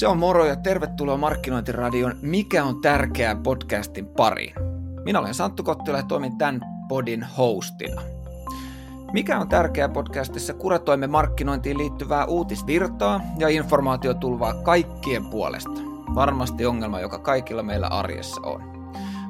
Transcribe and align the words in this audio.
Se 0.00 0.06
on 0.06 0.18
moro 0.18 0.44
ja 0.44 0.56
tervetuloa 0.56 1.16
Markkinointiradion 1.16 2.14
Mikä 2.22 2.64
on 2.64 2.80
tärkeää 2.80 3.36
podcastin 3.36 4.06
pariin. 4.06 4.54
Minä 5.04 5.20
olen 5.20 5.34
Santtu 5.34 5.62
Kottila 5.62 5.96
ja 5.96 6.02
toimin 6.02 6.38
tämän 6.38 6.60
podin 6.88 7.26
hostina. 7.38 8.02
Mikä 9.12 9.38
on 9.38 9.48
tärkeää 9.48 9.88
podcastissa 9.88 10.54
kuratoimme 10.54 11.06
markkinointiin 11.06 11.78
liittyvää 11.78 12.24
uutisvirtaa 12.24 13.20
ja 13.38 13.48
informaatiotulvaa 13.48 14.54
kaikkien 14.54 15.26
puolesta. 15.26 15.80
Varmasti 16.14 16.66
ongelma, 16.66 17.00
joka 17.00 17.18
kaikilla 17.18 17.62
meillä 17.62 17.86
arjessa 17.86 18.40
on. 18.40 18.62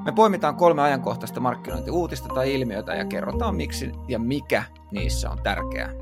Me 0.05 0.12
poimitaan 0.12 0.57
kolme 0.57 0.82
ajankohtaista 0.82 1.41
markkinointiuutista 1.41 2.29
tai 2.34 2.55
ilmiötä 2.55 2.95
ja 2.95 3.05
kerrotaan 3.05 3.57
miksi 3.57 3.93
ja 4.09 4.18
mikä 4.18 4.62
niissä 4.91 5.30
on 5.30 5.39
tärkeää. 5.43 6.00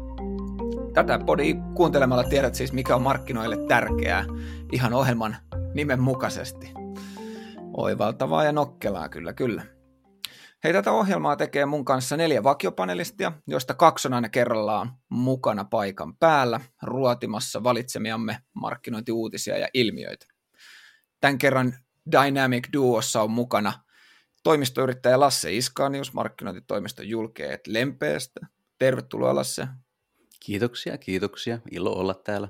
Tätä 0.94 1.18
podi 1.26 1.56
kuuntelemalla 1.74 2.24
tiedät 2.24 2.54
siis, 2.54 2.72
mikä 2.72 2.96
on 2.96 3.02
markkinoille 3.02 3.56
tärkeää 3.68 4.24
ihan 4.72 4.94
ohjelman 4.94 5.36
nimen 5.74 6.00
mukaisesti. 6.00 6.72
Oivaltavaa 7.76 8.44
ja 8.44 8.52
nokkelaa, 8.52 9.08
kyllä, 9.08 9.32
kyllä. 9.32 9.62
Hei, 10.64 10.72
tätä 10.72 10.92
ohjelmaa 10.92 11.36
tekee 11.36 11.66
mun 11.66 11.84
kanssa 11.84 12.16
neljä 12.16 12.42
vakiopanelistia, 12.42 13.32
joista 13.46 13.74
kaksi 13.74 14.08
on 14.08 14.14
aina 14.14 14.28
kerrallaan 14.28 14.92
mukana 15.08 15.64
paikan 15.64 16.16
päällä 16.16 16.60
ruotimassa 16.82 17.64
valitsemiamme 17.64 18.38
markkinointiuutisia 18.54 19.58
ja 19.58 19.68
ilmiöitä. 19.74 20.26
Tämän 21.20 21.38
kerran 21.38 21.74
Dynamic 22.12 22.68
Duossa 22.72 23.22
on 23.22 23.30
mukana 23.30 23.72
toimistoyrittäjä 24.42 25.20
Lasse 25.20 25.52
Iskanius 25.52 26.12
markkinointitoimiston 26.12 27.08
julkeet 27.08 27.66
Lempeestä. 27.66 28.40
Tervetuloa 28.78 29.34
Lasse. 29.34 29.68
Kiitoksia, 30.48 30.98
kiitoksia. 30.98 31.58
Ilo 31.70 31.92
olla 31.92 32.14
täällä. 32.14 32.48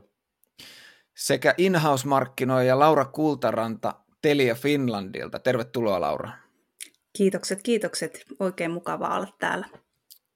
Sekä 1.17 1.55
in-house-markkinoija 1.57 2.79
Laura 2.79 3.05
Kultaranta 3.05 3.95
Telia 4.23 4.55
Finlandilta. 4.55 5.39
Tervetuloa 5.39 6.01
Laura. 6.01 6.31
Kiitokset, 7.13 7.63
kiitokset. 7.63 8.25
Oikein 8.41 8.71
mukavaa 8.71 9.17
olla 9.17 9.37
täällä. 9.39 9.69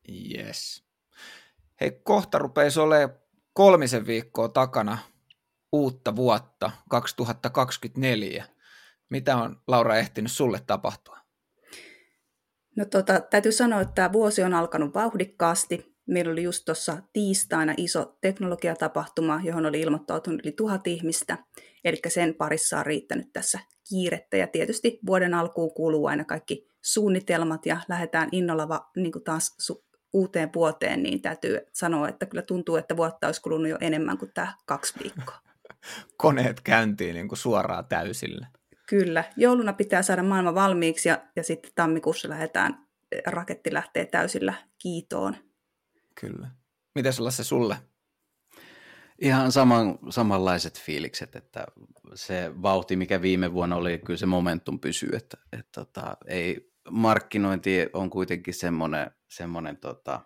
Yes. 0.08 0.84
Hei, 1.80 1.90
kohta 1.90 2.38
rupeisi 2.38 2.80
olemaan 2.80 3.18
kolmisen 3.52 4.06
viikkoa 4.06 4.48
takana 4.48 4.98
uutta 5.72 6.16
vuotta 6.16 6.70
2024. 6.88 8.44
Mitä 9.08 9.36
on 9.36 9.60
Laura 9.66 9.96
ehtinyt 9.96 10.32
sulle 10.32 10.60
tapahtua? 10.66 11.18
No 12.76 12.84
tota, 12.84 13.20
täytyy 13.20 13.52
sanoa, 13.52 13.80
että 13.80 13.94
tämä 13.94 14.12
vuosi 14.12 14.42
on 14.42 14.54
alkanut 14.54 14.94
vauhdikkaasti. 14.94 15.91
Meillä 16.12 16.32
oli 16.32 16.42
just 16.42 16.64
tuossa 16.64 17.02
tiistaina 17.12 17.74
iso 17.76 18.16
teknologiatapahtuma, 18.20 19.40
johon 19.44 19.66
oli 19.66 19.80
ilmoittautunut 19.80 20.40
yli 20.44 20.52
tuhat 20.52 20.86
ihmistä. 20.86 21.38
Eli 21.84 22.00
sen 22.08 22.34
parissa 22.34 22.78
on 22.78 22.86
riittänyt 22.86 23.32
tässä 23.32 23.58
kiirettä. 23.88 24.36
Ja 24.36 24.46
tietysti 24.46 24.98
vuoden 25.06 25.34
alkuun 25.34 25.74
kuuluu 25.74 26.06
aina 26.06 26.24
kaikki 26.24 26.68
suunnitelmat 26.82 27.66
ja 27.66 27.80
lähdetään 27.88 28.28
innolla 28.32 28.68
va, 28.68 28.90
niin 28.96 29.12
kuin 29.12 29.24
taas 29.24 29.56
su- 29.62 29.84
uuteen 30.12 30.50
vuoteen, 30.54 31.02
niin 31.02 31.22
täytyy 31.22 31.60
sanoa, 31.72 32.08
että 32.08 32.26
kyllä 32.26 32.42
tuntuu, 32.42 32.76
että 32.76 32.96
vuotta 32.96 33.26
olisi 33.26 33.42
kulunut 33.42 33.68
jo 33.68 33.76
enemmän 33.80 34.18
kuin 34.18 34.30
tämä 34.34 34.52
kaksi 34.66 34.94
viikkoa. 35.02 35.38
Koneet 36.16 36.60
käyntiin 36.60 37.14
niin 37.14 37.28
kuin 37.28 37.38
suoraan 37.38 37.86
täysillä. 37.86 38.46
Kyllä. 38.88 39.24
Jouluna 39.36 39.72
pitää 39.72 40.02
saada 40.02 40.22
maailma 40.22 40.54
valmiiksi 40.54 41.08
ja, 41.08 41.18
ja 41.36 41.42
sitten 41.42 41.72
tammikuussa 41.74 42.28
lähdetään, 42.28 42.86
raketti 43.26 43.72
lähtee 43.72 44.04
täysillä 44.04 44.54
kiitoon. 44.78 45.36
Kyllä. 46.20 46.50
Miten 46.94 47.12
se 47.12 47.44
sulle? 47.44 47.76
Ihan 49.18 49.52
saman, 49.52 49.98
samanlaiset 50.10 50.80
fiilikset, 50.80 51.36
että 51.36 51.66
se 52.14 52.62
vauhti, 52.62 52.96
mikä 52.96 53.22
viime 53.22 53.52
vuonna 53.52 53.76
oli, 53.76 53.98
kyllä 53.98 54.18
se 54.18 54.26
momentum 54.26 54.80
pysyy, 54.80 55.10
että, 55.12 55.36
että 55.52 55.68
tota, 55.72 56.16
ei, 56.26 56.72
markkinointi 56.90 57.86
on 57.92 58.10
kuitenkin 58.10 58.54
semmoinen, 58.54 59.10
semmoinen 59.28 59.76
tota, 59.76 60.20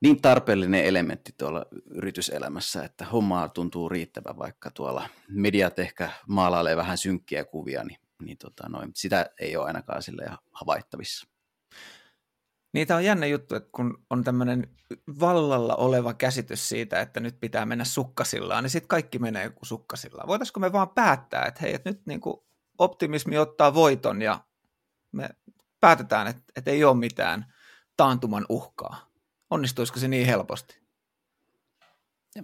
niin 0.00 0.22
tarpeellinen 0.22 0.84
elementti 0.84 1.34
tuolla 1.38 1.66
yrityselämässä, 1.90 2.84
että 2.84 3.04
hommaa 3.04 3.48
tuntuu 3.48 3.88
riittävän, 3.88 4.38
vaikka 4.38 4.70
tuolla 4.70 5.08
mediat 5.28 5.78
ehkä 5.78 6.10
maalailee 6.28 6.76
vähän 6.76 6.98
synkkiä 6.98 7.44
kuvia, 7.44 7.84
niin, 7.84 7.98
niin 8.22 8.38
tota 8.38 8.68
noin, 8.68 8.90
sitä 8.94 9.30
ei 9.40 9.56
ole 9.56 9.66
ainakaan 9.66 10.02
sille 10.02 10.24
havaittavissa. 10.52 11.33
Niitä 12.74 12.96
on 12.96 13.04
jännä 13.04 13.26
juttu, 13.26 13.54
että 13.54 13.68
kun 13.72 14.04
on 14.10 14.24
tämmöinen 14.24 14.68
vallalla 15.20 15.74
oleva 15.74 16.14
käsitys 16.14 16.68
siitä, 16.68 17.00
että 17.00 17.20
nyt 17.20 17.40
pitää 17.40 17.66
mennä 17.66 17.84
sukkasillaan, 17.84 18.64
niin 18.64 18.70
sitten 18.70 18.88
kaikki 18.88 19.18
menee 19.18 19.50
kuin 19.50 19.66
sukkasillaan. 19.66 20.28
Voitaisiko 20.28 20.60
me 20.60 20.72
vaan 20.72 20.88
päättää, 20.88 21.44
että 21.44 21.60
hei, 21.60 21.74
että 21.74 21.90
nyt 21.90 22.06
niin 22.06 22.20
kuin 22.20 22.36
optimismi 22.78 23.38
ottaa 23.38 23.74
voiton 23.74 24.22
ja 24.22 24.44
me 25.12 25.28
päätetään, 25.80 26.26
että, 26.26 26.42
että 26.56 26.70
ei 26.70 26.84
ole 26.84 26.96
mitään 26.96 27.54
taantuman 27.96 28.46
uhkaa. 28.48 29.10
Onnistuisiko 29.50 29.98
se 29.98 30.08
niin 30.08 30.26
helposti? 30.26 30.83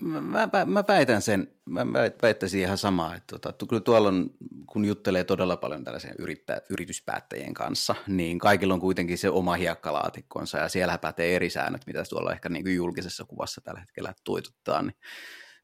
Mä, 0.00 0.20
mä, 0.20 0.64
mä 0.66 0.84
väitän 0.88 1.22
sen, 1.22 1.54
mä 1.68 1.86
väittäisin 2.22 2.60
ihan 2.60 2.78
samaa, 2.78 3.14
että 3.14 3.38
tota, 3.38 3.66
kyllä 3.66 3.82
tuolla 3.82 4.08
on, 4.08 4.30
kun 4.66 4.84
juttelee 4.84 5.24
todella 5.24 5.56
paljon 5.56 5.84
tällaisen 5.84 6.14
yrittä, 6.18 6.62
yrityspäättäjien 6.70 7.54
kanssa, 7.54 7.94
niin 8.06 8.38
kaikilla 8.38 8.74
on 8.74 8.80
kuitenkin 8.80 9.18
se 9.18 9.30
oma 9.30 9.54
hiekkalaatikkonsa 9.54 10.58
ja 10.58 10.68
siellä 10.68 10.98
pätee 10.98 11.36
eri 11.36 11.50
säännöt, 11.50 11.86
mitä 11.86 12.04
tuolla 12.10 12.32
ehkä 12.32 12.48
niin 12.48 12.64
kuin 12.64 12.76
julkisessa 12.76 13.24
kuvassa 13.24 13.60
tällä 13.60 13.80
hetkellä 13.80 14.14
tuituttaa. 14.24 14.82
Niin 14.82 14.96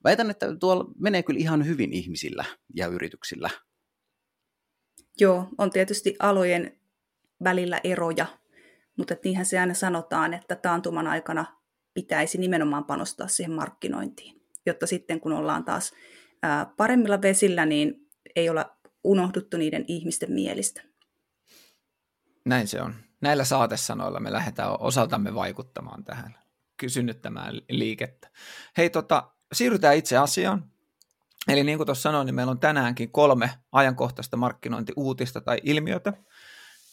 väitän, 0.04 0.30
että 0.30 0.56
tuolla 0.56 0.84
menee 0.98 1.22
kyllä 1.22 1.40
ihan 1.40 1.66
hyvin 1.66 1.92
ihmisillä 1.92 2.44
ja 2.74 2.86
yrityksillä. 2.86 3.50
Joo, 5.20 5.48
on 5.58 5.70
tietysti 5.70 6.16
alojen 6.18 6.80
välillä 7.44 7.80
eroja, 7.84 8.26
mutta 8.96 9.14
niinhän 9.24 9.46
se 9.46 9.58
aina 9.58 9.74
sanotaan, 9.74 10.34
että 10.34 10.56
taantuman 10.56 11.06
aikana 11.06 11.56
pitäisi 11.96 12.38
nimenomaan 12.38 12.84
panostaa 12.84 13.28
siihen 13.28 13.52
markkinointiin, 13.52 14.42
jotta 14.66 14.86
sitten 14.86 15.20
kun 15.20 15.32
ollaan 15.32 15.64
taas 15.64 15.92
paremmilla 16.76 17.22
vesillä, 17.22 17.66
niin 17.66 18.08
ei 18.36 18.48
olla 18.48 18.76
unohduttu 19.04 19.56
niiden 19.56 19.84
ihmisten 19.88 20.32
mielistä. 20.32 20.82
Näin 22.44 22.68
se 22.68 22.82
on. 22.82 22.94
Näillä 23.20 23.44
saatesanoilla 23.44 24.20
me 24.20 24.32
lähdetään 24.32 24.80
osaltamme 24.80 25.34
vaikuttamaan 25.34 26.04
tähän, 26.04 26.38
synnyttämään 26.86 27.54
liikettä. 27.68 28.30
Hei, 28.76 28.90
tota, 28.90 29.30
siirrytään 29.52 29.96
itse 29.96 30.16
asiaan. 30.16 30.70
Eli 31.48 31.64
niin 31.64 31.78
kuin 31.78 31.86
tuossa 31.86 32.02
sanoin, 32.02 32.26
niin 32.26 32.34
meillä 32.34 32.50
on 32.50 32.60
tänäänkin 32.60 33.12
kolme 33.12 33.50
ajankohtaista 33.72 34.36
markkinointiuutista 34.36 35.40
tai 35.40 35.58
ilmiötä, 35.62 36.12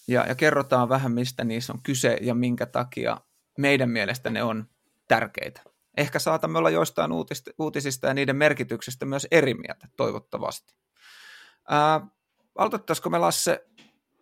ja, 0.08 0.25
ja 0.28 0.35
kerrotaan 0.35 0.90
vähän, 0.90 1.12
mistä 1.12 1.44
niissä 1.44 1.74
on 1.74 1.84
kyse 1.84 2.18
ja 2.22 2.35
minkä 2.35 2.66
takia 2.66 3.18
meidän 3.58 3.90
mielestä 3.90 4.30
ne 4.30 4.44
on 4.44 4.70
tärkeitä. 5.08 5.62
Ehkä 5.97 6.19
saatamme 6.19 6.58
olla 6.58 6.69
joistain 6.69 7.12
uutista, 7.12 7.52
uutisista 7.59 8.08
ja 8.08 8.14
niiden 8.14 8.36
merkityksestä 8.36 9.06
myös 9.06 9.28
eri 9.31 9.53
mieltä, 9.53 9.88
toivottavasti. 9.97 10.75
Ää, 11.69 12.08
aloitettaisiko 12.58 13.09
me 13.09 13.18
Lasse 13.18 13.68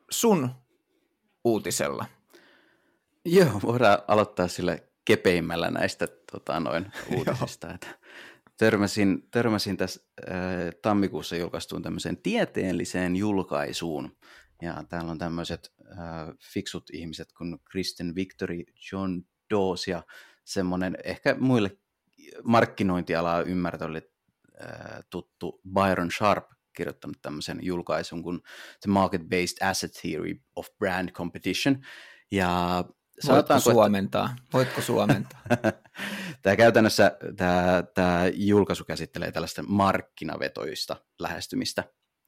sun 0.10 0.50
uutisella? 1.44 2.06
Joo, 3.26 3.60
voidaan 3.64 3.98
aloittaa 4.08 4.48
sille 4.48 4.90
kepeimmällä 5.06 5.72
näistä 5.72 6.08
tota, 6.32 6.60
noin 6.60 6.92
uutisista. 7.18 7.74
että 7.74 7.88
törmäsin, 8.58 9.28
törmäsin 9.32 9.78
tässä 9.78 10.02
äh, 10.30 10.36
tammikuussa 10.82 11.36
julkaistuun 11.36 11.82
tämmöiseen 11.82 12.18
tieteelliseen 12.18 13.16
julkaisuun, 13.16 14.18
ja 14.62 14.84
täällä 14.90 15.12
on 15.12 15.18
tämmöiset 15.18 15.74
äh, 15.92 15.98
fiksut 16.54 16.90
ihmiset 16.94 17.34
kuin 17.34 17.60
Kristen 17.72 18.16
Victory, 18.16 18.64
John 18.92 19.22
Dawes 19.50 19.88
ja 19.88 20.04
semmoinen 20.44 20.98
ehkä 21.04 21.36
muille 21.40 21.78
markkinointialaa 22.44 23.42
ymmärtäville 23.42 24.02
tuttu 25.10 25.62
Byron 25.74 26.12
Sharp 26.12 26.46
kirjoittanut 26.74 27.18
tämmöisen 27.22 27.60
julkaisun 27.62 28.24
kuin 28.24 28.42
The 28.82 28.92
Market-Based 28.92 29.68
Asset 29.70 29.92
Theory 30.02 30.36
of 30.56 30.68
Brand 30.80 31.12
Competition. 31.12 31.86
Ja 32.32 32.84
Voitko 33.28 33.60
suomentaa? 33.60 34.26
Että... 34.32 34.44
Voitko 34.54 34.82
suomentaa? 34.82 35.42
tämä 36.42 36.56
käytännössä 36.56 37.18
tämä, 37.38 37.84
tämä 37.94 38.24
julkaisu 38.34 38.84
käsittelee 38.84 39.32
tällaista 39.32 39.64
markkinavetoista 39.64 40.96
lähestymistä 41.20 41.84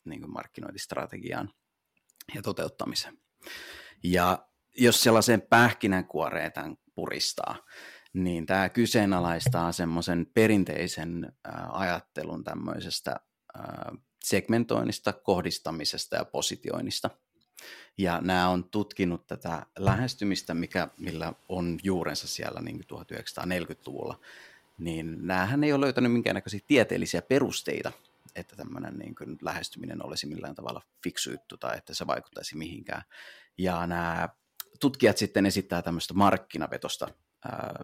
niin 0.05 0.21
kuin 0.21 0.33
markkinointistrategiaan 0.33 1.49
ja 2.35 2.41
toteuttamiseen. 2.41 3.17
Ja 4.03 4.47
jos 4.77 5.03
sellaiseen 5.03 5.41
pähkinänkuoreen 5.41 6.51
tämän 6.51 6.75
puristaa, 6.95 7.55
niin 8.13 8.45
tämä 8.45 8.69
kyseenalaistaa 8.69 9.71
semmoisen 9.71 10.27
perinteisen 10.33 11.33
ajattelun 11.69 12.43
tämmöisestä 12.43 13.15
segmentoinnista, 14.23 15.13
kohdistamisesta 15.13 16.15
ja 16.15 16.25
positioinnista. 16.25 17.09
Ja 17.97 18.21
nämä 18.21 18.49
on 18.49 18.63
tutkinut 18.63 19.27
tätä 19.27 19.65
lähestymistä, 19.77 20.53
mikä, 20.53 20.87
millä 20.97 21.33
on 21.49 21.79
juurensa 21.83 22.27
siellä 22.27 22.61
niin 22.61 22.83
1940-luvulla, 22.93 24.19
niin 24.77 25.27
näähän 25.27 25.63
ei 25.63 25.73
ole 25.73 25.85
löytänyt 25.85 26.11
minkäännäköisiä 26.11 26.59
tieteellisiä 26.67 27.21
perusteita 27.21 27.91
että 28.35 28.55
tämmöinen 28.55 28.97
niin 28.97 29.15
kuin 29.15 29.37
lähestyminen 29.41 30.05
olisi 30.05 30.27
millään 30.27 30.55
tavalla 30.55 30.81
fiksu 31.03 31.31
juttu 31.31 31.57
tai 31.57 31.77
että 31.77 31.93
se 31.93 32.07
vaikuttaisi 32.07 32.57
mihinkään. 32.57 33.03
Ja 33.57 33.87
nämä 33.87 34.29
tutkijat 34.79 35.17
sitten 35.17 35.45
esittää 35.45 35.81
tämmöistä 35.81 36.13
markkinavetosta 36.13 37.07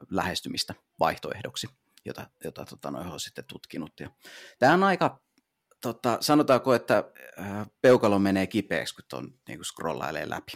lähestymistä 0.10 0.76
vaihtoehdoksi, 1.00 1.68
jota, 2.06 2.30
jota 2.44 2.66
tota, 2.66 2.92
noin 2.92 3.08
on 3.08 3.20
sitten 3.20 3.46
tutkinut. 3.46 4.00
Ja 4.00 4.10
tämä 4.60 4.74
on 4.74 4.84
aika, 4.84 5.22
tota, 5.82 6.18
sanotaanko, 6.22 6.74
että 6.74 7.04
peukalo 7.82 8.20
menee 8.20 8.48
kipeäksi, 8.48 8.96
kun 8.96 9.04
tuon 9.10 9.40
niin 9.48 9.66
scrollailee 9.66 10.30
läpi. 10.30 10.52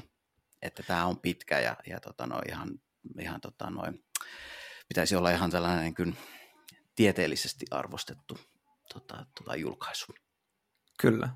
Että 0.61 0.83
tämä 0.83 1.05
on 1.05 1.19
pitkä 1.19 1.59
ja, 1.59 1.75
ja 1.88 2.00
tota, 2.00 2.27
noin, 2.27 2.50
ihan, 2.50 2.69
ihan 3.19 3.41
tota, 3.41 3.69
noin, 3.69 4.05
pitäisi 4.88 5.15
olla 5.15 5.31
ihan 5.31 5.51
tällainen 5.51 5.95
kuin, 5.95 6.17
tieteellisesti 6.95 7.65
arvostettu 7.71 8.39
tota, 8.94 9.25
tota, 9.39 9.55
julkaisu. 9.55 10.13
Kyllä. 11.00 11.29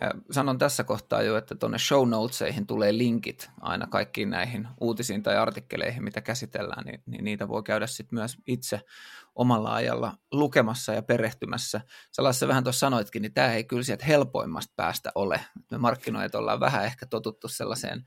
Ja 0.00 0.10
sanon 0.30 0.58
tässä 0.58 0.84
kohtaa 0.84 1.22
jo, 1.22 1.36
että 1.36 1.54
tuonne 1.54 1.78
show 1.78 2.08
notesihin 2.08 2.66
tulee 2.66 2.98
linkit 2.98 3.50
aina 3.60 3.86
kaikkiin 3.86 4.30
näihin 4.30 4.68
uutisiin 4.80 5.22
tai 5.22 5.36
artikkeleihin, 5.36 6.04
mitä 6.04 6.20
käsitellään, 6.20 6.84
niin, 6.84 7.02
niin 7.06 7.24
niitä 7.24 7.48
voi 7.48 7.62
käydä 7.62 7.86
sitten 7.86 8.18
myös 8.18 8.36
itse 8.46 8.80
omalla 9.34 9.74
ajalla 9.74 10.12
lukemassa 10.32 10.92
ja 10.92 11.02
perehtymässä. 11.02 11.80
Sellaisessa 12.12 12.48
vähän 12.48 12.64
tuossa 12.64 12.80
sanoitkin, 12.80 13.22
niin 13.22 13.34
tämä 13.34 13.52
ei 13.52 13.64
kyllä 13.64 13.82
sieltä 13.82 14.04
helpoimmasta 14.04 14.72
päästä 14.76 15.12
ole. 15.14 15.40
Me 15.70 15.78
markkinoijat 15.78 16.34
ollaan 16.34 16.60
vähän 16.60 16.84
ehkä 16.84 17.06
totuttu 17.06 17.48
sellaiseen 17.48 18.04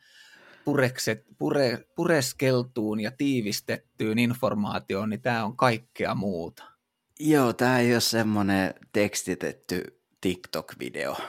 purekset, 0.65 1.25
pure, 1.37 1.85
pureskeltuun 1.95 2.99
ja 2.99 3.11
tiivistettyyn 3.11 4.19
informaatioon, 4.19 5.09
niin 5.09 5.21
tämä 5.21 5.45
on 5.45 5.57
kaikkea 5.57 6.15
muuta. 6.15 6.63
Joo, 7.19 7.53
tämä 7.53 7.79
ei 7.79 7.93
ole 7.93 8.01
semmoinen 8.01 8.73
tekstitetty 8.93 10.01
TikTok-video, 10.21 11.21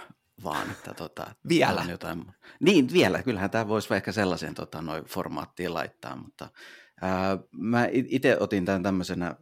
vaan 0.44 0.70
että 0.70 0.94
tota, 0.94 1.34
vielä. 1.48 1.80
On 1.80 1.90
jotain... 1.90 2.24
Niin, 2.60 2.92
vielä. 2.92 3.22
Kyllähän 3.22 3.50
tämä 3.50 3.68
voisi 3.68 3.94
ehkä 3.94 4.12
sellaisen 4.12 4.54
tota, 4.54 4.82
noin 4.82 5.04
formaattiin 5.04 5.74
laittaa, 5.74 6.16
mutta 6.16 6.48
ää, 7.00 7.38
mä 7.52 7.88
itse 7.92 8.36
otin 8.40 8.64
tämän 8.64 8.82
tämmöisenä 8.82 9.36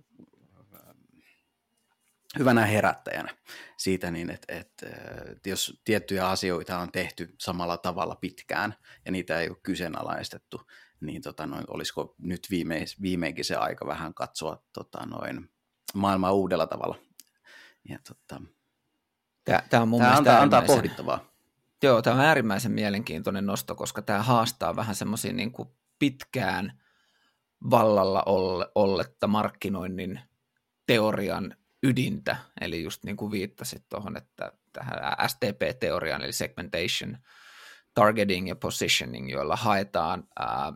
hyvänä 2.39 2.67
herättäjänä 2.67 3.37
siitä, 3.77 4.11
niin 4.11 4.31
että, 4.31 4.55
että, 4.55 4.87
että 5.33 5.49
jos 5.49 5.81
tiettyjä 5.85 6.29
asioita 6.29 6.79
on 6.79 6.93
tehty 6.93 7.35
samalla 7.39 7.77
tavalla 7.77 8.15
pitkään 8.15 8.75
ja 9.05 9.13
niitä 9.13 9.41
ei 9.41 9.49
ole 9.49 9.57
kyseenalaistettu, 9.63 10.61
niin 11.01 11.23
tota, 11.23 11.47
noin, 11.47 11.65
olisiko 11.69 12.15
nyt 12.19 12.47
viime, 12.51 12.85
viimeinkin 13.03 13.45
se 13.45 13.57
aika 13.57 13.87
vähän 13.87 14.15
katsoa 14.15 14.63
tota, 14.73 15.07
noin, 15.07 15.51
maailmaa 15.95 16.33
uudella 16.33 16.67
tavalla. 16.67 16.99
Ja, 17.89 17.99
tota, 18.09 18.43
tämä, 19.49 19.63
tämä 19.71 19.83
on 19.83 19.89
mun 19.89 20.01
tämä 20.01 20.17
antaa, 20.17 20.43
antaa 20.43 20.63
pohdittavaa. 20.63 21.25
Joo, 21.83 22.03
tämä 22.03 22.17
on 22.17 22.23
äärimmäisen 22.23 22.73
mielenkiintoinen 22.73 23.47
nosto, 23.47 23.75
koska 23.75 24.03
tämä 24.03 24.23
haastaa 24.23 24.77
vähän 24.77 24.95
semmoisia 24.95 25.33
niin 25.33 25.53
pitkään 25.99 26.81
vallalla 27.71 28.23
olletta 28.75 29.27
markkinoinnin 29.27 30.21
teorian 30.87 31.57
ydintä, 31.83 32.37
eli 32.61 32.83
just 32.83 33.05
niin 33.05 33.17
kuin 33.17 33.31
viittasit 33.31 33.85
tuohon, 33.89 34.17
että 34.17 34.53
tähän 34.73 34.99
STP-teoriaan, 35.29 36.23
eli 36.23 36.33
segmentation, 36.33 37.19
targeting 37.95 38.49
ja 38.49 38.57
positioning, 38.57 39.31
joilla 39.31 39.57
haetaan 39.57 40.25
ää, 40.39 40.73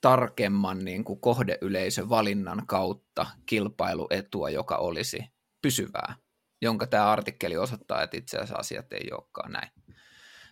tarkemman 0.00 0.84
niin 0.84 1.04
kuin 1.04 1.20
kohdeyleisön 1.20 2.08
valinnan 2.08 2.66
kautta 2.66 3.26
kilpailuetua, 3.46 4.50
joka 4.50 4.76
olisi 4.76 5.24
pysyvää, 5.62 6.14
jonka 6.62 6.86
tämä 6.86 7.10
artikkeli 7.10 7.56
osoittaa, 7.56 8.02
että 8.02 8.16
itse 8.16 8.36
asiassa 8.36 8.56
asiat 8.56 8.92
ei 8.92 9.08
olekaan 9.12 9.52
näin. 9.52 9.70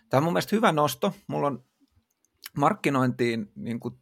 Tämä 0.09 0.19
on 0.19 0.23
mun 0.23 0.33
mielestä 0.33 0.55
hyvä 0.55 0.71
nosto. 0.71 1.13
Mulla 1.27 1.47
on 1.47 1.65
markkinointiin 2.57 3.51
niin 3.55 3.79
kuin 3.79 3.95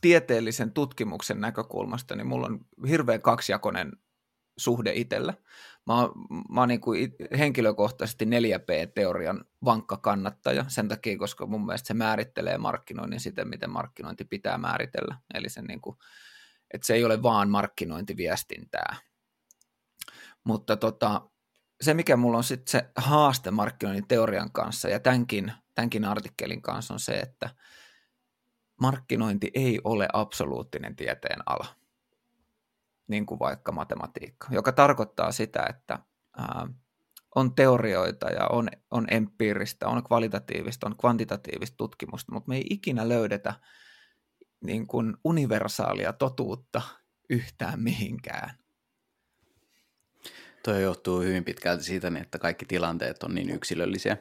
tieteellisen 0.00 0.72
tutkimuksen 0.72 1.40
näkökulmasta, 1.40 2.16
niin 2.16 2.26
mulla 2.26 2.46
on 2.46 2.60
hirveän 2.88 3.22
kaksijakoinen 3.22 3.92
suhde 4.56 4.92
itsellä. 4.94 5.34
Mä 5.86 6.00
oon, 6.00 6.12
mä 6.50 6.60
oon 6.60 6.68
niin 6.68 6.80
kuin 6.80 7.14
henkilökohtaisesti 7.38 8.24
4P-teorian 8.24 9.44
vankka 9.64 9.96
kannattaja 9.96 10.64
sen 10.68 10.88
takia, 10.88 11.18
koska 11.18 11.46
mun 11.46 11.66
mielestä 11.66 11.86
se 11.86 11.94
määrittelee 11.94 12.58
markkinoinnin 12.58 13.20
siten, 13.20 13.48
miten 13.48 13.70
markkinointi 13.70 14.24
pitää 14.24 14.58
määritellä. 14.58 15.16
Eli 15.34 15.48
se, 15.48 15.62
niin 15.62 15.80
kuin, 15.80 15.96
että 16.74 16.86
se 16.86 16.94
ei 16.94 17.04
ole 17.04 17.22
vaan 17.22 17.50
markkinointiviestintää. 17.50 18.96
Mutta 20.44 20.76
tota, 20.76 21.30
se, 21.84 21.94
mikä 21.94 22.16
mulla 22.16 22.36
on 22.38 22.44
sitten 22.44 22.70
se 22.70 22.90
haaste 22.96 23.50
markkinoinnin 23.50 24.08
teorian 24.08 24.52
kanssa 24.52 24.88
ja 24.88 25.00
tämänkin, 25.00 25.52
tämänkin 25.74 26.04
artikkelin 26.04 26.62
kanssa 26.62 26.94
on 26.94 27.00
se, 27.00 27.12
että 27.12 27.50
markkinointi 28.80 29.50
ei 29.54 29.80
ole 29.84 30.08
absoluuttinen 30.12 30.96
tieteen 30.96 31.40
ala 31.46 31.66
niin 33.08 33.26
kuin 33.26 33.38
vaikka 33.38 33.72
matematiikka, 33.72 34.48
joka 34.50 34.72
tarkoittaa 34.72 35.32
sitä, 35.32 35.66
että 35.68 35.98
ää, 36.38 36.68
on 37.34 37.54
teorioita 37.54 38.30
ja 38.30 38.46
on, 38.48 38.68
on 38.90 39.06
empiiristä, 39.10 39.88
on 39.88 40.04
kvalitatiivista, 40.04 40.86
on 40.86 40.96
kvantitatiivista 40.96 41.76
tutkimusta, 41.76 42.32
mutta 42.32 42.48
me 42.48 42.56
ei 42.56 42.66
ikinä 42.70 43.08
löydetä 43.08 43.54
niin 44.64 44.86
kuin 44.86 45.16
universaalia 45.24 46.12
totuutta 46.12 46.82
yhtään 47.30 47.80
mihinkään. 47.80 48.63
Tuo 50.64 50.78
johtuu 50.78 51.20
hyvin 51.20 51.44
pitkälti 51.44 51.84
siitä, 51.84 52.10
niin 52.10 52.22
että 52.22 52.38
kaikki 52.38 52.64
tilanteet 52.64 53.22
on 53.22 53.34
niin 53.34 53.50
yksilöllisiä. 53.50 54.16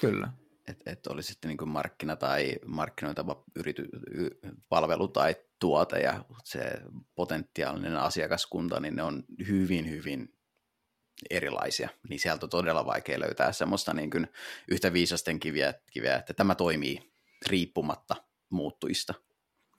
Kyllä 0.00 0.28
että 0.70 0.90
et 0.90 1.06
oli 1.06 1.22
sitten 1.22 1.48
niin 1.48 1.68
markkina 1.68 2.16
tai 2.16 2.56
markkinoitava 2.66 3.44
yrity, 3.56 3.88
palvelu 4.68 5.08
tai 5.08 5.36
tuote 5.58 5.98
ja 5.98 6.24
se 6.44 6.60
potentiaalinen 7.14 7.96
asiakaskunta, 7.96 8.80
niin 8.80 8.96
ne 8.96 9.02
on 9.02 9.24
hyvin, 9.48 9.90
hyvin 9.90 10.34
erilaisia, 11.30 11.88
niin 12.08 12.20
sieltä 12.20 12.46
on 12.46 12.50
todella 12.50 12.86
vaikea 12.86 13.20
löytää 13.20 13.52
semmoista 13.52 13.94
niin 13.94 14.10
kuin 14.10 14.28
yhtä 14.70 14.92
viisasten 14.92 15.40
kiviä, 15.40 15.74
kiviä, 15.92 16.16
että 16.16 16.34
tämä 16.34 16.54
toimii 16.54 17.12
riippumatta 17.46 18.16
muuttujista. 18.50 19.14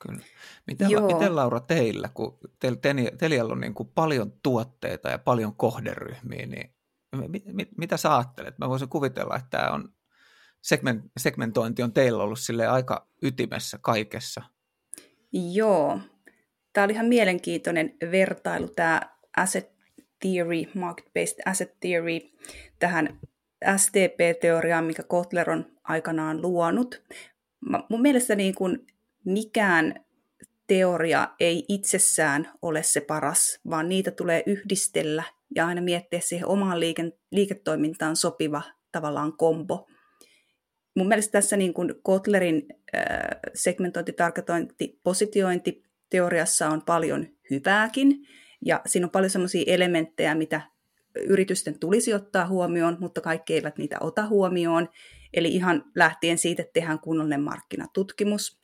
Kyllä. 0.01 0.23
Miten, 0.67 0.87
miten 0.87 1.35
Laura 1.35 1.59
teillä, 1.59 2.09
kun 2.13 2.37
teillä, 2.59 2.77
teillä 3.17 3.53
on 3.53 3.61
niin 3.61 3.73
kuin 3.73 3.89
paljon 3.95 4.33
tuotteita 4.43 5.09
ja 5.09 5.19
paljon 5.19 5.55
kohderyhmiä, 5.55 6.45
niin 6.45 6.73
mit, 7.27 7.43
mit, 7.45 7.69
mitä 7.77 7.97
sä 7.97 8.15
ajattelet? 8.15 8.57
Mä 8.57 8.69
voisin 8.69 8.89
kuvitella, 8.89 9.35
että 9.35 9.49
tämä 9.49 9.69
on 9.71 9.93
segment, 10.61 11.03
segmentointi 11.17 11.83
on 11.83 11.93
teillä 11.93 12.23
ollut 12.23 12.39
sille 12.39 12.67
aika 12.67 13.07
ytimessä 13.21 13.79
kaikessa. 13.81 14.41
Joo. 15.31 15.99
Tämä 16.73 16.85
oli 16.85 16.93
ihan 16.93 17.05
mielenkiintoinen 17.05 17.97
vertailu, 18.11 18.67
tämä 18.67 19.01
asset 19.37 19.71
theory, 20.19 20.63
market-based 20.73 21.41
asset 21.45 21.79
theory, 21.79 22.19
tähän 22.79 23.19
STP-teoriaan, 23.77 24.85
mikä 24.85 25.03
Kotler 25.03 25.49
on 25.49 25.65
aikanaan 25.83 26.41
luonut. 26.41 27.01
Mun 27.89 28.01
mielestä 28.01 28.35
niin 28.35 28.55
kuin 28.55 28.87
mikään 29.25 30.05
teoria 30.67 31.27
ei 31.39 31.65
itsessään 31.67 32.51
ole 32.61 32.83
se 32.83 33.01
paras, 33.01 33.59
vaan 33.69 33.89
niitä 33.89 34.11
tulee 34.11 34.43
yhdistellä 34.45 35.23
ja 35.55 35.67
aina 35.67 35.81
miettiä 35.81 36.19
siihen 36.19 36.47
omaan 36.47 36.79
liike- 36.79 37.17
liiketoimintaan 37.31 38.15
sopiva 38.15 38.61
tavallaan 38.91 39.37
kombo 39.37 39.87
mun 40.95 41.07
mielestä 41.07 41.31
tässä 41.31 41.57
niin 41.57 41.73
kuin 41.73 41.93
Kotlerin 42.03 42.65
äh, 42.95 43.03
segmentointi, 43.53 44.13
targetointi, 44.13 44.99
positiointi 45.03 45.83
teoriassa 46.09 46.69
on 46.69 46.81
paljon 46.81 47.27
hyvääkin, 47.49 48.27
ja 48.65 48.81
siinä 48.85 49.05
on 49.05 49.11
paljon 49.11 49.29
sellaisia 49.29 49.63
elementtejä, 49.67 50.35
mitä 50.35 50.61
yritysten 51.15 51.79
tulisi 51.79 52.13
ottaa 52.13 52.47
huomioon, 52.47 52.97
mutta 52.99 53.21
kaikki 53.21 53.53
eivät 53.53 53.77
niitä 53.77 53.97
ota 54.01 54.27
huomioon. 54.27 54.89
Eli 55.33 55.47
ihan 55.47 55.83
lähtien 55.95 56.37
siitä, 56.37 56.61
että 56.61 56.73
tehdään 56.73 56.99
kunnollinen 56.99 57.41
markkinatutkimus, 57.41 58.60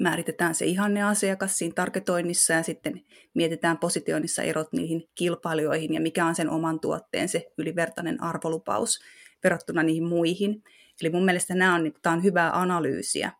määritetään 0.00 0.54
se 0.54 0.64
ihanne 0.64 1.02
asiakas 1.02 1.58
siinä 1.58 1.74
targetoinnissa 1.74 2.52
ja 2.52 2.62
sitten 2.62 3.02
mietitään 3.34 3.78
positioinnissa 3.78 4.42
erot 4.42 4.72
niihin 4.72 5.08
kilpailijoihin 5.14 5.94
ja 5.94 6.00
mikä 6.00 6.26
on 6.26 6.34
sen 6.34 6.50
oman 6.50 6.80
tuotteen 6.80 7.28
se 7.28 7.46
ylivertainen 7.58 8.22
arvolupaus 8.22 9.00
verrattuna 9.44 9.82
niihin 9.82 10.04
muihin. 10.04 10.62
Eli 11.00 11.10
mun 11.10 11.24
mielestä 11.24 11.54
nämä 11.54 11.74
on, 11.74 11.92
tämä 12.02 12.16
on 12.16 12.22
hyvää 12.22 12.60
analyysiä. 12.60 13.32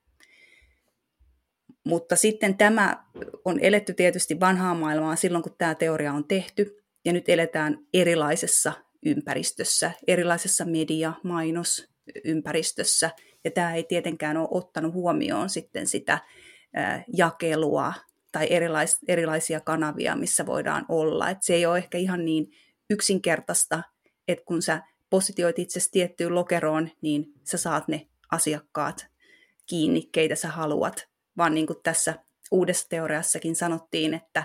Mutta 1.84 2.16
sitten 2.16 2.56
tämä 2.56 3.04
on 3.44 3.60
eletty 3.60 3.94
tietysti 3.94 4.40
vanhaa 4.40 4.74
maailmaa 4.74 5.16
silloin, 5.16 5.42
kun 5.42 5.54
tämä 5.58 5.74
teoria 5.74 6.12
on 6.12 6.28
tehty, 6.28 6.84
ja 7.04 7.12
nyt 7.12 7.28
eletään 7.28 7.78
erilaisessa 7.94 8.72
ympäristössä, 9.06 9.90
erilaisessa 10.06 10.64
media-, 10.64 11.12
mainosympäristössä, 11.22 13.10
ja 13.44 13.50
tämä 13.50 13.74
ei 13.74 13.84
tietenkään 13.84 14.36
ole 14.36 14.48
ottanut 14.50 14.94
huomioon 14.94 15.50
sitten 15.50 15.86
sitä 15.86 16.18
jakelua 17.16 17.92
tai 18.32 18.46
erilais, 18.50 18.98
erilaisia 19.08 19.60
kanavia, 19.60 20.16
missä 20.16 20.46
voidaan 20.46 20.86
olla. 20.88 21.30
Et 21.30 21.42
se 21.42 21.54
ei 21.54 21.66
ole 21.66 21.78
ehkä 21.78 21.98
ihan 21.98 22.24
niin 22.24 22.46
yksinkertaista, 22.90 23.82
että 24.28 24.44
kun 24.44 24.62
sä 24.62 24.82
positioit 25.10 25.58
itse 25.58 25.80
tiettyyn 25.90 26.34
lokeroon, 26.34 26.90
niin 27.00 27.24
sä 27.44 27.56
saat 27.56 27.88
ne 27.88 28.08
asiakkaat 28.30 29.06
kiinni, 29.66 30.08
keitä 30.12 30.34
sä 30.34 30.48
haluat. 30.48 31.08
Vaan 31.36 31.54
niin 31.54 31.66
kuin 31.66 31.78
tässä 31.82 32.14
uudessa 32.50 32.88
teoriassakin 32.88 33.56
sanottiin, 33.56 34.14
että 34.14 34.44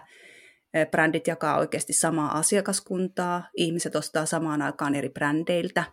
brändit 0.92 1.28
jakaa 1.28 1.58
oikeasti 1.58 1.94
samaa 1.94 2.38
asiakaskuntaa, 2.38 3.50
ihmiset 3.58 3.96
ostaa 3.96 4.26
samaan 4.26 4.62
aikaan 4.62 4.96
eri 4.96 5.10
brändeiltä, 5.10 5.84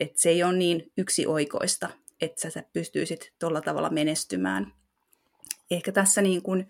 että 0.00 0.22
se 0.22 0.30
ei 0.30 0.42
ole 0.42 0.56
niin 0.56 0.92
yksioikoista, 0.98 1.88
että 2.24 2.50
sä 2.50 2.62
pystyisit 2.72 3.32
tuolla 3.38 3.60
tavalla 3.60 3.90
menestymään. 3.90 4.72
Ehkä 5.70 5.92
tässä 5.92 6.22
niin 6.22 6.42
kuin 6.42 6.68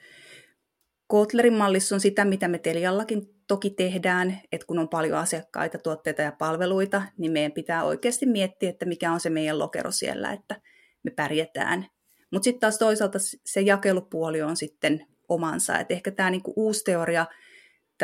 Kotlerin 1.06 1.54
mallissa 1.54 1.94
on 1.94 2.00
sitä, 2.00 2.24
mitä 2.24 2.48
me 2.48 2.58
Teliallakin 2.58 3.22
toki 3.46 3.70
tehdään, 3.70 4.40
että 4.52 4.66
kun 4.66 4.78
on 4.78 4.88
paljon 4.88 5.18
asiakkaita, 5.18 5.78
tuotteita 5.78 6.22
ja 6.22 6.32
palveluita, 6.32 7.02
niin 7.18 7.32
meidän 7.32 7.52
pitää 7.52 7.84
oikeasti 7.84 8.26
miettiä, 8.26 8.70
että 8.70 8.86
mikä 8.86 9.12
on 9.12 9.20
se 9.20 9.30
meidän 9.30 9.58
lokero 9.58 9.90
siellä, 9.90 10.32
että 10.32 10.60
me 11.02 11.10
pärjätään. 11.10 11.86
Mutta 12.32 12.44
sitten 12.44 12.60
taas 12.60 12.78
toisaalta 12.78 13.18
se 13.46 13.60
jakelupuoli 13.60 14.42
on 14.42 14.56
sitten 14.56 15.06
omansa. 15.28 15.78
Et 15.78 15.90
ehkä 15.90 16.10
tämä 16.10 16.30
niinku 16.30 16.52
uusi 16.56 16.84
teoria, 16.84 17.26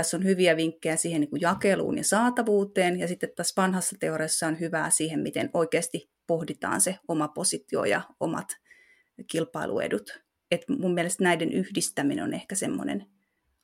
tässä 0.01 0.17
on 0.17 0.25
hyviä 0.25 0.57
vinkkejä 0.57 0.97
siihen 0.97 1.21
niinku 1.21 1.37
jakeluun 1.37 1.99
ja 1.99 2.05
saatavuuteen, 2.05 2.99
ja 2.99 3.09
sitten 3.09 3.31
tässä 3.37 3.63
vanhassa 3.63 3.97
teoriassa 4.01 4.47
on 4.47 4.61
hyvää 4.61 4.91
siihen, 4.91 5.21
miten 5.21 5.51
oikeasti 5.55 6.11
pohditaan 6.27 6.81
se 6.81 6.99
oma 7.09 7.29
positio 7.29 7.85
ja 7.85 8.03
omat 8.21 8.47
kilpailuedut. 9.27 10.21
Et 10.51 10.61
mun 10.69 10.95
mielestä 10.95 11.25
näiden 11.25 11.53
yhdistäminen 11.53 12.25
on 12.25 12.35
ehkä 12.35 12.55
semmoinen, 12.55 13.07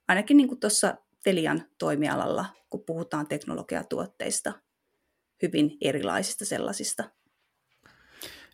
ainakin 0.08 0.36
niin 0.36 0.60
tuossa 0.60 0.96
Telian 1.24 1.62
toimialalla, 1.78 2.44
kun 2.70 2.84
puhutaan 2.86 3.26
teknologiatuotteista, 3.26 4.52
hyvin 5.42 5.76
erilaisista 5.80 6.44
sellaisista. 6.44 7.10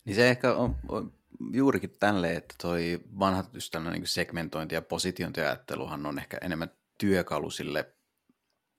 Niin 0.05 0.17
se 0.17 0.29
ehkä 0.29 0.55
on, 0.55 0.77
on 0.89 1.12
juurikin 1.53 1.97
tälle, 2.01 2.33
että 2.33 2.55
toi 2.62 3.01
vanha 3.19 3.45
niin 3.93 4.07
segmentointi 4.07 4.75
ja 4.75 4.83
positiontiajatteluhan 4.83 6.07
on 6.07 6.19
ehkä 6.19 6.39
enemmän 6.41 6.71
työkalu 7.03 7.51
sille 7.51 7.95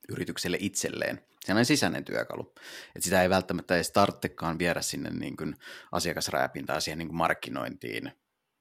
yritykselle 0.10 0.58
itselleen. 0.60 1.26
Se 1.46 1.54
on 1.54 1.66
sisäinen 1.66 2.06
työkalu. 2.06 2.54
Että 2.96 3.04
sitä 3.04 3.22
ei 3.22 3.30
välttämättä 3.30 3.76
edes 3.76 3.92
tarvitsekaan 3.92 4.60
viedä 4.60 4.82
sinne 4.82 5.10
niin 5.10 5.38
kuin 5.38 5.56
asiakasrääpintaan 5.92 6.82
siihen 6.82 6.98
niin 6.98 7.08
kuin 7.08 7.18
markkinointiin 7.18 8.12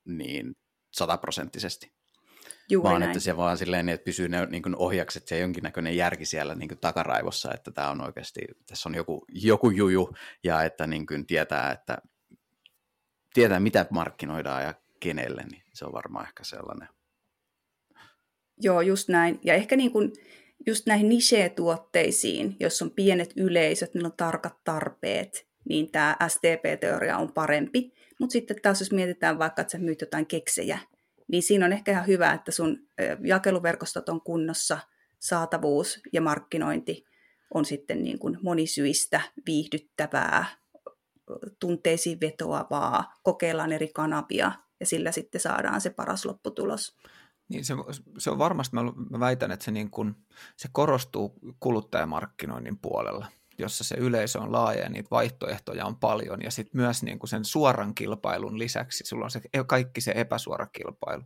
niin 0.04 0.56
sataprosenttisesti. 0.92 1.92
Juuri 2.70 2.88
vaan 2.88 3.00
näin. 3.00 3.10
että 3.10 3.20
se 3.20 3.36
vaan 3.36 3.58
silleen, 3.58 3.88
että 3.88 4.04
pysyy 4.04 4.28
ne 4.28 4.46
niin 4.46 4.62
kuin 4.62 4.76
ohjakset 4.76 5.30
ja 5.30 5.38
jonkinnäköinen 5.38 5.96
järki 5.96 6.26
siellä 6.26 6.54
niin 6.54 6.68
kuin 6.68 6.78
takaraivossa, 6.78 7.54
että 7.54 7.70
tämä 7.70 7.90
on 7.90 8.00
oikeasti, 8.00 8.40
tässä 8.66 8.88
on 8.88 8.94
joku, 8.94 9.24
joku 9.28 9.70
juju 9.70 10.14
ja 10.44 10.62
että 10.62 10.86
niin 10.86 11.06
kuin 11.06 11.26
tietää, 11.26 11.72
että 11.72 11.98
tietää 13.34 13.60
mitä 13.60 13.86
markkinoidaan 13.90 14.62
ja 14.62 14.74
kenelle, 15.00 15.42
niin 15.50 15.62
se 15.74 15.84
on 15.84 15.92
varmaan 15.92 16.26
ehkä 16.26 16.44
sellainen. 16.44 16.88
Joo, 18.62 18.80
just 18.80 19.08
näin. 19.08 19.40
Ja 19.44 19.54
ehkä 19.54 19.76
niin 19.76 19.92
kuin 19.92 20.12
just 20.66 20.86
näihin 20.86 21.08
niche-tuotteisiin, 21.08 22.56
jos 22.60 22.82
on 22.82 22.90
pienet 22.90 23.32
yleisöt, 23.36 23.94
niillä 23.94 24.06
on 24.06 24.16
tarkat 24.16 24.64
tarpeet, 24.64 25.46
niin 25.68 25.90
tämä 25.90 26.16
STP-teoria 26.28 27.18
on 27.18 27.32
parempi. 27.32 27.92
Mutta 28.20 28.32
sitten 28.32 28.56
taas 28.62 28.80
jos 28.80 28.92
mietitään 28.92 29.38
vaikka, 29.38 29.62
että 29.62 29.72
sä 29.72 29.78
myyt 29.78 30.00
jotain 30.00 30.26
keksejä, 30.26 30.78
niin 31.28 31.42
siinä 31.42 31.66
on 31.66 31.72
ehkä 31.72 31.92
ihan 31.92 32.06
hyvä, 32.06 32.32
että 32.32 32.52
sun 32.52 32.78
jakeluverkostot 33.24 34.08
on 34.08 34.20
kunnossa, 34.20 34.78
saatavuus 35.18 36.00
ja 36.12 36.20
markkinointi 36.20 37.04
on 37.54 37.64
sitten 37.64 38.02
niin 38.02 38.18
kuin 38.18 38.38
monisyistä, 38.42 39.20
viihdyttävää, 39.46 40.44
tunteisiin 41.60 42.20
vetoavaa, 42.20 43.14
kokeillaan 43.22 43.72
eri 43.72 43.88
kanavia 43.88 44.52
ja 44.80 44.86
sillä 44.86 45.12
sitten 45.12 45.40
saadaan 45.40 45.80
se 45.80 45.90
paras 45.90 46.24
lopputulos. 46.24 46.96
Niin 47.52 47.64
se, 47.64 47.74
se 48.18 48.30
on 48.30 48.38
varmasti, 48.38 48.76
mä 49.10 49.20
väitän, 49.20 49.52
että 49.52 49.64
se, 49.64 49.70
niin 49.70 49.90
kuin, 49.90 50.14
se 50.56 50.68
korostuu 50.72 51.38
kuluttajamarkkinoinnin 51.60 52.78
puolella 52.78 53.26
jossa 53.58 53.84
se 53.84 53.94
yleisö 53.94 54.40
on 54.40 54.52
laaja 54.52 54.80
ja 54.80 54.88
niitä 54.88 55.10
vaihtoehtoja 55.10 55.86
on 55.86 55.96
paljon. 55.96 56.42
Ja 56.42 56.50
sitten 56.50 56.80
myös 56.80 57.02
niin 57.02 57.18
kuin 57.18 57.30
sen 57.30 57.44
suoran 57.44 57.94
kilpailun 57.94 58.58
lisäksi 58.58 59.04
sulla 59.06 59.24
on 59.24 59.30
se, 59.30 59.40
e, 59.52 59.64
kaikki 59.64 60.00
se 60.00 60.12
epäsuora 60.14 60.66
kilpailu. 60.66 61.22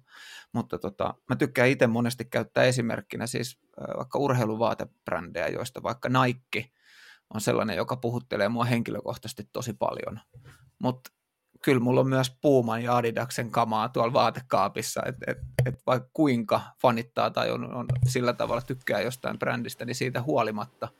Mutta 0.52 0.78
tota, 0.78 1.14
mä 1.28 1.36
tykkään 1.36 1.68
itse 1.68 1.86
monesti 1.86 2.24
käyttää 2.24 2.64
esimerkkinä 2.64 3.26
siis 3.26 3.58
vaikka 3.96 4.18
urheiluvaatebrändejä, 4.18 5.48
joista 5.48 5.82
vaikka 5.82 6.08
Nike 6.08 6.70
on 7.34 7.40
sellainen, 7.40 7.76
joka 7.76 7.96
puhuttelee 7.96 8.48
mua 8.48 8.64
henkilökohtaisesti 8.64 9.48
tosi 9.52 9.72
paljon. 9.72 10.20
Mutta 10.78 11.10
kyllä 11.62 11.80
mulla 11.80 12.00
on 12.00 12.08
myös 12.08 12.36
Puuman 12.42 12.82
ja 12.82 12.96
Adidaksen 12.96 13.50
kamaa 13.50 13.88
tuolla 13.88 14.12
vaatekaapissa, 14.12 15.02
että 15.06 15.24
et, 15.28 15.38
et 15.66 15.82
vaikka 15.86 16.10
kuinka 16.12 16.60
fanittaa 16.82 17.30
tai 17.30 17.50
on, 17.50 17.74
on 17.74 17.86
sillä 18.06 18.32
tavalla 18.32 18.62
tykkää 18.62 19.00
jostain 19.00 19.38
brändistä, 19.38 19.84
niin 19.84 19.94
siitä 19.94 20.22
huolimatta– 20.22 20.88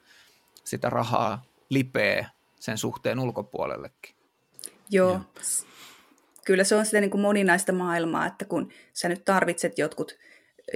sitä 0.67 0.91
rahaa 0.91 1.45
lipee 1.71 2.27
sen 2.61 2.79
suhteen 2.79 3.19
ulkopuolellekin. 3.19 4.17
Joo, 4.91 5.11
Joo. 5.11 5.21
kyllä 6.45 6.65
se 6.65 6.77
on 6.77 6.87
sitä 6.87 7.01
niin 7.01 7.11
kuin 7.11 7.21
moninaista 7.21 7.73
maailmaa, 7.73 8.27
että 8.27 8.45
kun 8.45 8.73
sä 8.93 9.09
nyt 9.09 9.25
tarvitset 9.25 9.79
jotkut 9.79 10.19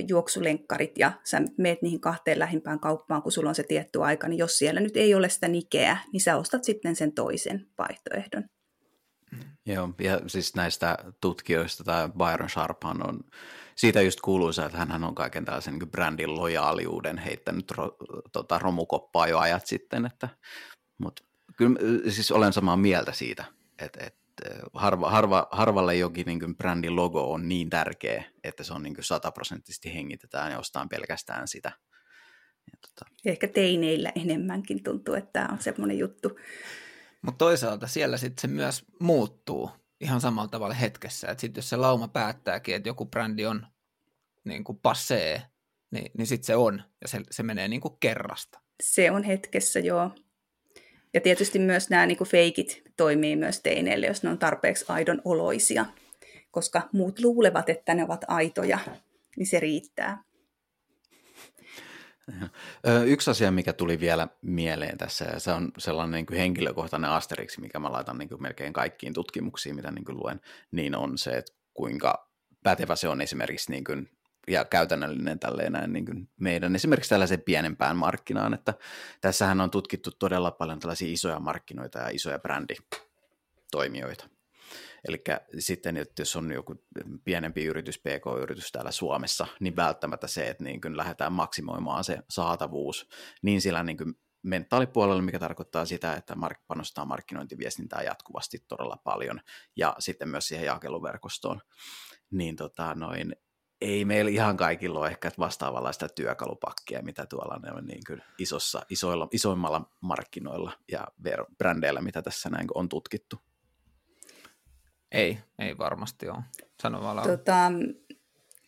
juoksulenkkarit 0.08 0.98
ja 0.98 1.12
sä 1.24 1.42
meet 1.58 1.82
niihin 1.82 2.00
kahteen 2.00 2.38
lähimpään 2.38 2.80
kauppaan, 2.80 3.22
kun 3.22 3.32
sulla 3.32 3.48
on 3.48 3.54
se 3.54 3.62
tietty 3.62 4.02
aika, 4.02 4.28
niin 4.28 4.38
jos 4.38 4.58
siellä 4.58 4.80
nyt 4.80 4.96
ei 4.96 5.14
ole 5.14 5.28
sitä 5.28 5.48
nikeä, 5.48 5.98
niin 6.12 6.20
sä 6.20 6.36
ostat 6.36 6.64
sitten 6.64 6.96
sen 6.96 7.12
toisen 7.12 7.66
vaihtoehdon. 7.78 8.44
Joo, 9.66 9.90
ja 10.00 10.20
siis 10.26 10.54
näistä 10.54 10.98
tutkijoista 11.20 11.84
tai 11.84 12.08
Byron 12.08 12.50
Sharphan 12.50 13.08
on 13.08 13.20
siitä 13.76 14.02
just 14.02 14.20
kuuluisa, 14.20 14.66
että 14.66 14.78
hän 14.78 15.04
on 15.04 15.14
kaiken 15.14 15.44
tällaisen 15.44 15.78
niin 15.78 15.90
brändin 15.90 16.34
lojaaliuden 16.34 17.18
heittänyt 17.18 17.70
ro, 17.70 17.96
tota, 18.32 18.58
romukoppaa 18.58 19.28
jo 19.28 19.38
ajat 19.38 19.66
sitten, 19.66 20.06
että, 20.06 20.28
mutta 20.98 21.22
kyllä 21.56 21.78
siis 22.10 22.32
olen 22.32 22.52
samaa 22.52 22.76
mieltä 22.76 23.12
siitä, 23.12 23.44
että, 23.78 24.04
että 24.06 24.20
harva, 24.74 25.10
harva, 25.10 25.48
harvalle 25.50 25.96
jokin 25.96 26.26
niin 26.26 26.56
brändin 26.56 26.96
logo 26.96 27.32
on 27.32 27.48
niin 27.48 27.70
tärkeä, 27.70 28.24
että 28.44 28.64
se 28.64 28.72
on 28.72 28.82
niin 28.82 28.96
sataprosenttisesti 29.00 29.94
hengitetään 29.94 30.52
ja 30.52 30.58
ostaan 30.58 30.88
pelkästään 30.88 31.48
sitä. 31.48 31.72
Ja, 32.72 32.78
tota... 32.80 33.10
Ehkä 33.24 33.48
teineillä 33.48 34.12
enemmänkin 34.14 34.82
tuntuu, 34.82 35.14
että 35.14 35.30
tämä 35.32 35.48
on 35.52 35.62
semmoinen 35.62 35.98
juttu. 35.98 36.38
Mutta 37.22 37.38
toisaalta 37.38 37.86
siellä 37.86 38.16
sitten 38.16 38.40
se 38.40 38.48
myös 38.48 38.84
muuttuu 39.00 39.70
ihan 40.00 40.20
samalla 40.20 40.48
tavalla 40.48 40.74
hetkessä. 40.74 41.28
Että 41.28 41.40
sitten 41.40 41.58
jos 41.58 41.68
se 41.68 41.76
lauma 41.76 42.08
päättääkin, 42.08 42.74
että 42.74 42.88
joku 42.88 43.06
brändi 43.06 43.46
on 43.46 43.66
niin 44.44 44.64
kuin 44.64 44.78
passee, 44.78 45.42
niin, 45.90 46.10
niin 46.18 46.26
sitten 46.26 46.46
se 46.46 46.56
on, 46.56 46.82
ja 47.00 47.08
se, 47.08 47.20
se 47.30 47.42
menee 47.42 47.68
niin 47.68 47.80
kuin 47.80 47.96
kerrasta. 48.00 48.60
Se 48.82 49.10
on 49.10 49.22
hetkessä, 49.22 49.80
joo. 49.80 50.10
Ja 51.14 51.20
tietysti 51.20 51.58
myös 51.58 51.90
nämä 51.90 52.06
niin 52.06 52.18
kuin 52.18 52.28
feikit 52.28 52.82
toimii 52.96 53.36
myös 53.36 53.60
teineille, 53.60 54.06
jos 54.06 54.22
ne 54.22 54.30
on 54.30 54.38
tarpeeksi 54.38 54.84
aidon 54.88 55.22
oloisia, 55.24 55.86
koska 56.50 56.88
muut 56.92 57.20
luulevat, 57.20 57.68
että 57.68 57.94
ne 57.94 58.04
ovat 58.04 58.24
aitoja, 58.28 58.78
niin 59.36 59.46
se 59.46 59.60
riittää. 59.60 60.22
Yksi 63.06 63.30
asia, 63.30 63.50
mikä 63.50 63.72
tuli 63.72 64.00
vielä 64.00 64.28
mieleen 64.42 64.98
tässä, 64.98 65.24
ja 65.24 65.40
se 65.40 65.52
on 65.52 65.72
sellainen 65.78 66.12
niin 66.12 66.26
kuin 66.26 66.38
henkilökohtainen 66.38 67.10
asteriksi, 67.10 67.60
mikä 67.60 67.78
mä 67.78 67.92
laitan 67.92 68.18
niin 68.18 68.28
kuin 68.28 68.42
melkein 68.42 68.72
kaikkiin 68.72 69.12
tutkimuksiin, 69.12 69.76
mitä 69.76 69.90
niin 69.90 70.04
kuin 70.04 70.16
luen, 70.16 70.40
niin 70.70 70.96
on 70.96 71.18
se, 71.18 71.30
että 71.30 71.52
kuinka 71.74 72.30
pätevä 72.62 72.96
se 72.96 73.08
on 73.08 73.20
esimerkiksi 73.20 73.70
niin 73.70 73.84
kuin, 73.84 74.10
ja 74.48 74.64
käytännöllinen 74.64 75.38
näin 75.70 75.92
niin 75.92 76.06
kuin 76.06 76.28
meidän 76.40 76.74
esimerkiksi 76.76 77.10
tällaisen 77.10 77.42
pienempään 77.42 77.96
markkinaan, 77.96 78.54
että 78.54 78.74
tässähän 79.20 79.60
on 79.60 79.70
tutkittu 79.70 80.10
todella 80.10 80.50
paljon 80.50 80.78
tällaisia 80.78 81.12
isoja 81.12 81.40
markkinoita 81.40 81.98
ja 81.98 82.08
isoja 82.08 82.38
bränditoimijoita. 82.38 84.28
Eli 85.08 85.22
sitten, 85.58 85.96
että 85.96 86.22
jos 86.22 86.36
on 86.36 86.52
joku 86.52 86.84
pienempi 87.24 87.64
yritys, 87.64 87.98
PK-yritys 87.98 88.72
täällä 88.72 88.90
Suomessa, 88.90 89.46
niin 89.60 89.76
välttämättä 89.76 90.26
se, 90.26 90.48
että 90.48 90.64
niin 90.64 90.80
kuin 90.80 90.96
lähdetään 90.96 91.32
maksimoimaan 91.32 92.04
se 92.04 92.18
saatavuus 92.30 93.08
niin 93.42 93.60
sillä 93.60 93.82
niin 93.82 93.96
kuin 93.96 94.14
mentaalipuolella, 94.42 95.22
mikä 95.22 95.38
tarkoittaa 95.38 95.84
sitä, 95.84 96.14
että 96.14 96.34
mark- 96.34 96.64
panostaa 96.66 97.04
markkinointiviestintää 97.04 98.02
jatkuvasti 98.02 98.58
todella 98.68 98.96
paljon 99.04 99.40
ja 99.76 99.96
sitten 99.98 100.28
myös 100.28 100.48
siihen 100.48 100.66
jakeluverkostoon, 100.66 101.60
niin 102.30 102.56
tota, 102.56 102.94
noin, 102.94 103.36
ei 103.80 104.04
meillä 104.04 104.30
ihan 104.30 104.56
kaikilla 104.56 104.98
ole 104.98 105.08
ehkä 105.08 105.30
vastaavanlaista 105.38 106.08
työkalupakkia, 106.08 107.02
mitä 107.02 107.26
tuolla 107.26 107.60
on 107.76 107.84
niin 107.84 108.02
kuin 108.06 108.22
isossa, 108.38 108.82
isoilla, 108.90 109.28
isoimmalla 109.32 109.90
markkinoilla 110.00 110.72
ja 110.92 111.06
brändeillä, 111.58 112.00
mitä 112.00 112.22
tässä 112.22 112.50
näin 112.50 112.66
on 112.74 112.88
tutkittu. 112.88 113.40
Ei, 115.12 115.38
ei 115.58 115.78
varmasti 115.78 116.28
ole. 116.28 116.42
Sano 116.82 117.02
vaan. 117.02 117.28
Tota, 117.28 117.72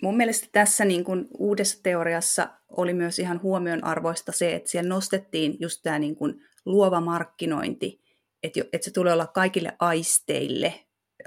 mun 0.02 0.16
mielestä 0.16 0.48
tässä 0.52 0.84
niin 0.84 1.04
kuin 1.04 1.28
uudessa 1.38 1.82
teoriassa 1.82 2.48
oli 2.68 2.94
myös 2.94 3.18
ihan 3.18 3.42
huomionarvoista 3.42 4.32
se, 4.32 4.54
että 4.54 4.70
siellä 4.70 4.88
nostettiin 4.88 5.56
just 5.60 5.80
tämä 5.82 5.98
niin 5.98 6.16
kuin 6.16 6.34
luova 6.64 7.00
markkinointi, 7.00 8.02
että, 8.42 8.60
että 8.72 8.84
se 8.84 8.90
tulee 8.90 9.12
olla 9.12 9.26
kaikille 9.26 9.76
aisteille, 9.78 10.74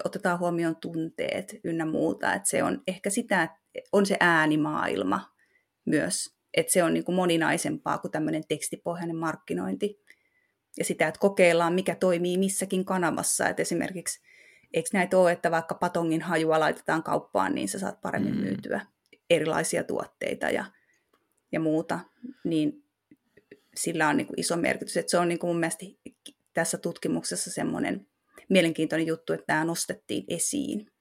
otetaan 0.04 0.40
huomioon 0.40 0.76
tunteet 0.76 1.56
ynnä 1.64 1.86
muuta, 1.86 2.34
että 2.34 2.50
se 2.50 2.64
on 2.64 2.82
ehkä 2.88 3.10
sitä, 3.10 3.44
että 3.44 3.60
on 3.92 4.06
se 4.06 4.18
äänimaailma 4.20 5.32
myös, 5.86 6.36
että 6.54 6.74
se 6.74 6.84
on 6.84 6.94
niin 6.94 7.04
kuin 7.04 7.16
moninaisempaa 7.16 7.98
kuin 7.98 8.12
tämmöinen 8.12 8.44
tekstipohjainen 8.48 9.16
markkinointi. 9.16 10.06
Ja 10.78 10.86
sitä, 10.86 11.08
että 11.08 11.20
kokeillaan, 11.20 11.74
mikä 11.74 11.96
toimii 11.96 12.38
missäkin 12.38 12.86
kanavassa, 12.86 13.50
että 13.50 13.62
esimerkiksi 13.62 14.22
eikö 14.75 14.89
näitä 14.94 15.17
ole, 15.17 15.32
että 15.32 15.51
vaikka 15.51 15.75
patongin 15.75 16.22
hajua 16.22 16.60
laitetaan 16.60 17.03
kauppaan, 17.03 17.55
niin 17.55 17.70
sä 17.70 17.79
saat 17.79 18.01
paremmin 18.01 18.36
mm. 18.36 18.41
myytyä 18.41 18.86
erilaisia 19.29 19.84
tuotteita 19.84 20.50
ja, 20.50 20.65
ja 21.51 21.60
muuta, 21.60 22.00
niin 22.44 22.86
sillä 23.77 24.10
on 24.10 24.17
niin 24.17 24.27
kuin 24.27 24.39
iso 24.39 24.58
merkitys. 24.58 24.98
Että 24.98 25.12
se 25.12 25.17
on 25.17 25.27
niin 25.27 25.39
kuin 25.39 25.50
mun 25.50 25.60
mielestä 25.60 25.86
tässä 26.53 26.77
tutkimuksessa 26.77 27.51
semmoinen 27.51 28.08
mielenkiintoinen 28.50 29.08
juttu, 29.08 29.34
että 29.34 29.46
tämä 29.46 29.65
nostettiin 29.65 30.24
esiin. 30.27 30.91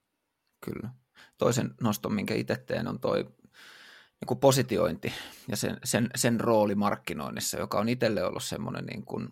Kyllä. 0.65 0.91
Toisen 1.39 1.75
noston, 1.81 2.15
minkä 2.15 2.35
itse 2.35 2.57
teen, 2.57 2.89
on 2.89 3.01
toi 3.01 3.23
niin 3.23 4.27
kuin 4.27 4.41
positiointi 4.41 5.13
ja 5.49 5.57
sen, 5.57 5.77
sen, 5.85 6.11
sen 6.15 6.41
rooli 6.41 6.75
markkinoinnissa, 6.75 7.59
joka 7.59 7.79
on 7.79 7.89
itselle 7.89 8.25
ollut 8.25 8.45
semmoinen, 8.45 8.87
niin 8.87 9.05
kuin, 9.05 9.29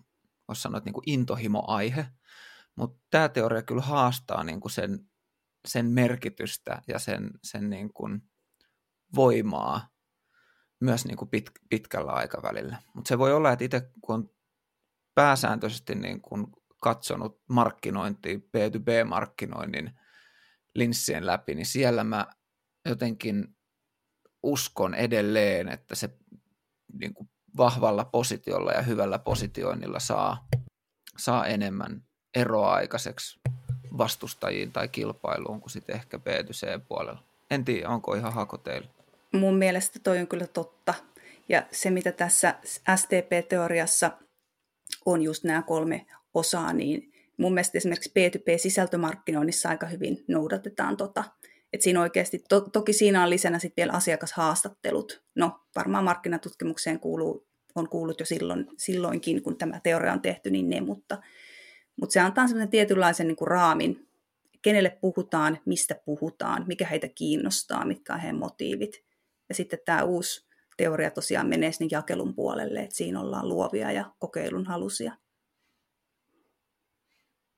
sanoa, 0.53 0.77
että 0.77 0.87
niin 0.87 0.93
kuin 0.93 1.09
intohimo-aihe, 1.09 2.05
mutta 2.75 3.03
tämä 3.09 3.29
teoria 3.29 3.61
kyllä 3.61 3.81
haastaa 3.81 4.43
niin 4.43 4.59
kuin 4.59 4.71
sen, 4.71 5.09
sen 5.67 5.85
merkitystä 5.85 6.81
ja 6.87 6.99
sen, 6.99 7.31
sen 7.43 7.69
niin 7.69 7.93
kuin 7.93 8.21
voimaa 9.15 9.89
myös 10.81 11.05
niin 11.05 11.17
kuin 11.17 11.29
pit, 11.29 11.51
pitkällä 11.69 12.11
aikavälillä. 12.11 12.77
Mutta 12.93 13.07
se 13.07 13.17
voi 13.17 13.33
olla, 13.33 13.51
että 13.51 13.65
itse 13.65 13.91
kun 14.01 14.15
on 14.15 14.29
pääsääntöisesti 15.15 15.95
niin 15.95 16.21
kuin 16.21 16.47
katsonut 16.81 17.41
markkinointia, 17.49 18.37
B2B-markkinoinnin 18.37 19.91
linssien 20.75 21.25
läpi, 21.25 21.55
niin 21.55 21.65
siellä 21.65 22.03
mä 22.03 22.27
jotenkin 22.89 23.55
uskon 24.43 24.93
edelleen, 24.93 25.69
että 25.69 25.95
se 25.95 26.09
niin 26.99 27.13
kuin 27.13 27.29
vahvalla 27.57 28.05
positiolla 28.05 28.71
ja 28.71 28.81
hyvällä 28.81 29.19
positioinnilla 29.19 29.99
saa, 29.99 30.47
saa 31.17 31.45
enemmän 31.45 32.03
eroa 32.35 32.73
aikaiseksi 32.73 33.39
vastustajiin 33.97 34.71
tai 34.71 34.87
kilpailuun 34.87 35.61
kuin 35.61 35.71
sitten 35.71 35.95
ehkä 35.95 36.17
B2C-puolella. 36.17 37.23
En 37.51 37.65
tiedä, 37.65 37.89
onko 37.89 38.15
ihan 38.15 38.33
hako 38.33 38.57
teillä? 38.57 38.87
Mun 39.31 39.55
mielestä 39.55 39.99
toi 39.99 40.19
on 40.19 40.27
kyllä 40.27 40.47
totta. 40.47 40.93
Ja 41.49 41.63
se, 41.71 41.89
mitä 41.89 42.11
tässä 42.11 42.55
STP-teoriassa 42.95 44.11
on 45.05 45.21
just 45.21 45.43
nämä 45.43 45.61
kolme 45.61 46.05
osaa, 46.33 46.73
niin 46.73 47.13
mun 47.37 47.53
mielestä 47.53 47.77
esimerkiksi 47.77 48.11
B2B-sisältömarkkinoinnissa 48.19 49.69
aika 49.69 49.85
hyvin 49.85 50.23
noudatetaan 50.27 50.97
tota. 50.97 51.23
Et 51.73 51.81
siinä 51.81 52.01
oikeasti, 52.01 52.43
to, 52.49 52.61
toki 52.61 52.93
siinä 52.93 53.23
on 53.23 53.29
lisänä 53.29 53.59
sitten 53.59 53.83
vielä 53.83 53.93
asiakashaastattelut. 53.93 55.23
No, 55.35 55.59
varmaan 55.75 56.03
markkinatutkimukseen 56.03 56.99
kuuluu, 56.99 57.47
on 57.75 57.89
kuullut 57.89 58.19
jo 58.19 58.25
silloin, 58.25 58.67
silloinkin, 58.77 59.43
kun 59.43 59.57
tämä 59.57 59.79
teoria 59.79 60.13
on 60.13 60.21
tehty, 60.21 60.51
niin 60.51 60.69
ne, 60.69 60.81
mutta, 60.81 61.17
mutta 61.95 62.13
se 62.13 62.19
antaa 62.19 62.47
sellaisen 62.47 62.69
tietynlaisen 62.69 63.27
niin 63.27 63.35
kuin 63.35 63.47
raamin, 63.47 64.07
kenelle 64.61 64.97
puhutaan, 65.01 65.59
mistä 65.65 65.95
puhutaan, 66.05 66.63
mikä 66.67 66.87
heitä 66.87 67.07
kiinnostaa, 67.07 67.85
mitkä 67.85 68.13
on 68.13 68.19
heidän 68.19 68.39
motiivit. 68.39 69.03
Ja 69.49 69.55
sitten 69.55 69.79
tämä 69.85 70.03
uusi 70.03 70.47
teoria 70.77 71.11
tosiaan 71.11 71.47
menee 71.47 71.71
sinne 71.71 71.89
jakelun 71.91 72.35
puolelle, 72.35 72.79
että 72.79 72.95
siinä 72.95 73.19
ollaan 73.21 73.49
luovia 73.49 73.91
ja 73.91 74.11
kokeilun 74.19 74.65
halusia. 74.65 75.17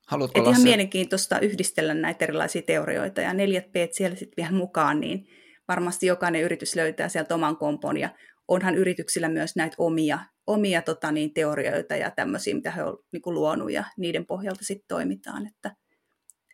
Haluatko 0.08 0.40
Et 0.40 0.46
ihan 0.46 0.58
se... 0.62 0.64
mielenkiintoista 0.64 1.40
yhdistellä 1.40 1.94
näitä 1.94 2.26
erilaisia 2.26 2.62
teorioita 2.62 3.22
ja 3.22 3.34
neljät 3.34 3.72
p 3.72 3.76
siellä 3.92 4.18
sitten 4.18 4.44
vielä 4.44 4.58
mukaan, 4.58 5.00
niin 5.00 5.28
varmasti 5.68 6.06
jokainen 6.06 6.42
yritys 6.42 6.76
löytää 6.76 7.10
sieltä 7.10 7.36
oman 7.36 7.58
kompon 7.58 7.98
ja 7.98 8.10
onhan 8.48 8.76
yrityksillä 8.76 9.30
myös 9.30 9.56
näitä 9.56 9.76
omia, 9.80 10.20
omia 10.48 10.82
tota 10.82 11.12
niin, 11.12 11.34
teorioita 11.34 11.96
ja 11.96 12.12
tämmöisiä, 12.12 12.56
mitä 12.56 12.72
he 12.72 12.84
ovat 12.84 13.00
niin 13.12 13.22
luonut 13.26 13.72
ja 13.72 13.84
niiden 13.98 14.26
pohjalta 14.26 14.66
sitten 14.66 14.88
toimitaan, 14.88 15.48
että, 15.48 15.76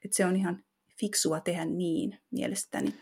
että 0.05 0.17
se 0.17 0.25
on 0.25 0.35
ihan 0.35 0.63
fiksua 0.99 1.39
tehdä 1.39 1.65
niin 1.65 2.19
mielestäni. 2.31 2.95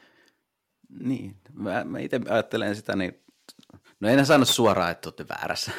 Niin, 0.99 1.35
mä, 1.53 1.83
mä 1.83 1.99
itse 1.99 2.19
ajattelen 2.29 2.75
sitä 2.75 2.95
niin 2.95 3.23
No 3.99 4.09
en 4.09 4.25
sano 4.25 4.45
suoraan, 4.45 4.91
että 4.91 5.09
olette 5.09 5.25
väärässä, 5.29 5.71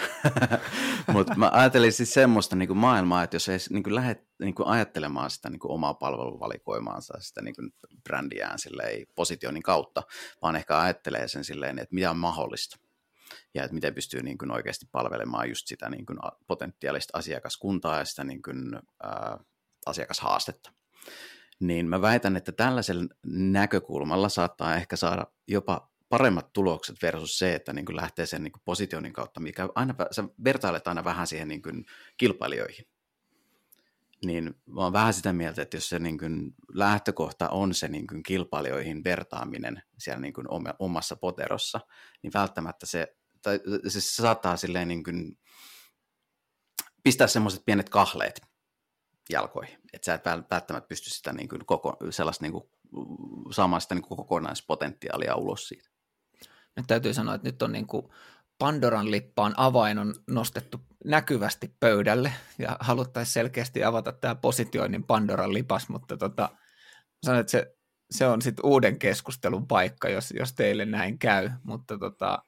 mutta 1.12 1.34
mä 1.34 1.50
ajattelin 1.52 1.92
siis 1.92 2.14
semmoista 2.14 2.56
niin 2.56 2.66
kuin 2.66 2.78
maailmaa, 2.78 3.22
että 3.22 3.36
jos 3.36 3.48
ei 3.48 3.58
niin 3.70 3.82
kuin 3.82 3.94
lähde 3.94 4.26
niin 4.40 4.54
kuin 4.54 4.68
ajattelemaan 4.68 5.30
sitä 5.30 5.50
niin 5.50 5.60
kuin 5.60 5.72
omaa 5.72 5.94
palveluvalikoimaansa, 5.94 7.14
sitä 7.20 7.42
niin 7.42 7.54
kuin 7.54 7.70
brändiään 8.02 8.58
silleen, 8.58 9.06
positionin 9.14 9.62
kautta, 9.62 10.02
vaan 10.42 10.56
ehkä 10.56 10.80
ajattelee 10.80 11.28
sen 11.28 11.44
silleen, 11.44 11.78
että 11.78 11.94
mitä 11.94 12.10
on 12.10 12.16
mahdollista 12.16 12.76
ja 13.54 13.64
että 13.64 13.74
miten 13.74 13.94
pystyy 13.94 14.22
niin 14.22 14.38
kuin 14.38 14.52
oikeasti 14.52 14.86
palvelemaan 14.92 15.48
just 15.48 15.66
sitä 15.66 15.90
niin 15.90 16.06
kuin 16.06 16.18
potentiaalista 16.46 17.18
asiakaskuntaa 17.18 17.98
ja 17.98 18.04
sitä 18.04 18.24
niin 18.24 18.42
kuin, 18.42 18.74
ää, 19.02 19.38
asiakashaastetta. 19.86 20.72
Niin 21.60 21.88
mä 21.88 22.02
väitän, 22.02 22.36
että 22.36 22.52
tällaisella 22.52 23.04
näkökulmalla 23.26 24.28
saattaa 24.28 24.76
ehkä 24.76 24.96
saada 24.96 25.26
jopa 25.48 25.90
paremmat 26.08 26.52
tulokset 26.52 26.96
versus 27.02 27.38
se, 27.38 27.54
että 27.54 27.72
niin 27.72 27.86
kuin 27.86 27.96
lähtee 27.96 28.26
sen 28.26 28.42
niin 28.42 28.52
kuin 28.52 28.62
positionin 28.64 29.12
kautta, 29.12 29.40
mikä 29.40 29.68
aina, 29.74 29.94
sä 30.10 30.24
vertailet 30.44 30.88
aina 30.88 31.04
vähän 31.04 31.26
siihen 31.26 31.48
niin 31.48 31.62
kuin 31.62 31.84
kilpailijoihin. 32.16 32.86
Niin 34.24 34.54
mä 34.66 34.80
oon 34.80 34.92
vähän 34.92 35.14
sitä 35.14 35.32
mieltä, 35.32 35.62
että 35.62 35.76
jos 35.76 35.88
se 35.88 35.98
niin 35.98 36.18
kuin 36.18 36.54
lähtökohta 36.74 37.48
on 37.48 37.74
se 37.74 37.88
niin 37.88 38.06
kuin 38.06 38.22
kilpailijoihin 38.22 39.04
vertaaminen 39.04 39.82
siellä 39.98 40.20
niin 40.20 40.32
kuin 40.32 40.46
omassa 40.78 41.16
poterossa, 41.16 41.80
niin 42.22 42.32
välttämättä 42.34 42.86
se, 42.86 43.16
tai 43.42 43.60
se 43.88 44.00
saattaa 44.00 44.56
silleen 44.56 44.88
niin 44.88 45.04
kuin 45.04 45.38
pistää 47.02 47.26
semmoiset 47.26 47.62
pienet 47.66 47.88
kahleet 47.88 48.40
jalkoihin, 49.30 49.78
että 49.92 50.06
sä 50.06 50.14
et 50.14 50.24
välttämättä 50.50 50.88
pysty 50.88 51.10
sitä 51.10 51.32
niin 51.32 51.48
kuin 51.48 51.66
koko, 51.66 51.96
sellaista 52.10 52.44
niin 52.44 52.52
kuin, 52.52 52.64
saamaan 53.50 53.82
sitä 53.82 53.94
niin 53.94 54.02
kuin 54.02 54.16
kokonaispotentiaalia 54.16 55.36
ulos 55.36 55.68
siitä. 55.68 55.90
Nyt 56.76 56.86
täytyy 56.86 57.14
sanoa, 57.14 57.34
että 57.34 57.48
nyt 57.48 57.62
on 57.62 57.72
niin 57.72 57.86
kuin 57.86 58.08
Pandoran 58.58 59.10
lippaan 59.10 59.54
avain 59.56 59.98
on 59.98 60.14
nostettu 60.26 60.80
näkyvästi 61.04 61.76
pöydälle 61.80 62.32
ja 62.58 62.76
haluttaisiin 62.80 63.32
selkeästi 63.32 63.84
avata 63.84 64.12
tämä 64.12 64.34
positioinnin 64.34 65.04
Pandoran 65.04 65.54
lipas, 65.54 65.88
mutta 65.88 66.16
tota, 66.16 66.48
sanon, 67.24 67.40
että 67.40 67.50
se, 67.50 67.76
se 68.10 68.26
on 68.26 68.42
sitten 68.42 68.66
uuden 68.66 68.98
keskustelun 68.98 69.66
paikka, 69.66 70.08
jos, 70.08 70.34
jos 70.38 70.52
teille 70.52 70.84
näin 70.84 71.18
käy, 71.18 71.50
mutta 71.64 71.98
tota, 71.98 72.44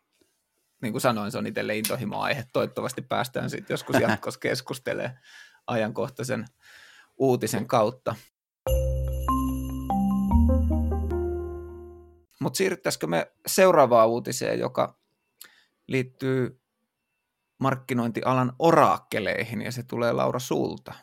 niin 0.83 0.93
kuin 0.93 1.03
sanoin, 1.03 1.33
se 1.33 1.39
on 1.39 1.47
itselle 1.47 1.77
intohimo-aihe. 1.77 2.45
Toivottavasti 2.53 3.03
päästään 3.03 3.51
sitten 3.51 3.75
joskus 3.75 3.97
jatkossa 4.01 4.41
keskustelemaan 4.41 5.19
ajankohtaisen 5.67 6.45
uutisen 7.17 7.67
kautta. 7.67 8.15
Mutta 12.41 12.57
siirryttäisikö 12.57 13.07
me 13.07 13.33
seuraavaan 13.47 14.09
uutiseen, 14.09 14.59
joka 14.59 14.97
liittyy 15.87 16.61
markkinointialan 17.59 18.53
oraakkeleihin, 18.59 19.63
ja 19.63 19.73
se 19.73 19.83
tulee 19.83 20.13
Laura 20.13 20.39
sulta. 20.39 20.95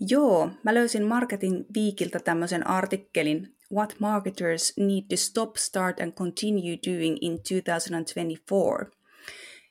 Joo, 0.00 0.50
mä 0.62 0.74
löysin 0.74 1.06
Marketing 1.06 1.64
Weekiltä 1.76 2.20
tämmöisen 2.20 2.66
artikkelin 2.66 3.56
What 3.74 3.96
Marketers 3.98 4.72
Need 4.76 5.02
to 5.10 5.16
Stop, 5.16 5.56
Start 5.56 6.00
and 6.00 6.12
Continue 6.12 6.78
Doing 6.86 7.16
in 7.20 7.38
2024. 7.38 9.02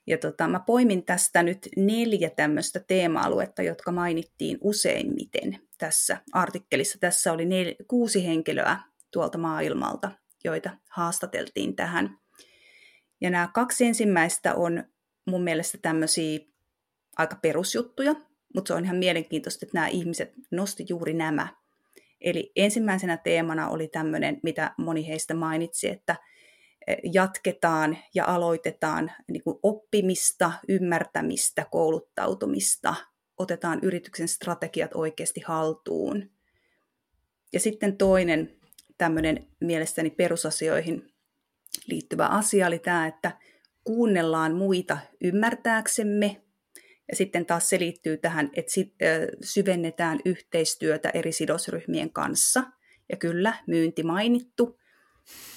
Ja 0.08 0.18
tota, 0.18 0.48
mä 0.48 0.60
poimin 0.60 1.06
tästä 1.06 1.44
nyt 1.44 1.70
neljä 1.78 2.30
tämmöistä 2.30 2.80
teema-aluetta, 2.80 3.62
jotka 3.62 3.92
mainittiin 3.92 4.58
useimmiten 4.62 5.60
tässä 5.78 6.18
artikkelissa. 6.32 6.98
Tässä 7.00 7.34
oli 7.34 7.46
nel- 7.46 7.86
kuusi 7.88 8.28
henkilöä 8.28 8.78
tuolta 9.12 9.38
maailmalta 9.38 10.12
joita 10.44 10.70
haastateltiin 10.90 11.76
tähän. 11.76 12.18
Ja 13.22 13.30
nämä 13.30 13.50
kaksi 13.54 13.86
ensimmäistä 13.86 14.56
on 14.56 14.84
mun 15.26 15.44
mielestä 15.44 15.78
tämmöisiä 15.82 16.40
aika 17.18 17.36
perusjuttuja, 17.36 18.16
mutta 18.56 18.68
se 18.68 18.74
on 18.74 18.86
ihan 18.86 18.98
mielenkiintoista, 18.98 19.66
että 19.66 19.78
nämä 19.78 19.88
ihmiset 19.88 20.34
nosti 20.52 20.86
juuri 20.90 21.14
nämä. 21.14 21.61
Eli 22.22 22.52
ensimmäisenä 22.56 23.18
teemana 23.18 23.70
oli 23.70 23.88
tämmöinen, 23.88 24.40
mitä 24.44 24.74
moni 24.78 25.08
heistä 25.08 25.34
mainitsi, 25.34 25.90
että 25.90 26.16
e, 26.88 26.96
jatketaan 27.14 27.98
ja 28.16 28.26
aloitetaan 28.26 29.12
niin 29.32 29.44
kuin 29.44 29.60
oppimista, 29.64 30.52
ymmärtämistä, 30.70 31.66
kouluttautumista, 31.72 32.96
otetaan 33.38 33.80
yrityksen 33.82 34.28
strategiat 34.28 34.92
oikeasti 34.96 35.42
haltuun. 35.46 36.30
Ja 37.54 37.60
sitten 37.60 37.98
toinen 37.98 38.52
tämmöinen 38.98 39.48
mielestäni 39.60 40.10
perusasioihin 40.10 41.14
liittyvä 41.88 42.26
asia 42.26 42.68
oli 42.68 42.80
tämä, 42.80 43.08
että 43.08 43.32
kuunnellaan 43.84 44.56
muita 44.56 44.98
ymmärtääksemme. 45.22 46.42
Ja 47.12 47.16
sitten 47.16 47.46
taas 47.46 47.70
se 47.70 47.80
liittyy 47.80 48.18
tähän, 48.18 48.50
että 48.54 48.72
syvennetään 49.44 50.20
yhteistyötä 50.26 51.10
eri 51.10 51.32
sidosryhmien 51.32 52.14
kanssa. 52.14 52.64
Ja 53.10 53.18
kyllä, 53.18 53.54
myynti 53.68 54.04
mainittu. 54.04 54.80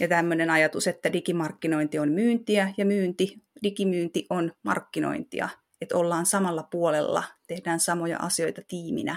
Ja 0.01 0.09
tämmöinen 0.09 0.51
ajatus, 0.51 0.87
että 0.87 1.13
digimarkkinointi 1.13 1.99
on 1.99 2.13
myyntiä 2.13 2.75
ja 2.77 2.85
myynti, 2.85 3.43
digimyynti 3.63 4.27
on 4.31 4.53
markkinointia. 4.63 5.49
Että 5.81 5.97
ollaan 5.97 6.27
samalla 6.27 6.63
puolella, 6.63 7.25
tehdään 7.47 7.81
samoja 7.81 8.19
asioita 8.19 8.63
tiiminä. 8.69 9.17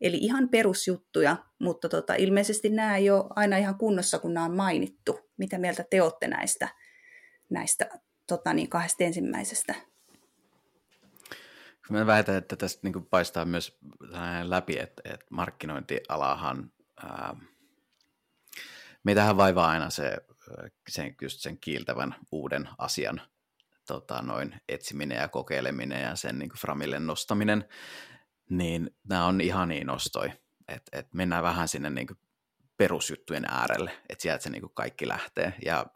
Eli 0.00 0.16
ihan 0.16 0.48
perusjuttuja, 0.48 1.36
mutta 1.58 1.88
tota, 1.88 2.14
ilmeisesti 2.14 2.68
nämä 2.68 2.96
ei 2.96 3.10
ole 3.10 3.24
aina 3.36 3.56
ihan 3.56 3.78
kunnossa, 3.78 4.18
kun 4.18 4.34
nämä 4.34 4.46
on 4.46 4.56
mainittu. 4.56 5.20
Mitä 5.36 5.58
mieltä 5.58 5.84
te 5.90 6.02
olette 6.02 6.28
näistä, 6.28 6.68
näistä 7.50 7.90
tota, 8.26 8.54
niin, 8.54 8.68
kahdesta 8.68 9.04
ensimmäisestä? 9.04 9.89
Mä 11.90 12.06
väitän, 12.06 12.36
että 12.36 12.56
tästä 12.56 12.80
niin 12.82 13.06
paistaa 13.06 13.44
myös 13.44 13.78
läpi, 14.42 14.78
että, 14.78 15.02
että 15.04 15.26
markkinointialahan, 15.30 16.72
ää, 16.96 17.36
meitähän 19.04 19.36
vaivaa 19.36 19.68
aina 19.68 19.90
se, 19.90 20.16
sen, 20.88 21.16
just 21.22 21.40
sen 21.40 21.58
kiiltävän 21.58 22.14
uuden 22.32 22.68
asian 22.78 23.20
tota, 23.86 24.22
noin, 24.22 24.60
etsiminen 24.68 25.18
ja 25.18 25.28
kokeileminen 25.28 26.02
ja 26.02 26.16
sen 26.16 26.38
niin 26.38 26.50
framille 26.60 26.98
nostaminen, 26.98 27.68
niin 28.50 28.90
nämä 29.08 29.26
on 29.26 29.40
ihan 29.40 29.68
niin 29.68 29.86
nostoi, 29.86 30.32
että, 30.68 30.98
että 30.98 31.16
mennään 31.16 31.42
vähän 31.42 31.68
sinne 31.68 31.90
niin 31.90 32.08
perusjuttujen 32.76 33.44
äärelle, 33.44 33.90
että 34.08 34.22
sieltä 34.22 34.42
se 34.42 34.50
niin 34.50 34.70
kaikki 34.74 35.08
lähtee. 35.08 35.54
Ja 35.64 35.86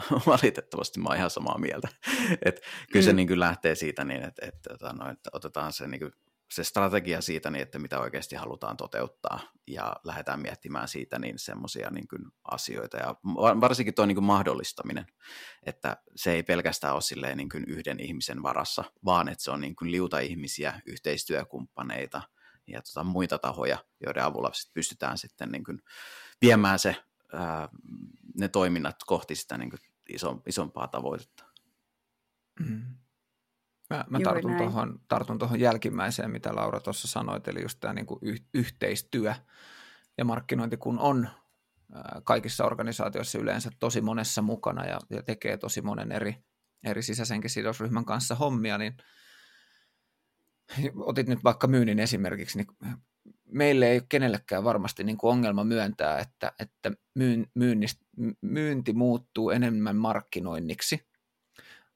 valitettavasti 0.26 1.00
mä 1.00 1.08
oon 1.08 1.16
ihan 1.16 1.30
samaa 1.30 1.58
mieltä. 1.58 1.88
Et 2.46 2.60
kyllä 2.92 3.02
mm. 3.02 3.06
se 3.06 3.12
niin 3.12 3.28
kuin 3.28 3.40
lähtee 3.40 3.74
siitä 3.74 4.04
niin, 4.04 4.22
että, 4.22 4.46
että, 4.46 4.70
tota 4.70 4.90
että, 4.90 5.10
että 5.10 5.30
otetaan 5.32 5.72
se, 5.72 5.86
niin 5.86 6.00
kuin, 6.00 6.12
se 6.52 6.64
strategia 6.64 7.20
siitä, 7.20 7.50
niin, 7.50 7.62
että 7.62 7.78
mitä 7.78 8.00
oikeasti 8.00 8.36
halutaan 8.36 8.76
toteuttaa 8.76 9.40
ja 9.66 9.96
lähdetään 10.04 10.40
miettimään 10.40 10.88
siitä 10.88 11.18
niin 11.18 11.38
semmoisia 11.38 11.90
niin 11.90 12.08
kuin 12.08 12.22
asioita 12.50 12.96
ja 12.96 13.14
varsinkin 13.60 13.94
tuo 13.94 14.06
niin 14.06 14.16
kuin 14.16 14.24
mahdollistaminen, 14.24 15.06
että 15.66 15.96
se 16.16 16.32
ei 16.32 16.42
pelkästään 16.42 16.94
ole 16.94 17.02
silleen 17.02 17.36
niin 17.36 17.48
kuin 17.48 17.64
yhden 17.68 18.00
ihmisen 18.00 18.42
varassa, 18.42 18.84
vaan 19.04 19.28
että 19.28 19.44
se 19.44 19.50
on 19.50 19.60
niin 19.60 19.76
kuin 19.76 19.92
liuta 19.92 20.18
ihmisiä, 20.18 20.80
yhteistyökumppaneita 20.86 22.22
ja 22.66 22.82
tota 22.82 23.04
muita 23.04 23.38
tahoja, 23.38 23.78
joiden 24.06 24.24
avulla 24.24 24.52
sit 24.52 24.72
pystytään 24.74 25.18
sitten 25.18 25.48
niin 25.48 25.64
kuin 25.64 25.78
viemään 26.42 26.78
se 26.78 26.96
ää, 27.34 27.68
ne 28.38 28.48
toiminnat 28.48 28.96
kohti 29.06 29.34
sitä 29.34 29.58
niin 29.58 29.70
kuin 29.70 29.80
iso, 30.08 30.42
isompaa 30.46 30.88
tavoitetta. 30.88 31.44
Mm. 32.60 32.82
Mä, 33.90 34.04
mä 34.10 34.20
tartun, 34.20 34.56
tuohon, 34.56 35.00
tartun 35.08 35.38
tuohon 35.38 35.60
jälkimmäiseen, 35.60 36.30
mitä 36.30 36.54
Laura 36.54 36.80
tuossa 36.80 37.08
sanoit, 37.08 37.48
eli 37.48 37.62
just 37.62 37.80
tämä 37.80 37.94
niin 37.94 38.06
kuin 38.06 38.18
yh, 38.22 38.42
yhteistyö 38.54 39.34
ja 40.18 40.24
markkinointi, 40.24 40.76
kun 40.76 40.98
on 40.98 41.28
kaikissa 42.24 42.64
organisaatioissa 42.64 43.38
yleensä 43.38 43.70
tosi 43.78 44.00
monessa 44.00 44.42
mukana 44.42 44.84
ja, 44.84 44.98
ja 45.10 45.22
tekee 45.22 45.56
tosi 45.56 45.82
monen 45.82 46.12
eri, 46.12 46.44
eri 46.84 47.02
sisäisenkin 47.02 47.50
sidosryhmän 47.50 48.04
kanssa 48.04 48.34
hommia, 48.34 48.78
niin 48.78 48.96
otit 50.96 51.26
nyt 51.26 51.44
vaikka 51.44 51.66
myynnin 51.66 51.98
esimerkiksi, 51.98 52.58
niin 52.58 52.96
meille 53.52 53.86
ei 53.86 53.96
ole 53.96 54.06
kenellekään 54.08 54.64
varmasti 54.64 55.04
niin 55.04 55.16
kuin 55.16 55.30
ongelma 55.30 55.64
myöntää, 55.64 56.18
että, 56.18 56.52
että 56.58 56.92
myyn, 57.14 57.46
myynnist, 57.54 57.98
myynti 58.40 58.92
muuttuu 58.92 59.50
enemmän 59.50 59.96
markkinoinniksi, 59.96 61.08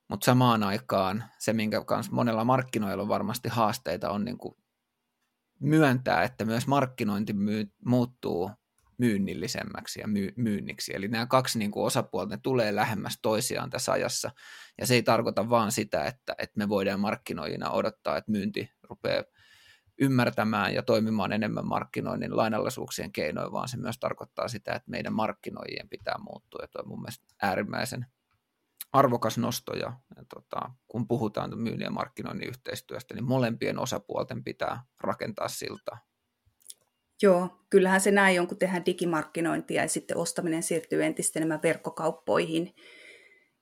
mutta 0.08 0.24
samaan 0.24 0.62
aikaan 0.62 1.24
se, 1.38 1.52
minkä 1.52 1.84
kanssa 1.84 2.12
monella 2.12 2.44
markkinoilla 2.44 3.02
on 3.02 3.08
varmasti 3.08 3.48
haasteita, 3.48 4.10
on 4.10 4.24
niin 4.24 4.38
kuin 4.38 4.54
myöntää, 5.60 6.22
että 6.22 6.44
myös 6.44 6.66
markkinointi 6.66 7.32
myy, 7.32 7.66
muuttuu 7.84 8.50
myynnillisemmäksi 8.98 10.00
ja 10.00 10.08
myy, 10.08 10.32
myynniksi. 10.36 10.94
Eli 10.94 11.08
nämä 11.08 11.26
kaksi 11.26 11.58
niin 11.58 11.70
kuin 11.70 11.86
osapuolta 11.86 12.34
ne 12.34 12.40
tulee 12.42 12.74
lähemmäs 12.74 13.18
toisiaan 13.22 13.70
tässä 13.70 13.92
ajassa. 13.92 14.30
Ja 14.80 14.86
se 14.86 14.94
ei 14.94 15.02
tarkoita 15.02 15.50
vaan 15.50 15.72
sitä, 15.72 16.04
että, 16.04 16.34
että 16.38 16.58
me 16.58 16.68
voidaan 16.68 17.00
markkinoijina 17.00 17.70
odottaa, 17.70 18.16
että 18.16 18.30
myynti 18.30 18.70
rupeaa 18.82 19.24
ymmärtämään 20.00 20.74
ja 20.74 20.82
toimimaan 20.82 21.32
enemmän 21.32 21.66
markkinoinnin 21.66 22.36
lainallisuuksien 22.36 23.12
keinoin, 23.12 23.52
vaan 23.52 23.68
se 23.68 23.76
myös 23.76 23.98
tarkoittaa 23.98 24.48
sitä, 24.48 24.74
että 24.74 24.90
meidän 24.90 25.12
markkinoijien 25.12 25.88
pitää 25.88 26.14
muuttua. 26.18 26.60
Ja 26.62 26.68
tuo 26.68 26.82
on 26.82 26.88
mun 26.88 27.00
mielestä 27.00 27.24
äärimmäisen 27.42 28.06
arvokas 28.92 29.38
nosto. 29.38 29.72
Ja, 29.72 29.92
ja 30.16 30.24
tota, 30.34 30.70
kun 30.88 31.08
puhutaan 31.08 31.58
myynnin 31.58 31.84
ja 31.84 31.90
markkinoinnin 31.90 32.48
yhteistyöstä, 32.48 33.14
niin 33.14 33.24
molempien 33.24 33.78
osapuolten 33.78 34.44
pitää 34.44 34.82
rakentaa 35.00 35.48
siltaa. 35.48 35.98
Joo, 37.22 37.64
kyllähän 37.70 38.00
se 38.00 38.10
näin 38.10 38.40
on, 38.40 38.46
kun 38.46 38.58
tehdään 38.58 38.86
digimarkkinointia 38.86 39.82
ja 39.82 39.88
sitten 39.88 40.16
ostaminen 40.16 40.62
siirtyy 40.62 41.04
entistä 41.04 41.38
enemmän 41.38 41.62
verkkokauppoihin 41.62 42.74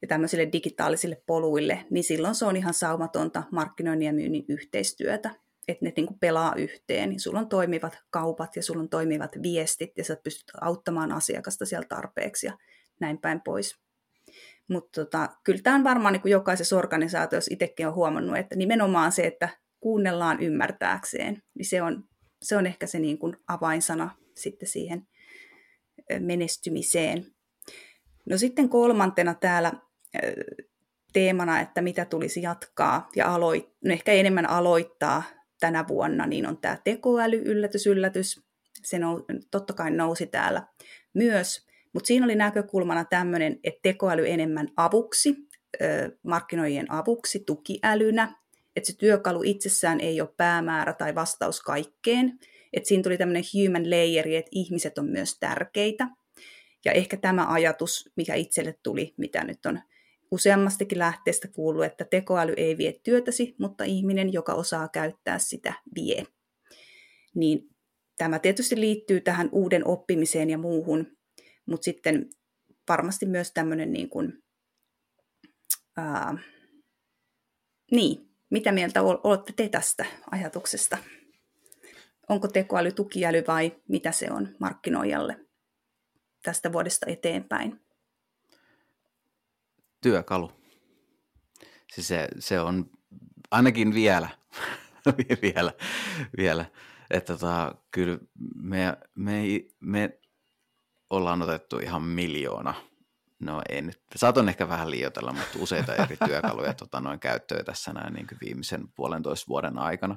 ja 0.02 0.08
tämmöisille 0.08 0.48
digitaalisille 0.52 1.22
poluille, 1.26 1.86
niin 1.90 2.04
silloin 2.04 2.34
se 2.34 2.44
on 2.44 2.56
ihan 2.56 2.74
saumatonta 2.74 3.42
markkinoinnin 3.52 4.06
ja 4.06 4.12
myynnin 4.12 4.44
yhteistyötä 4.48 5.43
että 5.68 5.84
ne 5.84 5.92
niin 5.96 6.06
kuin 6.06 6.18
pelaa 6.18 6.54
yhteen, 6.56 7.10
niin 7.10 7.20
sulla 7.20 7.38
on 7.38 7.48
toimivat 7.48 7.98
kaupat 8.10 8.56
ja 8.56 8.62
sulla 8.62 8.80
on 8.80 8.88
toimivat 8.88 9.30
viestit 9.42 9.98
ja 9.98 10.04
sä 10.04 10.16
pystyt 10.24 10.50
auttamaan 10.60 11.12
asiakasta 11.12 11.66
siellä 11.66 11.86
tarpeeksi 11.88 12.46
ja 12.46 12.58
näin 13.00 13.18
päin 13.18 13.40
pois. 13.40 13.76
Mutta 14.68 15.04
tota, 15.04 15.28
kyllä 15.44 15.60
tämä 15.62 15.76
on 15.76 15.84
varmaan 15.84 16.12
niin 16.12 16.22
kuin 16.22 16.32
jokaisessa 16.32 16.76
organisaatiossa 16.78 17.54
itsekin 17.54 17.88
on 17.88 17.94
huomannut, 17.94 18.36
että 18.36 18.56
nimenomaan 18.56 19.12
se, 19.12 19.26
että 19.26 19.48
kuunnellaan 19.80 20.40
ymmärtääkseen, 20.40 21.42
niin 21.54 21.66
se 21.66 21.82
on, 21.82 22.04
se 22.42 22.56
on 22.56 22.66
ehkä 22.66 22.86
se 22.86 22.98
niin 22.98 23.18
kuin 23.18 23.36
avainsana 23.48 24.10
sitten 24.34 24.68
siihen 24.68 25.06
menestymiseen. 26.18 27.26
No 28.30 28.38
sitten 28.38 28.68
kolmantena 28.68 29.34
täällä 29.34 29.72
teemana, 31.12 31.60
että 31.60 31.82
mitä 31.82 32.04
tulisi 32.04 32.42
jatkaa 32.42 33.08
ja 33.16 33.36
aloit- 33.36 33.76
no 33.84 33.92
ehkä 33.92 34.12
enemmän 34.12 34.50
aloittaa 34.50 35.22
tänä 35.64 35.88
vuonna, 35.88 36.26
niin 36.26 36.46
on 36.46 36.58
tämä 36.58 36.78
tekoäly, 36.84 37.42
yllätys, 37.44 37.86
yllätys. 37.86 38.44
Se 38.82 38.98
nou, 38.98 39.24
totta 39.50 39.72
kai 39.72 39.90
nousi 39.90 40.26
täällä 40.26 40.66
myös, 41.14 41.66
mutta 41.92 42.06
siinä 42.06 42.24
oli 42.24 42.34
näkökulmana 42.34 43.04
tämmöinen, 43.04 43.60
että 43.64 43.80
tekoäly 43.82 44.28
enemmän 44.28 44.68
avuksi, 44.76 45.36
markkinoijien 46.22 46.92
avuksi, 46.92 47.42
tukiälynä, 47.46 48.34
että 48.76 48.86
se 48.86 48.98
työkalu 48.98 49.42
itsessään 49.44 50.00
ei 50.00 50.20
ole 50.20 50.34
päämäärä 50.36 50.92
tai 50.92 51.14
vastaus 51.14 51.60
kaikkeen, 51.60 52.38
että 52.72 52.88
siinä 52.88 53.02
tuli 53.02 53.18
tämmöinen 53.18 53.44
human 53.54 53.90
layeri, 53.90 54.36
että 54.36 54.50
ihmiset 54.52 54.98
on 54.98 55.06
myös 55.06 55.38
tärkeitä. 55.38 56.08
Ja 56.84 56.92
ehkä 56.92 57.16
tämä 57.16 57.46
ajatus, 57.46 58.10
mikä 58.16 58.34
itselle 58.34 58.78
tuli, 58.82 59.14
mitä 59.16 59.44
nyt 59.44 59.66
on 59.66 59.80
Useammastikin 60.30 60.98
lähteestä 60.98 61.48
kuuluu, 61.48 61.82
että 61.82 62.04
tekoäly 62.04 62.54
ei 62.56 62.78
vie 62.78 62.92
työtäsi, 63.02 63.54
mutta 63.58 63.84
ihminen, 63.84 64.32
joka 64.32 64.54
osaa 64.54 64.88
käyttää 64.88 65.38
sitä, 65.38 65.72
vie. 65.94 66.26
Niin 67.34 67.70
tämä 68.16 68.38
tietysti 68.38 68.80
liittyy 68.80 69.20
tähän 69.20 69.48
uuden 69.52 69.86
oppimiseen 69.86 70.50
ja 70.50 70.58
muuhun, 70.58 71.16
mutta 71.66 71.84
sitten 71.84 72.30
varmasti 72.88 73.26
myös 73.26 73.52
tämmöinen 73.52 73.92
niin 73.92 74.08
kuin, 74.08 74.42
ää, 75.96 76.38
niin, 77.90 78.30
mitä 78.50 78.72
mieltä 78.72 79.02
olette 79.02 79.52
te 79.56 79.68
tästä 79.68 80.06
ajatuksesta? 80.30 80.98
Onko 82.28 82.48
tekoäly 82.48 82.92
tukiäly 82.92 83.44
vai 83.46 83.76
mitä 83.88 84.12
se 84.12 84.30
on 84.30 84.56
markkinoijalle 84.60 85.36
tästä 86.42 86.72
vuodesta 86.72 87.06
eteenpäin? 87.06 87.83
Työkalu. 90.04 90.52
Siis 91.92 92.08
se, 92.08 92.28
se 92.38 92.60
on 92.60 92.90
ainakin 93.50 93.94
vielä, 93.94 94.28
vielä, 95.42 95.72
vielä. 96.36 96.64
Että 97.10 97.32
tota, 97.32 97.74
kyllä 97.90 98.18
me, 98.54 98.96
me, 99.14 99.42
me 99.80 100.20
ollaan 101.10 101.42
otettu 101.42 101.78
ihan 101.78 102.02
miljoona 102.02 102.74
no 103.40 103.62
ei 103.68 103.82
nyt, 103.82 104.02
saatoin 104.16 104.48
ehkä 104.48 104.68
vähän 104.68 104.90
liioitella, 104.90 105.32
mutta 105.32 105.58
useita 105.58 105.94
eri 105.94 106.16
työkaluja 106.26 106.74
tota, 106.74 107.00
noin 107.00 107.20
käyttöön 107.20 107.64
tässä 107.64 107.92
näin 107.92 108.14
niin 108.14 108.26
kuin 108.26 108.38
viimeisen 108.40 108.88
puolentoista 108.96 109.48
vuoden 109.48 109.78
aikana. 109.78 110.16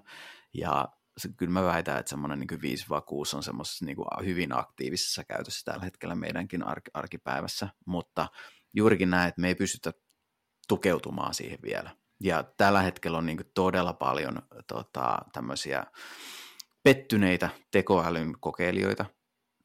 Ja 0.53 0.87
se, 1.17 1.29
kyllä 1.37 1.51
mä 1.51 1.63
väitän, 1.63 1.99
että 1.99 2.09
semmoinen 2.09 2.39
niin 2.39 2.61
5 2.61 2.85
6 3.05 3.35
on 3.35 3.43
semmoisessa 3.43 3.85
niin 3.85 3.97
hyvin 4.25 4.57
aktiivisessa 4.57 5.23
käytössä 5.23 5.71
tällä 5.71 5.85
hetkellä 5.85 6.15
meidänkin 6.15 6.63
ark- 6.63 6.91
arkipäivässä, 6.93 7.69
mutta 7.85 8.27
juurikin 8.73 9.09
näin, 9.09 9.29
että 9.29 9.41
me 9.41 9.47
ei 9.47 9.55
pystytä 9.55 9.93
tukeutumaan 10.67 11.33
siihen 11.33 11.59
vielä. 11.63 11.95
Ja 12.23 12.43
tällä 12.43 12.81
hetkellä 12.81 13.17
on 13.17 13.25
niin 13.25 13.51
todella 13.53 13.93
paljon 13.93 14.41
tota, 14.67 15.17
tämmöisiä 15.33 15.85
pettyneitä 16.83 17.49
tekoälyn 17.71 18.33
kokeilijoita 18.39 19.05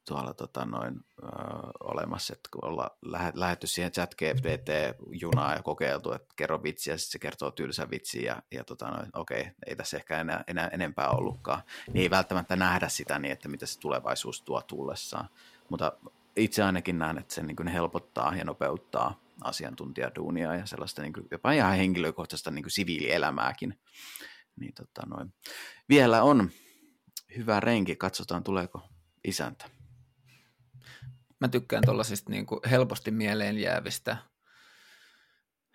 tuolla 0.07 0.33
tota, 0.33 0.65
noin, 0.65 0.99
ö, 1.23 1.27
olemassa, 1.83 2.33
että 2.33 2.49
kun 2.53 2.65
ollaan 2.65 2.89
lähetty 3.33 3.67
siihen 3.67 3.91
chat 3.91 4.15
GPT-junaan 4.15 5.55
ja 5.55 5.63
kokeiltu, 5.63 6.11
että 6.11 6.33
kerro 6.35 6.63
vitsi 6.63 6.89
ja 6.89 6.97
sitten 6.97 7.11
se 7.11 7.19
kertoo 7.19 7.51
tylsä 7.51 7.89
vitsi 7.89 8.23
ja, 8.25 8.41
ja 8.51 8.63
tota, 8.63 8.87
noin, 8.87 9.09
okei, 9.13 9.51
ei 9.67 9.75
tässä 9.75 9.97
ehkä 9.97 10.19
enää, 10.19 10.43
enää 10.47 10.67
enempää 10.67 11.09
ollutkaan, 11.09 11.61
niin 11.87 12.01
ei 12.01 12.09
välttämättä 12.09 12.55
nähdä 12.55 12.89
sitä 12.89 13.19
niin, 13.19 13.31
että 13.31 13.49
mitä 13.49 13.65
se 13.65 13.79
tulevaisuus 13.79 14.41
tuo 14.41 14.61
tullessaan. 14.61 15.29
Mutta 15.69 15.91
itse 16.35 16.63
ainakin 16.63 16.99
näen, 16.99 17.17
että 17.17 17.35
se 17.35 17.43
niin 17.43 17.55
kuin 17.55 17.67
helpottaa 17.67 18.35
ja 18.35 18.45
nopeuttaa 18.45 19.23
asiantuntijaduunia 19.41 20.55
ja 20.55 20.65
sellaista 20.65 21.01
niin 21.01 21.13
kuin, 21.13 21.27
jopa 21.31 21.51
ihan 21.51 21.77
henkilökohtaista 21.77 22.51
niin 22.51 22.63
kuin 22.63 22.71
siviilielämääkin. 22.71 23.79
Niin, 24.59 24.73
tota, 24.73 25.01
noin. 25.07 25.33
Vielä 25.89 26.23
on 26.23 26.49
hyvä 27.37 27.59
renki, 27.59 27.95
katsotaan 27.95 28.43
tuleeko 28.43 28.89
isäntä. 29.23 29.65
Mä 31.39 31.47
tykkään 31.47 31.83
tuollaisista 31.85 32.31
niin 32.31 32.45
kuin 32.45 32.59
helposti 32.69 33.11
mieleen 33.11 33.57
jäävistä 33.57 34.17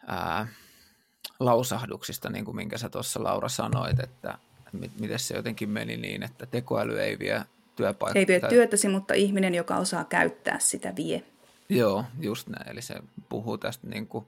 ää, 0.06 0.48
lausahduksista, 1.40 2.30
niin 2.30 2.44
kuin 2.44 2.56
minkä 2.56 2.78
sä 2.78 2.88
tuossa 2.88 3.24
Laura 3.24 3.48
sanoit, 3.48 4.00
että 4.00 4.38
miten 5.00 5.18
se 5.18 5.36
jotenkin 5.36 5.70
meni 5.70 5.96
niin, 5.96 6.22
että 6.22 6.46
tekoäly 6.46 7.00
ei 7.00 7.18
vie 7.18 7.44
työpaikkaa. 7.78 8.20
Ei 8.20 8.26
vie 8.26 8.40
työtäsi, 8.40 8.88
mutta 8.88 9.14
ihminen, 9.14 9.54
joka 9.54 9.76
osaa 9.76 10.04
käyttää 10.04 10.58
sitä, 10.58 10.96
vie. 10.96 11.22
Joo, 11.68 12.04
just 12.20 12.48
näin. 12.48 12.70
Eli 12.70 12.82
se 12.82 12.94
puhuu 13.28 13.58
tästä 13.58 13.86
niin 13.86 14.06
kuin, 14.06 14.26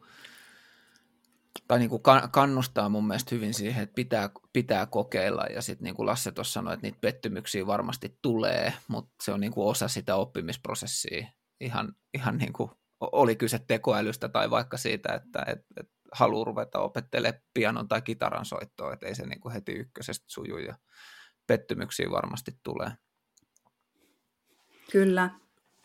tai 1.68 1.78
niin 1.78 1.90
kuin 1.90 2.02
kannustaa 2.30 2.88
mun 2.88 3.06
mielestä 3.06 3.34
hyvin 3.34 3.54
siihen, 3.54 3.82
että 3.82 3.94
pitää, 3.94 4.30
pitää 4.52 4.86
kokeilla. 4.86 5.44
Ja 5.54 5.62
sitten 5.62 5.84
niin 5.84 5.94
kuin 5.94 6.06
Lasse 6.06 6.32
tuossa 6.32 6.52
sanoi, 6.52 6.74
että 6.74 6.86
niitä 6.86 6.98
pettymyksiä 7.00 7.66
varmasti 7.66 8.18
tulee, 8.22 8.72
mutta 8.88 9.10
se 9.22 9.32
on 9.32 9.40
niin 9.40 9.52
kuin 9.52 9.66
osa 9.66 9.88
sitä 9.88 10.16
oppimisprosessia. 10.16 11.26
Ihan, 11.60 11.94
ihan 12.14 12.38
niin 12.38 12.52
kuin, 12.52 12.70
oli 13.00 13.36
kyse 13.36 13.58
tekoälystä 13.58 14.28
tai 14.28 14.50
vaikka 14.50 14.76
siitä, 14.76 15.14
että 15.14 15.44
et, 15.46 15.58
et 15.76 15.90
haluaa 16.12 16.44
ruveta 16.44 16.78
opettelemaan 16.78 17.42
pianon 17.54 17.88
tai 17.88 18.02
kitaran 18.02 18.44
soittoa, 18.44 18.92
että 18.92 19.06
ei 19.06 19.14
se 19.14 19.26
niin 19.26 19.40
kuin 19.40 19.52
heti 19.52 19.72
ykkösestä 19.72 20.24
suju 20.28 20.58
ja 20.58 20.74
pettymyksiä 21.46 22.10
varmasti 22.10 22.52
tulee. 22.62 22.90
Kyllä. 24.92 25.30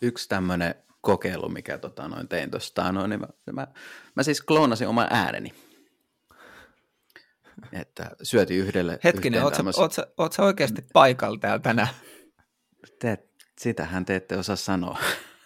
Yksi 0.02 0.30
tämmöinen 0.30 0.76
kokeilu, 1.02 1.50
mikä 1.50 1.78
tota, 1.78 2.08
noin 2.08 2.28
tein 2.28 2.52
tuosta, 2.52 2.92
noin, 2.92 3.10
niin 3.10 3.20
mä, 3.20 3.28
mä, 3.52 3.68
mä 4.16 4.24
siis 4.24 4.42
kloonasin 4.42 4.88
oman 4.88 5.08
ääneni. 5.10 5.54
Että 7.74 8.12
syötiin 8.24 8.60
yhdelle... 8.60 9.00
Hetkinen, 9.04 9.44
ootko 9.44 9.58
tämmöisen... 9.58 9.84
oot 10.18 10.34
sä 10.34 10.44
oikeasti 10.44 10.86
paikalla 10.94 11.40
täällä 11.40 11.60
tänään? 11.60 11.88
Te, 13.00 13.18
sitähän 13.60 14.06
te 14.06 14.16
ette 14.16 14.38
osaa 14.38 14.56
sanoa. 14.56 15.00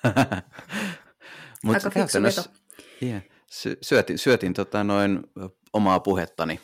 Mutta 1.63 1.89
käytännössä 1.89 2.49
yeah, 3.03 3.23
syötin, 3.81 4.17
syötin 4.17 4.53
tota 4.53 4.83
noin 4.83 5.23
omaa 5.73 5.99
puhettani 5.99 6.59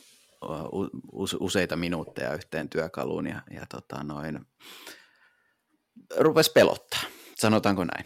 useita 1.39 1.75
minuutteja 1.75 2.33
yhteen 2.33 2.69
työkaluun 2.69 3.27
ja, 3.27 3.41
ja 3.51 3.65
tota 3.69 4.03
noin, 4.03 4.45
rupesi 6.17 6.51
pelottaa, 6.51 7.01
sanotaanko 7.35 7.83
näin. 7.83 8.05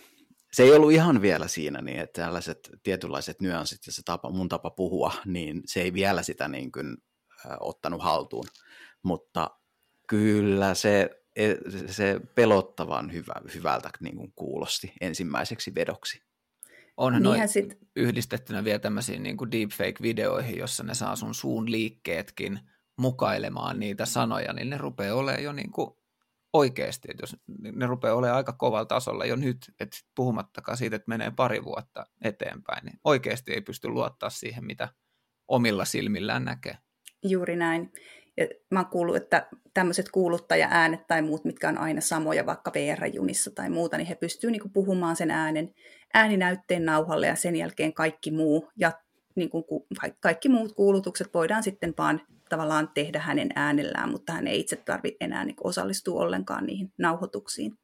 Se 0.54 0.64
ei 0.64 0.74
ollut 0.74 0.92
ihan 0.92 1.22
vielä 1.22 1.48
siinä, 1.48 1.82
niin 1.82 2.00
että 2.00 2.22
tällaiset 2.22 2.70
tietynlaiset 2.84 3.42
nyanssit 3.42 3.80
ja 3.86 3.92
se 3.92 4.02
tapa, 4.06 4.30
mun 4.30 4.50
tapa 4.50 4.70
puhua, 4.70 5.14
niin 5.26 5.62
se 5.66 5.82
ei 5.82 5.94
vielä 5.94 6.24
sitä 6.24 6.48
niin 6.48 6.72
kuin, 6.72 6.98
äh, 7.46 7.58
ottanut 7.60 8.04
haltuun. 8.04 8.46
Mutta 9.04 9.52
kyllä 10.08 10.74
se, 10.74 11.10
e, 11.36 11.56
se 11.88 12.20
pelottavan 12.36 13.14
hyvä, 13.14 13.34
hyvältä 13.56 13.90
niin 14.00 14.16
kuin 14.16 14.34
kuulosti 14.36 14.94
ensimmäiseksi 15.02 15.76
vedoksi. 15.76 16.22
Onhan 16.98 17.24
noin 17.24 17.48
sit... 17.48 17.78
yhdistettynä 17.96 18.64
vielä 18.64 18.80
tämmöisiin 18.80 19.24
niin 19.24 19.38
kuin 19.38 19.52
deepfake-videoihin, 19.52 20.58
jossa 20.58 20.84
ne 20.84 20.94
saa 20.94 21.16
sun 21.16 21.36
suun 21.36 21.72
liikkeetkin 21.72 22.60
mukailemaan 22.98 23.80
niitä 23.80 24.06
sanoja, 24.06 24.54
niin 24.54 24.70
ne 24.70 24.78
rupeaa 24.78 25.16
olemaan 25.16 25.44
jo 25.44 25.52
niin 25.52 25.72
kuin 25.72 25.99
oikeasti, 26.54 27.08
että 27.12 27.24
jos 27.24 27.36
ne 27.76 27.86
rupeaa 27.86 28.16
olemaan 28.16 28.38
aika 28.38 28.54
kovalla 28.54 28.86
tasolla 28.86 29.26
jo 29.26 29.36
nyt, 29.36 29.58
että 29.80 29.98
puhumattakaan 30.16 30.78
siitä, 30.78 30.96
että 30.96 31.10
menee 31.10 31.32
pari 31.36 31.64
vuotta 31.64 32.06
eteenpäin, 32.24 32.86
niin 32.86 33.00
oikeasti 33.04 33.54
ei 33.54 33.62
pysty 33.62 33.88
luottaa 33.88 34.30
siihen, 34.30 34.66
mitä 34.66 34.90
omilla 35.48 35.86
silmillään 35.86 36.46
näkee. 36.46 36.78
Juuri 37.24 37.56
näin. 37.56 37.92
Ja 38.38 38.48
mä 38.72 38.80
oon 38.80 38.90
kuullut, 38.90 39.16
että 39.16 39.50
tämmöiset 39.74 40.12
kuuluttaja-äänet 40.12 41.08
tai 41.08 41.22
muut, 41.22 41.46
mitkä 41.46 41.70
on 41.70 41.78
aina 41.78 42.02
samoja, 42.02 42.46
vaikka 42.46 42.72
VR-junissa 42.74 43.52
tai 43.56 43.70
muuta, 43.70 43.98
niin 43.98 44.08
he 44.08 44.16
pystyvät 44.16 44.52
niin 44.52 44.74
puhumaan 44.74 45.16
sen 45.16 45.32
äänen 45.32 45.74
ääninäytteen 46.14 46.86
nauhalle 46.86 47.28
ja 47.28 47.36
sen 47.36 47.56
jälkeen 47.56 47.94
kaikki 47.94 48.32
muu 48.32 48.72
ja 48.78 48.92
niin 49.36 49.50
kuin, 49.50 49.64
kaikki 50.20 50.50
muut 50.50 50.74
kuulutukset 50.74 51.34
voidaan 51.34 51.64
sitten 51.64 51.94
vaan 51.98 52.22
tavallaan 52.50 52.92
tehdä 52.94 53.20
hänen 53.20 53.50
äänellään, 53.56 54.12
mutta 54.12 54.34
hän 54.34 54.48
ei 54.48 54.60
itse 54.60 54.76
tarvitse 54.76 55.18
enää 55.22 55.46
niin 55.46 55.56
osallistua 55.64 56.22
ollenkaan 56.22 56.66
niihin 56.66 56.94
nauhoituksiin. 56.98 57.78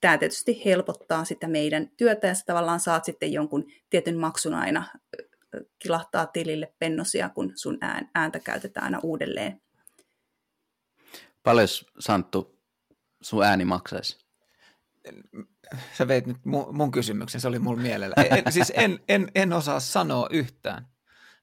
Tämä 0.00 0.18
tietysti 0.18 0.64
helpottaa 0.64 1.24
sitä 1.24 1.48
meidän 1.48 1.90
työtä 1.96 2.26
ja 2.26 2.34
sä 2.34 2.42
tavallaan 2.46 2.80
saat 2.80 3.04
sitten 3.04 3.32
jonkun 3.32 3.66
tietyn 3.90 4.18
maksun 4.18 4.54
aina 4.54 4.84
kilahtaa 5.78 6.26
tilille 6.26 6.74
pennosia, 6.78 7.28
kun 7.28 7.52
sun 7.54 7.78
ääntä 8.14 8.40
käytetään 8.40 8.84
aina 8.84 9.00
uudelleen. 9.02 9.60
Paljon 11.42 11.68
Santtu 11.98 12.58
sun 13.22 13.44
ääni 13.44 13.64
maksaisi? 13.64 14.18
Sä 15.92 16.08
veit 16.08 16.26
nyt 16.26 16.44
mun, 16.44 16.76
mun 16.76 16.90
kysymyksen, 16.90 17.40
se 17.40 17.48
oli 17.48 17.58
mulla 17.58 17.82
mielellä. 17.82 18.14
En, 18.16 18.52
siis 18.52 18.72
en, 18.76 19.00
en, 19.08 19.28
en 19.34 19.52
osaa 19.52 19.80
sanoa 19.80 20.28
yhtään. 20.30 20.86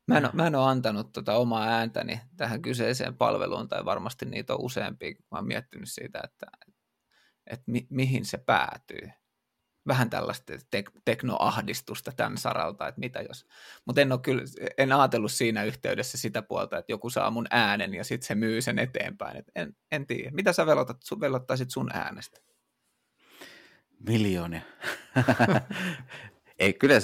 Mä 0.07 0.17
en, 0.17 0.29
mä 0.33 0.47
en 0.47 0.55
ole 0.55 0.69
antanut 0.69 1.11
tota 1.11 1.33
omaa 1.33 1.67
ääntäni 1.67 2.21
tähän 2.37 2.61
kyseiseen 2.61 3.17
palveluun, 3.17 3.67
tai 3.67 3.85
varmasti 3.85 4.25
niitä 4.25 4.53
on 4.53 4.61
useampia, 4.61 5.15
kun 5.15 5.25
mä 5.31 5.37
oon 5.37 5.47
miettinyt 5.47 5.91
siitä, 5.91 6.19
että, 6.23 6.45
että 7.47 7.63
mi, 7.67 7.87
mihin 7.89 8.25
se 8.25 8.37
päätyy. 8.37 9.09
Vähän 9.87 10.09
tällaista 10.09 10.53
tek- 10.53 11.01
teknoahdistusta 11.05 12.11
tämän 12.11 12.37
saralta, 12.37 12.87
että 12.87 12.99
mitä 12.99 13.21
jos. 13.21 13.45
Mutta 13.85 14.01
en, 14.01 14.09
kyllä, 14.21 14.43
en 14.77 14.91
ajatellut 14.91 15.31
siinä 15.31 15.63
yhteydessä 15.63 16.17
sitä 16.17 16.41
puolta, 16.41 16.77
että 16.77 16.91
joku 16.91 17.09
saa 17.09 17.31
mun 17.31 17.47
äänen 17.49 17.93
ja 17.93 18.03
sitten 18.03 18.27
se 18.27 18.35
myy 18.35 18.61
sen 18.61 18.79
eteenpäin. 18.79 19.37
Et 19.37 19.51
en, 19.55 19.75
en 19.91 20.07
tiedä. 20.07 20.31
Mitä 20.31 20.53
sä 20.53 20.65
velotat, 20.65 20.97
velottaisit 21.19 21.69
sun 21.71 21.89
äänestä? 21.93 22.39
Miljoonia. 23.99 24.61
Ei, 26.59 26.73
kyllä, 26.73 26.95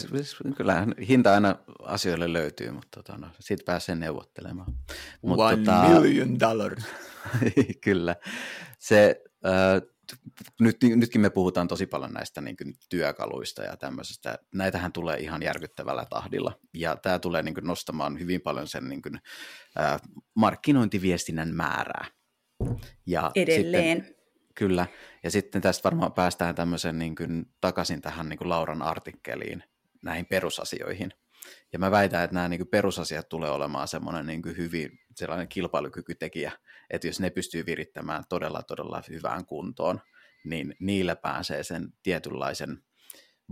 kyllä 0.58 0.88
hinta 1.08 1.34
aina 1.34 1.56
asioille 1.84 2.34
löytyy, 2.34 2.72
mutta 2.72 3.04
tota, 3.04 3.18
no, 3.18 3.28
siitä 3.40 3.64
pääsee 3.66 3.96
neuvottelemaan. 3.96 4.74
Mutta, 5.22 5.44
One 5.44 5.58
tota, 5.58 5.90
million 5.90 6.40
dollars. 6.40 6.84
kyllä. 7.84 8.16
Se, 8.80 9.24
äh, 9.46 9.82
nyt, 10.60 10.78
nytkin 10.96 11.22
me 11.22 11.30
puhutaan 11.30 11.68
tosi 11.68 11.86
paljon 11.86 12.14
näistä 12.14 12.42
niin 12.42 12.58
kuin, 12.58 12.74
työkaluista 12.90 13.64
ja 13.64 13.78
tämmöisestä. 13.78 14.40
Näitähän 14.54 14.94
tulee 14.94 15.18
ihan 15.18 15.44
järkyttävällä 15.44 16.06
tahdilla. 16.10 16.60
Ja 16.74 16.96
tämä 16.96 17.20
tulee 17.20 17.44
niin 17.44 17.54
kuin, 17.54 17.68
nostamaan 17.68 18.20
hyvin 18.20 18.42
paljon 18.42 18.68
sen 18.68 18.90
niin 18.90 19.02
kuin, 19.02 19.20
äh, 19.80 20.02
markkinointiviestinnän 20.36 21.56
määrää. 21.56 22.06
Ja 23.06 23.32
Edelleen. 23.36 23.98
Sitten, 23.98 24.22
Kyllä, 24.56 24.88
ja 25.24 25.32
sitten 25.32 25.62
tästä 25.62 25.84
varmaan 25.84 26.14
päästään 26.14 26.56
tämmöisen 26.56 27.00
niin 27.00 27.16
kuin, 27.16 27.46
takaisin 27.62 28.02
tähän 28.02 28.30
niin 28.30 28.38
kuin 28.38 28.50
Lauran 28.50 28.82
artikkeliin, 28.82 29.64
näihin 30.04 30.26
perusasioihin. 30.26 31.14
Ja 31.74 31.80
mä 31.80 31.92
väitän, 31.92 32.24
että 32.24 32.34
nämä 32.34 32.50
niin 32.50 32.60
kuin 32.60 32.68
perusasiat 32.68 33.30
tulee 33.30 33.50
olemaan 33.50 33.88
semmoinen 33.88 34.28
niin 34.28 34.42
kuin 34.42 34.58
hyvin 34.58 35.00
sellainen 35.16 35.48
kilpailukykytekijä, 35.48 36.52
että 36.90 37.08
jos 37.08 37.20
ne 37.20 37.30
pystyy 37.30 37.66
virittämään 37.66 38.24
todella 38.30 38.64
todella 38.64 39.04
hyvään 39.10 39.46
kuntoon, 39.46 40.02
niin 40.46 40.76
niillä 40.80 41.16
pääsee 41.16 41.64
sen 41.64 41.94
tietynlaisen 42.04 42.84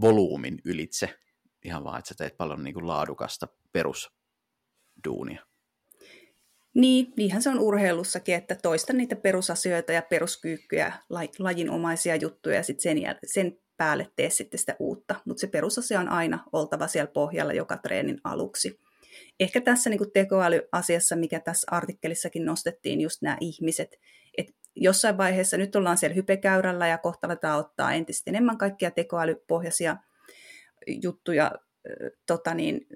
volyymin 0.01 0.62
ylitse, 0.65 1.19
ihan 1.65 1.84
vaan, 1.84 1.99
että 1.99 2.10
sä 2.10 2.15
teet 2.17 2.38
paljon 2.38 2.63
niin 2.63 2.73
kuin 2.73 2.88
laadukasta 2.88 3.47
perusduunia. 3.71 5.49
Niin, 6.73 7.13
niinhän 7.17 7.41
se 7.41 7.49
on 7.49 7.60
urheilussakin, 7.60 8.36
että 8.36 8.55
toista 8.55 8.93
niitä 8.93 9.15
perusasioita 9.15 9.91
ja 9.91 10.01
peruskyykkyjä, 10.01 10.93
lajinomaisia 11.39 12.15
juttuja 12.15 12.55
ja 12.55 12.63
sitten 12.63 12.84
sen, 12.84 13.15
sen 13.25 13.58
päälle 13.77 14.08
tee 14.15 14.29
sitten 14.29 14.60
sitä 14.60 14.75
uutta. 14.79 15.15
Mutta 15.25 15.41
se 15.41 15.47
perusasia 15.47 15.99
on 15.99 16.10
aina 16.10 16.43
oltava 16.53 16.88
siellä 16.88 17.12
pohjalla 17.12 17.53
joka 17.53 17.77
treenin 17.77 18.21
aluksi. 18.23 18.79
Ehkä 19.39 19.62
tässä 19.62 19.89
niin 19.89 20.12
tekoälyasiassa, 20.13 21.15
mikä 21.15 21.39
tässä 21.39 21.67
artikkelissakin 21.71 22.45
nostettiin, 22.45 23.01
just 23.01 23.21
nämä 23.21 23.38
ihmiset, 23.39 23.99
että 24.38 24.53
jossain 24.75 25.17
vaiheessa 25.17 25.58
nyt 25.58 25.75
ollaan 25.75 25.97
siellä 25.97 26.15
hypekäyrällä 26.15 26.88
ja 26.88 26.97
kohta 26.97 27.55
ottaa 27.58 27.93
entistä 27.93 28.32
enemmän 28.32 28.58
kaikkia 28.58 28.91
tekoälypohjaisia 28.91 29.97
juttuja 30.88 31.51
tota 32.25 32.53
niin, 32.53 32.88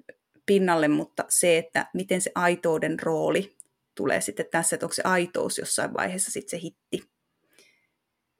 pinnalle, 0.46 0.88
mutta 0.88 1.24
se, 1.28 1.58
että 1.58 1.86
miten 1.94 2.20
se 2.20 2.30
aitouden 2.34 3.00
rooli 3.00 3.56
tulee 3.94 4.20
sitten 4.20 4.46
tässä, 4.50 4.76
että 4.76 4.86
onko 4.86 4.94
se 4.94 5.02
aitous 5.04 5.58
jossain 5.58 5.94
vaiheessa 5.94 6.30
sitten 6.30 6.50
se 6.50 6.62
hitti. 6.62 7.14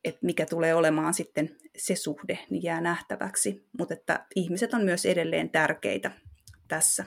että 0.04 0.18
mikä 0.22 0.46
tulee 0.46 0.74
olemaan 0.74 1.14
sitten 1.14 1.56
se 1.76 1.96
suhde, 1.96 2.38
niin 2.50 2.62
jää 2.62 2.80
nähtäväksi. 2.80 3.66
Mutta 3.78 3.94
että 3.94 4.26
ihmiset 4.36 4.74
on 4.74 4.84
myös 4.84 5.06
edelleen 5.06 5.50
tärkeitä 5.50 6.10
tässä. 6.68 7.04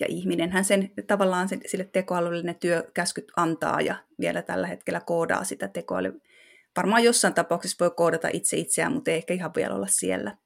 Ja 0.00 0.06
ihminenhän 0.08 0.64
sen 0.64 0.90
tavallaan 1.06 1.48
sille 1.66 1.84
tekoälylle 1.84 2.42
ne 2.42 2.54
työkäskyt 2.54 3.32
antaa 3.36 3.80
ja 3.80 3.96
vielä 4.20 4.42
tällä 4.42 4.66
hetkellä 4.66 5.00
koodaa 5.00 5.44
sitä 5.44 5.68
tekoälyä. 5.68 6.12
Varmaan 6.76 7.04
jossain 7.04 7.34
tapauksessa 7.34 7.84
voi 7.84 7.90
koodata 7.96 8.28
itse 8.32 8.56
itseään, 8.56 8.92
mutta 8.92 9.10
ei 9.10 9.16
ehkä 9.16 9.34
ihan 9.34 9.52
vielä 9.56 9.74
olla 9.74 9.86
siellä. 9.86 10.36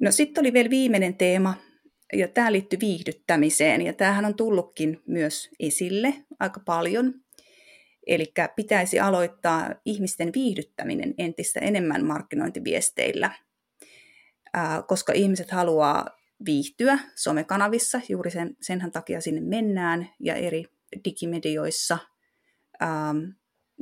No 0.00 0.10
sitten 0.10 0.42
oli 0.42 0.52
vielä 0.52 0.70
viimeinen 0.70 1.16
teema, 1.16 1.54
ja 2.12 2.28
tämä 2.28 2.52
liittyy 2.52 2.80
viihdyttämiseen, 2.80 3.82
ja 3.82 3.92
tämähän 3.92 4.24
on 4.24 4.34
tullutkin 4.34 5.02
myös 5.06 5.50
esille 5.60 6.14
aika 6.40 6.60
paljon. 6.60 7.14
Eli 8.06 8.32
pitäisi 8.56 9.00
aloittaa 9.00 9.74
ihmisten 9.84 10.32
viihdyttäminen 10.34 11.14
entistä 11.18 11.60
enemmän 11.60 12.04
markkinointiviesteillä, 12.04 13.30
koska 14.86 15.12
ihmiset 15.12 15.50
haluaa 15.50 16.06
viihtyä 16.44 16.98
somekanavissa, 17.16 18.00
juuri 18.08 18.30
sen, 18.30 18.56
senhän 18.60 18.92
takia 18.92 19.20
sinne 19.20 19.40
mennään, 19.40 20.10
ja 20.20 20.34
eri 20.34 20.64
digimedioissa. 21.04 21.98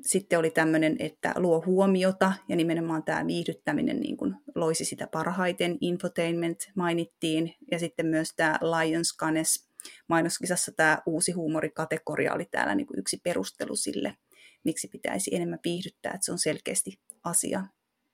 Sitten 0.02 0.38
oli 0.38 0.50
tämmöinen, 0.50 0.96
että 0.98 1.34
luo 1.36 1.62
huomiota, 1.66 2.32
ja 2.48 2.56
nimenomaan 2.56 3.04
tämä 3.04 3.26
viihdyttäminen 3.26 4.00
niin 4.00 4.16
kuin 4.16 4.34
loisi 4.56 4.84
sitä 4.84 5.06
parhaiten. 5.06 5.78
Infotainment 5.80 6.58
mainittiin, 6.74 7.54
ja 7.70 7.78
sitten 7.78 8.06
myös 8.06 8.32
tämä 8.36 8.58
Lions 8.62 9.16
Canes 9.16 9.68
mainoskisassa 10.08 10.72
tämä 10.72 10.98
uusi 11.06 11.32
huumorikategoria 11.32 12.34
oli 12.34 12.44
täällä 12.44 12.74
niin 12.74 12.86
kuin 12.86 12.98
yksi 12.98 13.20
perustelu 13.24 13.76
sille, 13.76 14.16
miksi 14.64 14.88
pitäisi 14.88 15.34
enemmän 15.34 15.58
viihdyttää, 15.64 16.12
että 16.12 16.24
se 16.24 16.32
on 16.32 16.38
selkeästi 16.38 17.00
asia, 17.24 17.64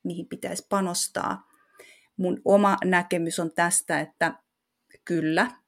mihin 0.04 0.28
pitäisi 0.28 0.66
panostaa. 0.68 1.48
Mun 2.16 2.40
oma 2.44 2.76
näkemys 2.84 3.38
on 3.38 3.52
tästä, 3.54 4.00
että 4.00 4.34
kyllä, 5.04 5.61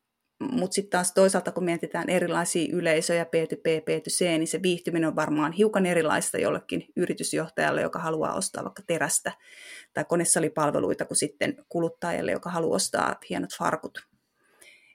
mutta 0.53 0.75
sitten 0.75 0.91
taas 0.91 1.13
toisaalta, 1.13 1.53
kun 1.53 1.65
mietitään 1.65 2.11
erilaisia 2.11 2.69
yleisöjä, 2.73 3.25
P2P, 3.25 3.67
P2C, 3.81 4.25
niin 4.25 4.47
se 4.47 4.63
viihtyminen 4.63 5.09
on 5.09 5.17
varmaan 5.17 5.53
hiukan 5.53 5.87
erilaista 5.87 6.39
jollekin 6.39 6.87
yritysjohtajalle, 6.97 7.83
joka 7.83 7.99
haluaa 7.99 8.35
ostaa 8.35 8.65
vaikka 8.65 8.83
terästä 8.87 9.33
tai 9.95 10.05
konesalipalveluita, 10.05 11.05
kuin 11.05 11.17
sitten 11.17 11.65
kuluttajalle, 11.69 12.33
joka 12.33 12.51
haluaa 12.51 12.77
ostaa 12.77 13.17
hienot 13.31 13.51
farkut. 13.59 13.99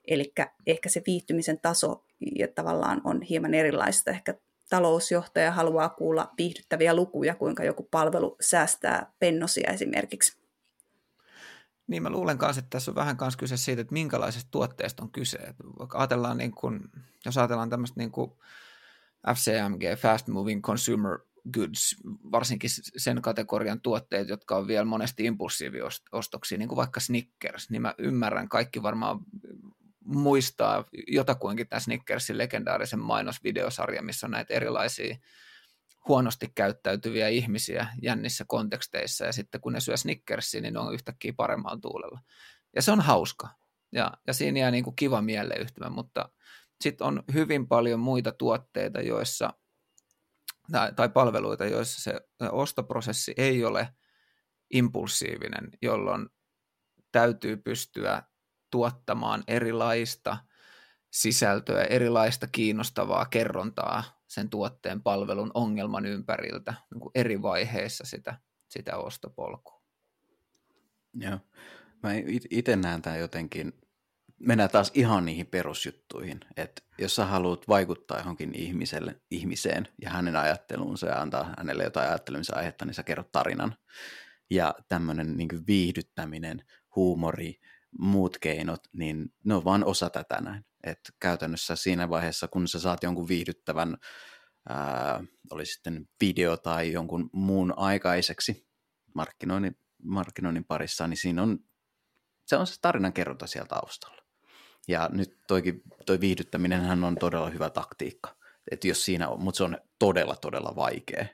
Eli 0.07 0.33
ehkä 0.67 0.89
se 0.89 1.01
viihtymisen 1.07 1.59
taso 1.61 2.03
ja 2.35 2.47
tavallaan 2.47 3.01
on 3.03 3.21
hieman 3.21 3.53
erilaista. 3.53 4.11
Ehkä 4.11 4.33
talousjohtaja 4.69 5.51
haluaa 5.51 5.89
kuulla 5.89 6.33
viihdyttäviä 6.37 6.93
lukuja, 6.93 7.35
kuinka 7.35 7.63
joku 7.63 7.87
palvelu 7.91 8.35
säästää 8.41 9.11
pennosia 9.19 9.71
esimerkiksi. 9.71 10.38
Niin 11.89 12.03
mä 12.03 12.09
luulen 12.09 12.37
kanssa, 12.37 12.59
että 12.59 12.69
tässä 12.69 12.91
on 12.91 12.95
vähän 12.95 13.17
kanssa 13.17 13.37
kyse 13.37 13.57
siitä, 13.57 13.81
että 13.81 13.93
minkälaisesta 13.93 14.51
tuotteesta 14.51 15.03
on 15.03 15.11
kyse. 15.11 15.37
Että 15.37 15.63
ajatellaan 15.93 16.37
niin 16.37 16.51
kuin, 16.51 16.79
jos 17.25 17.37
ajatellaan 17.37 17.69
tämmöistä 17.69 17.99
niin 17.99 18.11
kuin 18.11 18.31
FCMG, 19.33 19.99
Fast 20.01 20.27
Moving 20.27 20.61
Consumer 20.61 21.19
Goods, 21.53 21.95
varsinkin 22.31 22.69
sen 22.97 23.21
kategorian 23.21 23.81
tuotteet, 23.81 24.29
jotka 24.29 24.57
on 24.57 24.67
vielä 24.67 24.85
monesti 24.85 25.25
impulsiiviostoksia, 25.25 26.57
niin 26.57 26.67
kuin 26.67 26.77
vaikka 26.77 26.99
Snickers, 26.99 27.69
niin 27.69 27.81
mä 27.81 27.95
ymmärrän, 27.97 28.49
kaikki 28.49 28.83
varmaan 28.83 29.19
muistaa 30.05 30.85
jotakuinkin 31.07 31.67
tämän 31.67 31.81
Snickersin 31.81 32.37
legendaarisen 32.37 32.99
mainosvideosarja, 32.99 34.01
missä 34.01 34.27
on 34.27 34.31
näitä 34.31 34.53
erilaisia 34.53 35.17
huonosti 36.07 36.51
käyttäytyviä 36.55 37.27
ihmisiä 37.27 37.87
jännissä 38.01 38.45
konteksteissa, 38.47 39.25
ja 39.25 39.33
sitten 39.33 39.61
kun 39.61 39.73
ne 39.73 39.79
syö 39.79 39.97
Snickersia, 39.97 40.61
niin 40.61 40.73
ne 40.73 40.79
on 40.79 40.93
yhtäkkiä 40.93 41.33
paremmalla 41.37 41.79
tuulella. 41.81 42.19
Ja 42.75 42.81
se 42.81 42.91
on 42.91 43.01
hauska, 43.01 43.49
ja, 43.91 44.11
ja 44.27 44.33
siinä 44.33 44.59
jää 44.59 44.71
niin 44.71 44.83
kuin 44.83 44.95
kiva 44.95 45.21
mieleyhtymä, 45.21 45.89
mutta 45.89 46.29
sitten 46.81 47.07
on 47.07 47.23
hyvin 47.33 47.67
paljon 47.67 47.99
muita 47.99 48.31
tuotteita, 48.31 49.01
joissa, 49.01 49.53
tai, 50.71 50.93
tai 50.93 51.09
palveluita, 51.09 51.65
joissa 51.65 52.01
se 52.01 52.21
ostoprosessi 52.51 53.33
ei 53.37 53.65
ole 53.65 53.89
impulsiivinen, 54.73 55.69
jolloin 55.81 56.29
täytyy 57.11 57.57
pystyä 57.57 58.23
tuottamaan 58.71 59.43
erilaista 59.47 60.37
sisältöä, 61.11 61.83
erilaista 61.83 62.47
kiinnostavaa 62.47 63.25
kerrontaa 63.25 64.18
sen 64.29 64.49
tuotteen 64.49 65.01
palvelun 65.01 65.51
ongelman 65.53 66.05
ympäriltä 66.05 66.73
niin 66.93 67.01
kuin 67.01 67.11
eri 67.15 67.41
vaiheissa 67.41 68.05
sitä, 68.05 68.37
sitä 68.69 68.97
ostopolkua. 68.97 69.81
Joo. 71.13 71.39
Mä 72.03 72.09
itse 72.49 72.75
näen 72.75 73.01
tämän 73.01 73.19
jotenkin, 73.19 73.73
mennään 74.39 74.69
taas 74.69 74.91
ihan 74.93 75.25
niihin 75.25 75.47
perusjuttuihin, 75.47 76.39
että 76.57 76.81
jos 76.97 77.15
sä 77.15 77.25
haluat 77.25 77.67
vaikuttaa 77.67 78.17
johonkin 78.17 78.55
ihmiselle, 78.55 79.21
ihmiseen 79.31 79.87
ja 80.01 80.09
hänen 80.09 80.35
ajatteluunsa 80.35 81.07
ja 81.07 81.21
antaa 81.21 81.53
hänelle 81.57 81.83
jotain 81.83 82.09
ajattelemisen 82.09 82.57
aihetta, 82.57 82.85
niin 82.85 82.93
sä 82.93 83.03
kerrot 83.03 83.31
tarinan. 83.31 83.75
Ja 84.49 84.75
tämmöinen 84.89 85.37
niin 85.37 85.67
viihdyttäminen, 85.67 86.65
huumori, 86.95 87.59
muut 87.99 88.37
keinot, 88.37 88.83
niin 88.93 89.33
ne 89.43 89.53
on 89.53 89.63
vain 89.63 89.85
osa 89.85 90.09
tätä 90.09 90.41
näin. 90.41 90.65
Et 90.83 90.99
käytännössä 91.19 91.75
siinä 91.75 92.09
vaiheessa, 92.09 92.47
kun 92.47 92.67
sä 92.67 92.79
saat 92.79 93.03
jonkun 93.03 93.27
viihdyttävän, 93.27 93.97
ää, 94.69 95.23
oli 95.51 95.65
sitten 95.65 96.09
video 96.21 96.57
tai 96.57 96.91
jonkun 96.91 97.29
muun 97.33 97.73
aikaiseksi 97.77 98.67
markkinoinnin, 99.15 99.77
markkinoinnin 100.03 100.65
parissa, 100.65 101.07
niin 101.07 101.17
siinä 101.17 101.43
on, 101.43 101.59
se 102.45 102.55
on 102.55 102.67
se 102.67 102.75
tarinan 102.81 103.13
kerronta 103.13 103.47
siellä 103.47 103.67
taustalla. 103.67 104.21
Ja 104.87 105.09
nyt 105.13 105.37
toikin, 105.47 105.81
toi 106.05 106.19
viihdyttäminen 106.19 107.03
on 107.03 107.15
todella 107.15 107.49
hyvä 107.49 107.69
taktiikka, 107.69 108.35
että 108.71 108.87
jos 108.87 109.05
siinä 109.05 109.27
on, 109.27 109.43
mutta 109.43 109.57
se 109.57 109.63
on 109.63 109.77
todella, 109.99 110.35
todella 110.35 110.75
vaikea. 110.75 111.25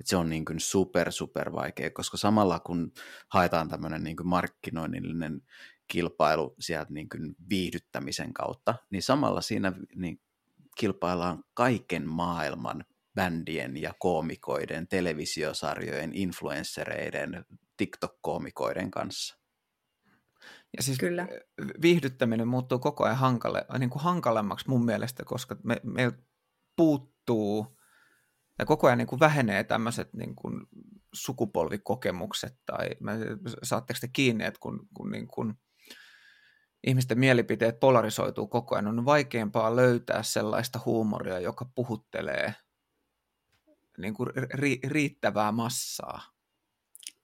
Et 0.00 0.06
se 0.06 0.16
on 0.16 0.30
niin 0.30 0.44
kuin 0.44 0.60
super, 0.60 1.12
super 1.12 1.52
vaikea, 1.52 1.90
koska 1.90 2.16
samalla 2.16 2.60
kun 2.60 2.92
haetaan 3.28 3.68
tämmöinen 3.68 4.04
niin 4.04 4.16
markkinoinnillinen 4.24 5.42
kilpailu 5.90 6.54
sieltä 6.60 6.92
niin 6.92 7.08
kuin 7.08 7.34
viihdyttämisen 7.48 8.32
kautta, 8.32 8.74
niin 8.90 9.02
samalla 9.02 9.40
siinä 9.40 9.72
niin 9.94 10.20
kilpaillaan 10.76 11.44
kaiken 11.54 12.08
maailman 12.08 12.84
bändien 13.14 13.76
ja 13.76 13.94
koomikoiden, 13.98 14.88
televisiosarjojen, 14.88 16.14
influenssereiden, 16.14 17.44
TikTok-koomikoiden 17.76 18.90
kanssa. 18.90 19.38
Ja 20.76 20.82
siis 20.82 20.98
Kyllä. 20.98 21.28
viihdyttäminen 21.82 22.48
muuttuu 22.48 22.78
koko 22.78 23.04
ajan 23.04 23.16
hankalle, 23.16 23.66
niin 23.78 23.90
kuin 23.90 24.02
hankalemmaksi 24.02 24.68
mun 24.68 24.84
mielestä, 24.84 25.24
koska 25.24 25.56
me, 25.64 25.80
meiltä 25.82 26.18
puuttuu 26.76 27.78
ja 28.58 28.66
koko 28.66 28.86
ajan 28.86 28.98
niin 28.98 29.08
kuin 29.08 29.20
vähenee 29.20 29.64
tämmöiset 29.64 30.14
niin 30.14 30.34
kuin 30.34 30.66
sukupolvikokemukset 31.12 32.58
tai 32.66 32.88
saatteko 33.62 33.98
te 34.00 34.08
kiinni, 34.08 34.44
että 34.44 34.60
kun, 34.60 34.88
kun 34.94 35.10
niin 35.10 35.28
kuin 35.28 35.54
ihmisten 36.86 37.18
mielipiteet 37.18 37.80
polarisoituu 37.80 38.46
koko 38.46 38.74
ajan, 38.74 38.86
on 38.86 39.04
vaikeampaa 39.04 39.76
löytää 39.76 40.22
sellaista 40.22 40.80
huumoria, 40.84 41.40
joka 41.40 41.64
puhuttelee 41.74 42.54
niin 43.98 44.14
kuin 44.14 44.28
ri- 44.36 44.90
riittävää 44.90 45.52
massaa. 45.52 46.22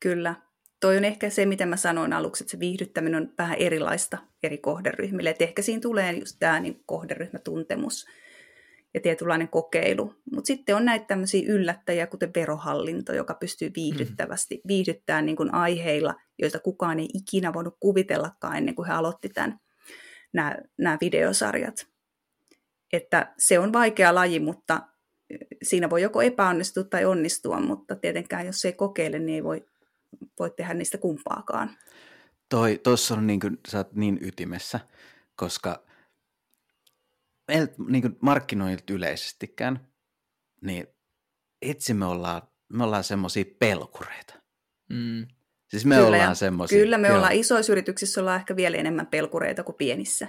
Kyllä. 0.01 0.35
Toi 0.81 0.97
on 0.97 1.05
ehkä 1.05 1.31
se, 1.31 1.47
mitä 1.47 1.66
mä 1.66 1.77
sanoin 1.77 2.12
aluksi, 2.12 2.45
että 2.45 2.51
se 2.51 2.61
viihdyttäminen 2.61 3.23
on 3.23 3.35
vähän 3.38 3.59
erilaista 3.59 4.19
eri 4.42 4.59
kohderyhmille. 4.59 5.31
Et 5.31 5.42
ehkä 5.42 5.62
siinä 5.62 5.81
tulee 5.81 6.12
just 6.12 6.37
tämä 6.38 6.61
niin 6.61 6.83
kohderyhmätuntemus 6.87 8.07
ja 8.94 9.01
tietynlainen 9.01 9.49
kokeilu. 9.49 10.14
Mutta 10.33 10.46
sitten 10.46 10.77
on 10.77 10.85
näitä 10.85 11.05
tämmöisiä 11.07 11.53
yllättäjiä, 11.53 12.07
kuten 12.07 12.31
verohallinto, 12.37 13.12
joka 13.12 13.35
pystyy 13.35 13.70
viihdyttävästi 13.77 14.55
mm. 14.55 14.68
viihdyttämään 14.68 15.26
niin 15.26 15.37
kuin 15.37 15.55
aiheilla, 15.55 16.14
joita 16.39 16.59
kukaan 16.59 16.99
ei 16.99 17.09
ikinä 17.14 17.53
voinut 17.53 17.76
kuvitellakaan 17.80 18.57
ennen 18.57 18.74
kuin 18.74 18.89
he 18.89 18.95
aloitti 18.95 19.28
tämän, 19.28 19.59
nämä, 20.32 20.57
nämä 20.78 20.99
videosarjat. 21.01 21.87
Että 22.93 23.34
se 23.39 23.59
on 23.59 23.72
vaikea 23.72 24.14
laji, 24.14 24.41
mutta 24.41 24.80
siinä 25.62 25.91
voi 25.91 26.03
joko 26.03 26.22
epäonnistua 26.22 26.84
tai 26.84 27.05
onnistua, 27.05 27.61
mutta 27.61 27.97
tietenkään 27.97 28.47
jos 28.47 28.64
ei 28.64 28.72
kokeile, 28.72 29.18
niin 29.18 29.34
ei 29.34 29.45
voi, 29.45 29.64
voi 30.39 30.51
tehdä 30.51 30.74
niistä 30.74 30.99
kumpaakaan. 30.99 31.70
Toi, 32.49 32.80
tuossa 32.82 33.14
on 33.14 33.26
niin 33.26 33.41
kuin, 33.41 33.59
sä 33.68 33.78
oot 33.78 33.93
niin 33.93 34.18
ytimessä, 34.20 34.80
koska 35.37 35.87
meiltä 37.49 37.74
niin 37.88 38.16
markkinoilta 38.20 38.92
yleisestikään, 38.92 39.88
niin 40.61 40.86
itse 41.62 41.94
me 41.94 42.05
ollaan, 42.05 42.42
me 42.68 42.84
ollaan 42.84 43.05
semmoisia 43.05 43.44
pelkureita. 43.59 44.34
Mm. 44.90 45.26
Siis 45.68 45.84
me 45.84 45.94
kyllä, 45.94 46.07
ollaan 46.07 46.36
semmoisia. 46.36 46.78
Kyllä, 46.78 46.99
me 46.99 47.09
joo. 47.09 47.16
ollaan 47.16 47.32
isoissa 47.32 47.72
yrityksissä 47.72 48.20
ollaan 48.20 48.40
ehkä 48.40 48.57
vielä 48.57 48.76
enemmän 48.76 49.07
pelkureita 49.07 49.62
kuin 49.62 49.76
pienissä, 49.76 50.28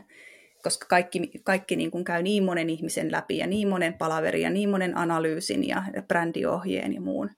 koska 0.63 0.86
kaikki, 0.88 1.32
kaikki 1.43 1.76
niin 1.76 1.91
kuin 1.91 2.03
käy 2.03 2.24
niin 2.24 2.43
monen 2.43 2.70
ihmisen 2.70 3.11
läpi 3.11 3.38
ja 3.38 3.47
niin 3.47 3.68
monen 3.68 3.93
palaverin 3.93 4.41
ja 4.41 4.49
niin 4.49 4.70
monen 4.70 4.97
analyysin 4.97 5.68
ja 5.68 5.84
brändiohjeen 6.07 6.93
ja 6.93 7.01
muun. 7.01 7.30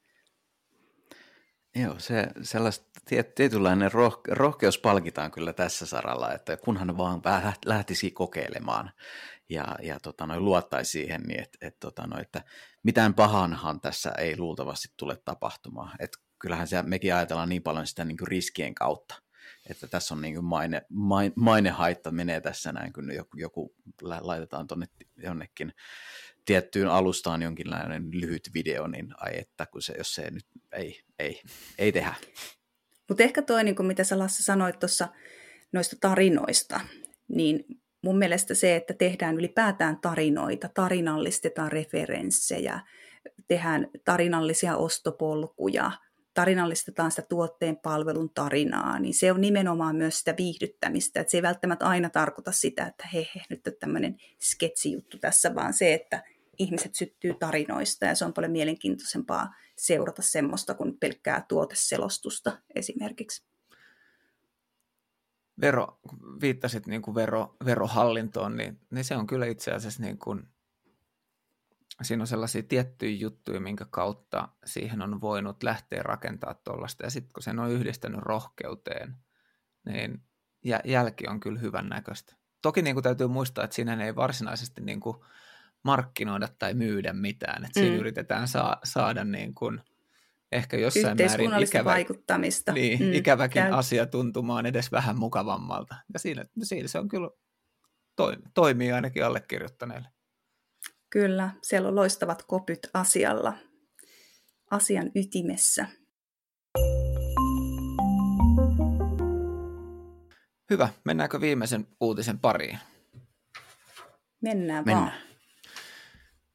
Joo, 1.76 1.96
se 1.98 2.28
sellaista 2.42 2.86
tietynlainen 3.36 3.92
roh, 3.92 4.22
rohkeus 4.28 4.78
palkitaan 4.78 5.32
kyllä 5.32 5.54
tässä 5.54 5.86
saralla, 5.86 6.34
että 6.34 6.58
kunhan 6.58 6.98
vaan 6.98 7.22
lähtisi 7.66 8.12
kokeilemaan 8.12 8.92
ja, 9.50 9.76
ja 9.82 10.00
tota, 10.00 10.28
noin, 10.28 10.46
luottaisi 10.46 10.92
siihen, 10.92 11.22
niin 11.22 11.40
et, 11.40 11.58
et, 11.62 11.80
tota, 11.80 12.08
noin, 12.08 12.22
että 12.22 12.42
mitään 12.84 13.14
pahanhan 13.14 13.82
tässä 13.82 14.12
ei 14.12 14.38
luultavasti 14.38 14.88
tule 14.98 15.18
tapahtumaan. 15.26 15.96
Et 16.00 16.12
kyllähän 16.40 16.68
se, 16.68 16.82
mekin 16.84 17.16
ajatellaan 17.16 17.50
niin 17.50 17.64
paljon 17.64 17.88
sitä 17.88 18.06
niin 18.06 18.18
kuin 18.18 18.28
riskien 18.28 18.76
kautta, 18.76 19.16
että 19.70 19.88
tässä 19.88 20.14
on 20.14 20.22
niin 20.22 20.34
kuin 20.34 20.46
maine, 20.46 20.82
maine, 20.90 21.34
mainehaitta 21.36 22.12
menee 22.12 22.42
tässä 22.42 22.72
näin, 22.72 22.94
kun 22.94 23.12
joku, 23.14 23.38
joku 23.38 23.76
laitetaan 24.22 24.68
tuonne 24.68 24.86
jonnekin 25.18 25.74
tiettyyn 26.46 26.88
alustaan 26.88 27.42
jonkinlainen 27.42 28.08
lyhyt 28.12 28.50
video, 28.54 28.88
niin 28.88 29.14
ai 29.18 29.40
että, 29.40 29.66
kun 29.66 29.82
se, 29.82 29.94
jos 29.98 30.16
se 30.16 30.32
nyt 30.32 30.46
ei, 30.72 31.02
ei, 31.20 31.42
ei 31.78 31.92
tehdä. 31.92 32.16
Mutta 33.08 33.24
ehkä 33.24 33.42
toi, 33.42 33.64
niin 33.64 33.76
kuin 33.76 33.86
mitä 33.86 34.04
sä 34.04 34.20
Lasse 34.20 34.44
sanoit 34.44 34.80
tuossa 34.80 35.08
noista 35.72 35.96
tarinoista, 36.02 36.82
niin 37.28 37.66
mun 38.04 38.18
mielestä 38.18 38.54
se, 38.54 38.76
että 38.76 38.94
tehdään 38.94 39.38
ylipäätään 39.38 39.98
tarinoita, 40.02 40.70
tarinallistetaan 40.74 41.72
referenssejä, 41.72 42.80
tehdään 43.48 43.88
tarinallisia 44.06 44.78
ostopolkuja, 44.78 45.92
tarinallistetaan 46.34 47.12
sitä 47.12 47.22
tuotteen 47.30 47.78
palvelun 47.78 48.30
tarinaa, 48.34 49.00
niin 49.00 49.14
se 49.14 49.32
on 49.32 49.42
nimenomaan 49.42 49.96
myös 49.96 50.20
sitä 50.20 50.34
viihdyttämistä. 50.38 51.20
Että 51.20 51.32
se 51.32 51.38
ei 51.38 51.42
välttämättä 51.42 51.86
aina 51.86 52.10
tarkoita 52.10 52.52
sitä, 52.52 52.86
että 52.86 53.08
he, 53.14 53.28
he 53.36 53.42
nyt 53.50 53.68
on 53.68 53.74
tämmöinen 53.80 54.18
sketsijuttu 54.42 55.18
tässä, 55.18 55.56
vaan 55.56 55.74
se, 55.74 55.94
että 55.94 56.24
ihmiset 56.60 56.96
syttyy 56.96 57.34
tarinoista 57.34 58.06
ja 58.06 58.16
se 58.16 58.26
on 58.26 58.34
paljon 58.34 58.52
mielenkiintoisempaa 58.52 59.54
seurata 59.78 60.22
semmoista 60.22 60.74
kuin 60.74 60.98
pelkkää 61.00 61.46
tuoteselostusta 61.48 62.58
esimerkiksi. 62.76 63.50
Vero, 65.62 66.00
viittasit 66.42 66.88
niin 66.88 67.02
kuin 67.02 67.16
vero, 67.16 67.56
verohallintoon, 67.66 68.58
niin, 68.58 68.80
niin 68.92 69.06
se 69.06 69.16
on 69.16 69.28
kyllä 69.28 69.46
itse 69.46 69.72
asiassa 69.72 70.02
niin 70.04 70.18
kuin, 70.18 70.48
siinä 72.02 72.24
on 72.24 72.28
sellaisia 72.28 72.64
tiettyjä 72.64 73.18
juttuja, 73.18 73.60
minkä 73.60 73.86
kautta 73.90 74.50
siihen 74.66 75.02
on 75.02 75.22
voinut 75.22 75.64
lähteä 75.64 76.04
rakentaa 76.04 76.54
tuollaista. 76.54 77.04
Ja 77.04 77.10
sitten 77.10 77.34
kun 77.34 77.44
sen 77.44 77.60
on 77.60 77.72
yhdistänyt 77.72 78.20
rohkeuteen, 78.20 79.16
niin 79.86 80.24
jälki 80.86 81.28
on 81.28 81.40
kyllä 81.40 81.60
hyvän 81.60 81.90
näköistä. 81.90 82.36
Toki 82.62 82.82
niin 82.82 82.96
kuin 82.96 83.04
täytyy 83.04 83.28
muistaa, 83.28 83.64
että 83.64 83.76
siinä 83.76 84.06
ei 84.06 84.16
varsinaisesti 84.16 84.82
niin 84.82 85.00
kuin 85.00 85.18
markkinoida 85.84 86.48
tai 86.60 86.74
myydä 86.74 87.14
mitään. 87.14 87.66
Että 87.66 87.80
siinä 87.80 87.96
mm. 87.96 88.00
yritetään 88.00 88.48
saa, 88.48 88.80
saada 88.84 89.24
niin 89.24 89.54
kuin 89.54 89.82
ehkä 90.52 90.78
jossain 90.78 91.18
määrin 91.28 91.64
ikävä, 91.64 91.86
vaikuttamista. 91.86 92.72
Niin, 92.72 93.00
mm, 93.00 93.14
ikäväkin 93.14 93.64
käy. 93.64 93.72
asia 93.72 94.06
tuntumaan 94.06 94.66
edes 94.66 94.92
vähän 94.92 95.20
mukavammalta. 95.20 95.96
Ja 96.14 96.20
siinä, 96.20 96.46
siinä 96.64 96.88
se 96.88 97.00
on 97.00 97.08
kyllä 97.08 97.30
toi, 98.16 98.38
toimii 98.54 98.92
ainakin 98.92 99.26
allekirjoittaneelle. 99.26 100.08
Kyllä, 101.10 101.50
siellä 101.62 101.88
on 101.88 101.96
loistavat 101.96 102.44
kopyt 102.44 102.80
asialla, 102.94 103.54
asian 104.72 105.12
ytimessä. 105.16 105.88
Hyvä, 110.70 110.90
mennäänkö 111.04 111.42
viimeisen 111.42 111.88
uutisen 112.00 112.40
pariin? 112.40 112.80
Mennään, 114.42 114.86
Mennään. 114.86 115.06
vaan. 115.06 115.14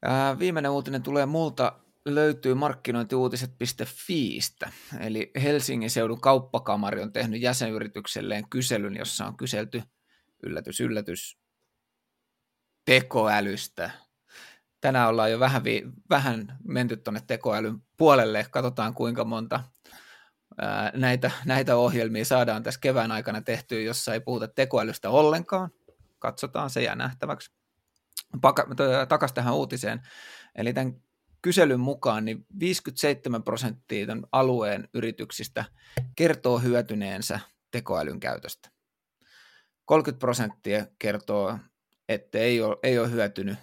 Ää, 0.05 0.39
viimeinen 0.39 0.71
uutinen 0.71 1.03
tulee 1.03 1.25
multa, 1.25 1.79
löytyy 2.05 2.53
markkinointiuutiset.fiistä. 2.53 4.71
Eli 4.99 5.31
Helsingin 5.43 5.89
seudun 5.89 6.21
kauppakamari 6.21 7.01
on 7.01 7.13
tehnyt 7.13 7.41
jäsenyritykselleen 7.41 8.49
kyselyn, 8.49 8.95
jossa 8.95 9.25
on 9.25 9.37
kyselty, 9.37 9.83
yllätys, 10.43 10.79
yllätys, 10.79 11.37
tekoälystä. 12.85 13.91
Tänään 14.81 15.09
ollaan 15.09 15.31
jo 15.31 15.39
vähän, 15.39 15.63
vähän 16.09 16.57
menty 16.63 16.97
tuonne 16.97 17.21
tekoälyn 17.27 17.77
puolelle. 17.97 18.45
Katsotaan 18.51 18.93
kuinka 18.93 19.25
monta 19.25 19.63
ää, 20.57 20.91
näitä, 20.95 21.31
näitä 21.45 21.75
ohjelmia 21.75 22.25
saadaan 22.25 22.63
tässä 22.63 22.79
kevään 22.79 23.11
aikana 23.11 23.41
tehtyä, 23.41 23.79
jossa 23.79 24.13
ei 24.13 24.19
puhuta 24.19 24.47
tekoälystä 24.47 25.09
ollenkaan. 25.09 25.69
Katsotaan, 26.19 26.69
se 26.69 26.83
jää 26.83 26.95
nähtäväksi 26.95 27.51
takaisin 29.09 29.35
tähän 29.35 29.55
uutiseen. 29.55 30.01
Eli 30.55 30.73
tämän 30.73 31.01
kyselyn 31.45 31.79
mukaan 31.79 32.25
niin 32.25 32.45
57 32.59 33.43
prosenttia 33.43 34.07
tämän 34.07 34.25
alueen 34.31 34.89
yrityksistä 34.93 35.65
kertoo 36.15 36.59
hyötyneensä 36.59 37.39
tekoälyn 37.71 38.19
käytöstä. 38.19 38.69
30 39.85 40.19
prosenttia 40.19 40.85
kertoo, 40.99 41.59
että 42.09 42.37
ei 42.37 42.61
ole, 42.61 42.77
ei 42.83 42.99
ole 42.99 43.11
hyötynyt 43.11 43.57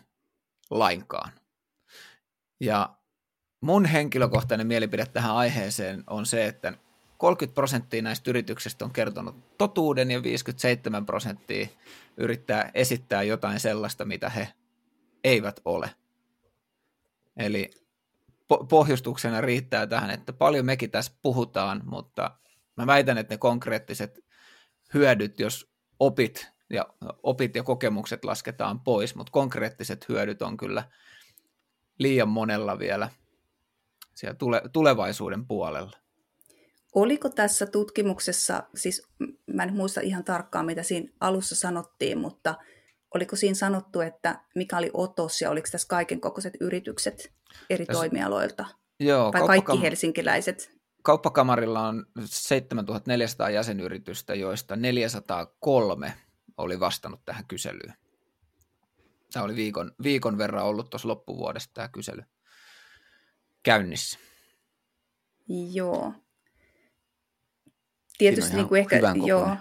lainkaan. 0.70 1.32
Ja 2.60 2.96
mun 3.60 3.84
henkilökohtainen 3.84 4.66
mielipide 4.66 5.06
tähän 5.06 5.36
aiheeseen 5.36 6.04
on 6.06 6.26
se, 6.26 6.46
että 6.46 6.72
30 7.18 7.54
prosenttia 7.54 8.02
näistä 8.02 8.30
yrityksistä 8.30 8.84
on 8.84 8.92
kertonut 8.92 9.58
totuuden 9.58 10.10
ja 10.10 10.22
57 10.22 11.06
prosenttia 11.06 11.68
yrittää 12.16 12.70
esittää 12.74 13.22
jotain 13.22 13.60
sellaista, 13.60 14.04
mitä 14.04 14.28
he 14.28 14.48
eivät 15.24 15.60
ole. 15.64 16.01
Eli 17.36 17.70
po- 18.52 18.66
pohjustuksena 18.68 19.40
riittää 19.40 19.86
tähän, 19.86 20.10
että 20.10 20.32
paljon 20.32 20.66
mekin 20.66 20.90
tässä 20.90 21.12
puhutaan, 21.22 21.82
mutta 21.84 22.30
mä 22.76 22.86
väitän, 22.86 23.18
että 23.18 23.34
ne 23.34 23.38
konkreettiset 23.38 24.24
hyödyt, 24.94 25.40
jos 25.40 25.72
opit 26.00 26.52
ja, 26.70 26.86
opit 27.22 27.56
ja 27.56 27.62
kokemukset 27.62 28.24
lasketaan 28.24 28.80
pois, 28.80 29.14
mutta 29.14 29.32
konkreettiset 29.32 30.08
hyödyt 30.08 30.42
on 30.42 30.56
kyllä 30.56 30.84
liian 31.98 32.28
monella 32.28 32.78
vielä 32.78 33.10
siellä 34.14 34.34
tule- 34.34 34.62
tulevaisuuden 34.72 35.46
puolella. 35.46 35.96
Oliko 36.94 37.28
tässä 37.28 37.66
tutkimuksessa, 37.66 38.62
siis 38.74 39.08
mä 39.46 39.62
en 39.62 39.74
muista 39.74 40.00
ihan 40.00 40.24
tarkkaan 40.24 40.66
mitä 40.66 40.82
siinä 40.82 41.12
alussa 41.20 41.54
sanottiin, 41.54 42.18
mutta 42.18 42.54
oliko 43.14 43.36
siinä 43.36 43.54
sanottu, 43.54 44.00
että 44.00 44.40
mikä 44.54 44.76
oli 44.76 44.90
otos 44.94 45.40
ja 45.40 45.50
oliko 45.50 45.68
tässä 45.72 45.88
kaiken 45.88 46.20
kokoiset 46.20 46.54
yritykset 46.60 47.32
eri 47.70 47.84
Jos, 47.88 47.98
toimialoilta? 47.98 48.66
Joo, 49.00 49.32
Vai 49.32 49.40
kauppakam- 49.40 49.46
kaikki 49.46 49.82
helsinkiläiset? 49.82 50.82
Kauppakamarilla 51.02 51.88
on 51.88 52.06
7400 52.24 53.50
jäsenyritystä, 53.50 54.34
joista 54.34 54.76
403 54.76 56.14
oli 56.56 56.80
vastannut 56.80 57.24
tähän 57.24 57.46
kyselyyn. 57.46 57.94
Tämä 59.32 59.44
oli 59.44 59.56
viikon, 59.56 59.92
viikon 60.02 60.38
verran 60.38 60.64
ollut 60.64 60.90
tuossa 60.90 61.08
loppuvuodesta 61.08 61.74
tämä 61.74 61.88
kysely 61.88 62.22
käynnissä. 63.62 64.18
Joo. 65.72 66.12
Tietysti 68.18 68.56
niin 68.56 68.68
kuin 68.68 68.80
ehkä, 68.80 68.96
joo, 69.26 69.56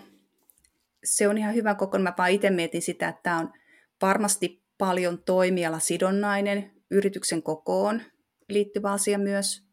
se 1.04 1.28
on 1.28 1.38
ihan 1.38 1.56
hyvä 1.56 1.76
kokonaisuus. 1.76 2.12
Mä 2.12 2.16
vaan 2.18 2.32
itse 2.32 2.50
mietin 2.50 2.82
sitä, 2.82 3.10
että 3.10 3.22
tämä 3.24 3.40
on 3.40 3.54
varmasti 4.02 4.64
paljon 4.78 5.24
toimialasidonnainen 5.24 6.72
yrityksen 6.92 7.44
kokoon 7.44 8.02
liittyvä 8.50 8.92
asia 8.92 9.18
myös. 9.18 9.64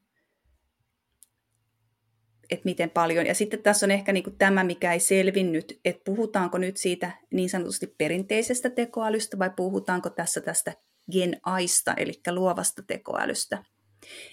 Että 2.51 2.65
miten 2.65 2.91
paljon. 2.91 3.27
Ja 3.27 3.35
sitten 3.35 3.63
tässä 3.63 3.87
on 3.87 3.91
ehkä 3.91 4.13
niinku 4.13 4.31
tämä, 4.31 4.65
mikä 4.65 4.93
ei 4.93 5.01
selvinnyt, 5.01 5.81
että 5.85 6.03
puhutaanko 6.05 6.59
nyt 6.59 6.77
siitä 6.77 7.11
niin 7.31 7.51
sanotusti 7.51 7.95
perinteisestä 7.99 8.71
tekoälystä 8.71 9.39
vai 9.39 9.51
puhutaanko 9.57 10.11
tässä 10.11 10.41
tästä 10.41 10.73
Gen 11.13 11.37
Aista, 11.43 11.95
eli 11.97 12.13
luovasta 12.31 12.83
tekoälystä. 12.83 13.65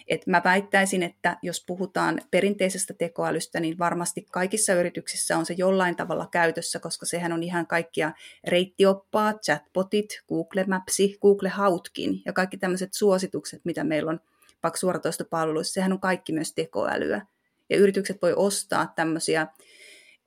Et 0.07 0.27
mä 0.27 0.41
väittäisin, 0.43 1.03
että 1.03 1.37
jos 1.41 1.63
puhutaan 1.67 2.21
perinteisestä 2.31 2.93
tekoälystä, 2.93 3.59
niin 3.59 3.77
varmasti 3.79 4.25
kaikissa 4.31 4.73
yrityksissä 4.73 5.37
on 5.37 5.45
se 5.45 5.53
jollain 5.57 5.95
tavalla 5.95 6.27
käytössä, 6.31 6.79
koska 6.79 7.05
sehän 7.05 7.33
on 7.33 7.43
ihan 7.43 7.67
kaikkia 7.67 8.11
reittioppaat, 8.47 9.37
chatbotit, 9.41 10.21
Google 10.29 10.65
Mapsi, 10.67 11.17
Google 11.21 11.49
Hautkin 11.49 12.21
ja 12.25 12.33
kaikki 12.33 12.57
tämmöiset 12.57 12.93
suositukset, 12.93 13.61
mitä 13.65 13.83
meillä 13.83 14.11
on 14.11 14.19
vaikka 14.63 14.77
suoratoistopalveluissa, 14.77 15.73
sehän 15.73 15.91
on 15.91 15.99
kaikki 15.99 16.33
myös 16.33 16.53
tekoälyä. 16.53 17.21
Ja 17.69 17.77
yritykset 17.77 18.21
voi 18.21 18.33
ostaa 18.35 18.93
tämmöisiä 18.95 19.47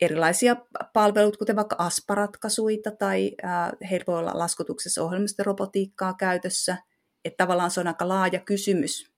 erilaisia 0.01 0.57
palveluita, 0.93 1.39
kuten 1.39 1.57
vaikka 1.57 1.77
asparatkaisuita 1.79 2.91
tai 2.91 3.33
äh, 3.45 3.71
heillä 3.91 4.05
voi 4.07 4.19
olla 4.19 4.31
laskutuksessa 4.35 5.05
ohjelmistorobotiikkaa 5.05 6.15
käytössä. 6.15 6.77
Että 7.25 7.45
tavallaan 7.45 7.71
se 7.71 7.81
on 7.81 7.87
aika 7.87 8.09
laaja 8.09 8.41
kysymys, 8.41 9.13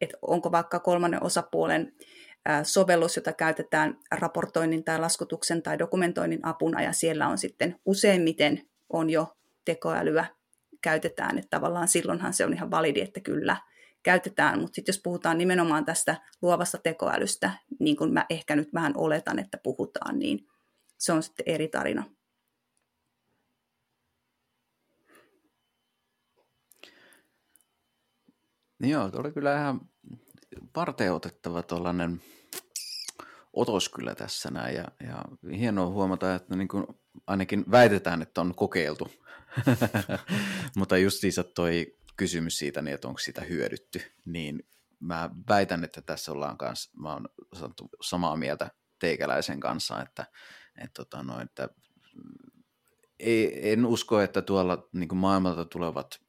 että 0.00 0.18
onko 0.22 0.52
vaikka 0.52 0.80
kolmannen 0.80 1.22
osapuolen 1.22 1.92
sovellus, 2.62 3.16
jota 3.16 3.32
käytetään 3.32 3.98
raportoinnin 4.10 4.84
tai 4.84 4.98
laskutuksen 4.98 5.62
tai 5.62 5.78
dokumentoinnin 5.78 6.46
apuna, 6.46 6.82
ja 6.82 6.92
siellä 6.92 7.28
on 7.28 7.38
sitten 7.38 7.80
useimmiten 7.84 8.68
on 8.92 9.10
jo 9.10 9.36
tekoälyä 9.64 10.24
käytetään, 10.82 11.38
että 11.38 11.56
tavallaan 11.56 11.88
silloinhan 11.88 12.32
se 12.32 12.44
on 12.44 12.52
ihan 12.52 12.70
validi, 12.70 13.00
että 13.00 13.20
kyllä, 13.20 13.56
käytetään, 14.02 14.60
mutta 14.60 14.74
sitten 14.74 14.92
jos 14.92 15.00
puhutaan 15.04 15.38
nimenomaan 15.38 15.84
tästä 15.84 16.16
luovasta 16.42 16.78
tekoälystä, 16.78 17.50
niin 17.78 17.96
kuin 17.96 18.12
mä 18.12 18.26
ehkä 18.30 18.56
nyt 18.56 18.74
vähän 18.74 18.92
oletan, 18.96 19.38
että 19.38 19.58
puhutaan, 19.62 20.18
niin 20.18 20.46
se 20.98 21.12
on 21.12 21.22
sitten 21.22 21.44
eri 21.46 21.68
tarina. 21.68 22.04
Joo, 28.80 29.10
oli 29.12 29.32
kyllä 29.32 29.58
ihan 29.58 29.80
varten 30.76 31.12
otettava 31.12 31.62
tuollainen 31.62 32.22
otos 33.52 33.88
kyllä 33.88 34.14
tässä 34.14 34.50
näin. 34.50 34.76
Ja, 34.76 34.84
ja 35.00 35.24
hienoa 35.56 35.86
huomata, 35.86 36.34
että 36.34 36.56
niin 36.56 36.68
kuin 36.68 36.86
ainakin 37.26 37.64
väitetään, 37.70 38.22
että 38.22 38.40
on 38.40 38.54
kokeiltu. 38.54 39.10
Mutta 40.78 40.98
justiinsa 40.98 41.44
toi 41.44 41.96
kysymys 42.16 42.58
siitä, 42.58 42.82
niin 42.82 42.94
että 42.94 43.08
onko 43.08 43.18
sitä 43.18 43.40
hyödytty, 43.40 44.02
niin 44.24 44.62
mä 45.00 45.30
väitän, 45.48 45.84
että 45.84 46.02
tässä 46.02 46.32
ollaan 46.32 46.58
kanssa, 46.58 46.90
mä 47.00 47.12
oon 47.12 47.28
samaa 48.00 48.36
mieltä 48.36 48.70
teikäläisen 48.98 49.60
kanssa, 49.60 50.02
että, 50.02 50.26
että, 50.78 51.04
tota, 51.04 51.22
no, 51.22 51.40
että 51.40 51.68
ei, 53.18 53.72
en 53.72 53.86
usko, 53.86 54.20
että 54.20 54.42
tuolla 54.42 54.88
niin 54.92 55.16
maailmalta 55.16 55.64
tulevat 55.64 56.20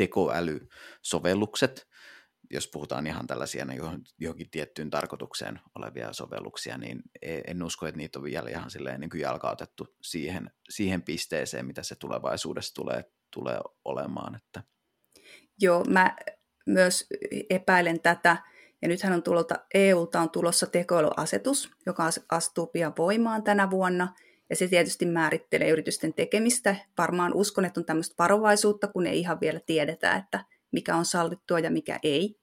tekoälysovellukset, 0.00 1.88
jos 2.50 2.68
puhutaan 2.68 3.06
ihan 3.06 3.26
tällaisia 3.26 3.64
niin 3.64 3.80
johonkin 4.18 4.50
tiettyyn 4.50 4.90
tarkoitukseen 4.90 5.60
olevia 5.74 6.12
sovelluksia, 6.12 6.78
niin 6.78 7.02
e, 7.22 7.40
en 7.46 7.62
usko, 7.62 7.86
että 7.86 7.96
niitä 7.96 8.18
on 8.18 8.24
vielä 8.24 8.50
ihan 8.50 8.70
silleen 8.70 9.00
niin 9.00 9.20
jalkautettu 9.20 9.96
siihen, 10.02 10.50
siihen 10.70 11.02
pisteeseen, 11.02 11.66
mitä 11.66 11.82
se 11.82 11.94
tulevaisuudessa 11.94 12.74
tulee, 12.74 13.04
tulee 13.30 13.58
olemaan. 13.84 14.34
Että. 14.34 14.62
Joo, 15.60 15.84
mä 15.84 16.16
myös 16.66 17.06
epäilen 17.50 18.00
tätä, 18.00 18.36
ja 18.82 18.88
nythän 18.88 19.12
on 19.12 19.22
tulolta, 19.22 19.54
EUlta 19.74 20.20
on 20.20 20.30
tulossa 20.30 20.66
tekoälyasetus, 20.66 21.70
joka 21.86 22.10
astuu 22.28 22.66
pian 22.66 22.92
voimaan 22.98 23.42
tänä 23.42 23.70
vuonna, 23.70 24.14
ja 24.50 24.56
se 24.56 24.68
tietysti 24.68 25.06
määrittelee 25.06 25.70
yritysten 25.70 26.14
tekemistä. 26.14 26.76
Varmaan 26.98 27.34
uskon, 27.34 27.64
että 27.64 27.80
on 27.80 27.84
tämmöistä 27.84 28.14
varovaisuutta, 28.18 28.88
kun 28.88 29.06
ei 29.06 29.20
ihan 29.20 29.40
vielä 29.40 29.60
tiedetä, 29.66 30.16
että 30.16 30.44
mikä 30.72 30.96
on 30.96 31.04
sallittua 31.04 31.58
ja 31.58 31.70
mikä 31.70 31.98
ei. 32.02 32.40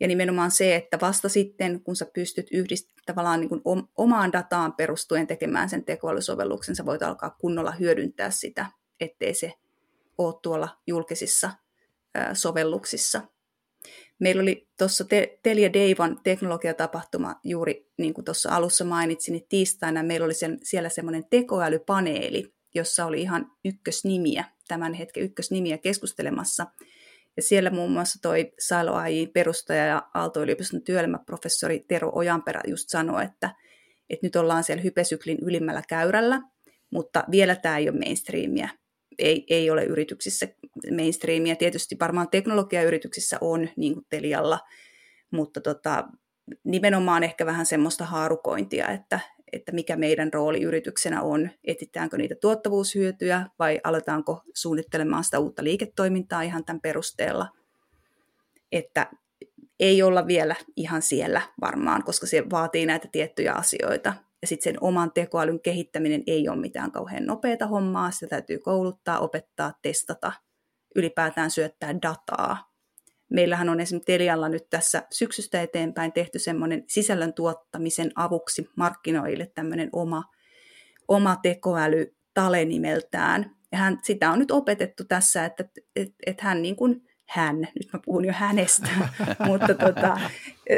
Ja 0.00 0.08
nimenomaan 0.08 0.50
se, 0.50 0.76
että 0.76 0.98
vasta 1.00 1.28
sitten, 1.28 1.80
kun 1.80 1.96
sä 1.96 2.06
pystyt 2.14 2.46
yhdist- 2.50 3.02
tavallaan 3.06 3.40
niin 3.40 3.48
kuin 3.48 3.62
omaan 3.96 4.32
dataan 4.32 4.72
perustuen 4.72 5.26
tekemään 5.26 5.68
sen 5.68 5.84
tekoälysovelluksen, 5.84 6.76
sä 6.76 6.86
voit 6.86 7.02
alkaa 7.02 7.36
kunnolla 7.40 7.72
hyödyntää 7.72 8.30
sitä, 8.30 8.66
ettei 9.00 9.34
se 9.34 9.52
ole 10.18 10.34
tuolla 10.42 10.68
julkisissa 10.86 11.50
sovelluksissa. 12.32 13.20
Meillä 14.20 14.42
oli 14.42 14.68
tuossa 14.78 15.04
Telia 15.42 15.72
Deivan 15.72 16.20
teknologiatapahtuma 16.24 17.34
juuri 17.44 17.90
niin 17.98 18.14
kuin 18.14 18.24
tuossa 18.24 18.50
alussa 18.50 18.84
mainitsin, 18.84 19.32
niin 19.32 19.46
tiistaina 19.48 20.02
meillä 20.02 20.24
oli 20.24 20.34
siellä 20.62 20.88
semmoinen 20.88 21.24
tekoälypaneeli, 21.30 22.54
jossa 22.74 23.04
oli 23.06 23.20
ihan 23.20 23.50
ykkösnimiä, 23.64 24.44
tämän 24.68 24.94
hetken 24.94 25.22
ykkösnimiä 25.22 25.78
keskustelemassa– 25.78 26.66
ja 27.36 27.42
siellä 27.42 27.70
muun 27.70 27.90
muassa 27.90 28.18
toi 28.22 28.52
Silo 28.58 28.94
AI 28.94 29.26
perustaja 29.26 29.86
ja 29.86 30.02
Aalto-yliopiston 30.14 30.82
työelämäprofessori 30.82 31.84
Tero 31.88 32.12
Ojanperä 32.14 32.60
just 32.66 32.88
sanoi, 32.88 33.24
että, 33.24 33.54
että 34.10 34.26
nyt 34.26 34.36
ollaan 34.36 34.64
siellä 34.64 34.82
hypesyklin 34.82 35.38
ylimmällä 35.42 35.82
käyrällä, 35.88 36.40
mutta 36.90 37.24
vielä 37.30 37.56
tämä 37.56 37.78
ei 37.78 37.88
ole 37.88 37.98
mainstreamia. 37.98 38.68
Ei, 39.18 39.46
ei 39.50 39.70
ole 39.70 39.84
yrityksissä 39.84 40.48
mainstreamia. 40.96 41.56
Tietysti 41.56 41.96
varmaan 42.00 42.28
teknologiayrityksissä 42.30 43.38
on, 43.40 43.68
niin 43.76 43.94
kuin 43.94 44.06
Telialla, 44.08 44.60
mutta 45.30 45.60
tota, 45.60 46.08
nimenomaan 46.64 47.22
ehkä 47.22 47.46
vähän 47.46 47.66
semmoista 47.66 48.04
haarukointia, 48.04 48.88
että, 48.88 49.20
että 49.52 49.72
mikä 49.72 49.96
meidän 49.96 50.32
rooli 50.32 50.62
yrityksenä 50.62 51.22
on, 51.22 51.50
etsitäänkö 51.64 52.18
niitä 52.18 52.34
tuottavuushyötyjä 52.40 53.46
vai 53.58 53.80
aletaanko 53.84 54.42
suunnittelemaan 54.54 55.24
sitä 55.24 55.38
uutta 55.38 55.64
liiketoimintaa 55.64 56.42
ihan 56.42 56.64
tämän 56.64 56.80
perusteella, 56.80 57.48
että 58.72 59.10
ei 59.80 60.02
olla 60.02 60.26
vielä 60.26 60.56
ihan 60.76 61.02
siellä 61.02 61.42
varmaan, 61.60 62.04
koska 62.04 62.26
se 62.26 62.44
vaatii 62.50 62.86
näitä 62.86 63.08
tiettyjä 63.12 63.52
asioita. 63.52 64.14
Ja 64.44 64.48
sitten 64.48 64.72
sen 64.72 64.82
oman 64.82 65.12
tekoälyn 65.12 65.60
kehittäminen 65.60 66.22
ei 66.26 66.48
ole 66.48 66.60
mitään 66.60 66.92
kauhean 66.92 67.26
nopeata 67.26 67.66
hommaa, 67.66 68.10
sitä 68.10 68.26
täytyy 68.26 68.58
kouluttaa, 68.58 69.18
opettaa, 69.18 69.72
testata, 69.82 70.32
ylipäätään 70.94 71.50
syöttää 71.50 71.94
dataa 72.02 72.74
meillähän 73.30 73.68
on 73.68 73.80
esimerkiksi 73.80 74.12
Telialla 74.12 74.48
nyt 74.48 74.70
tässä 74.70 75.02
syksystä 75.12 75.62
eteenpäin 75.62 76.12
tehty 76.12 76.38
semmoinen 76.38 76.84
sisällön 76.88 77.34
tuottamisen 77.34 78.10
avuksi 78.14 78.68
markkinoille 78.76 79.50
tämmöinen 79.54 79.88
oma, 79.92 80.22
oma 81.08 81.36
tekoäly 81.36 82.16
Tale 82.34 82.64
nimeltään. 82.64 83.56
Ja 83.72 83.78
hän, 83.78 83.98
sitä 84.02 84.30
on 84.30 84.38
nyt 84.38 84.50
opetettu 84.50 85.04
tässä, 85.04 85.44
että 85.44 85.64
et, 85.96 86.14
et 86.26 86.40
hän 86.40 86.62
niin 86.62 86.76
kuin 86.76 87.08
hän, 87.28 87.56
nyt 87.56 87.92
mä 87.92 88.00
puhun 88.04 88.24
jo 88.24 88.32
hänestä, 88.32 88.88
mutta 89.46 89.74
tota, 89.74 90.20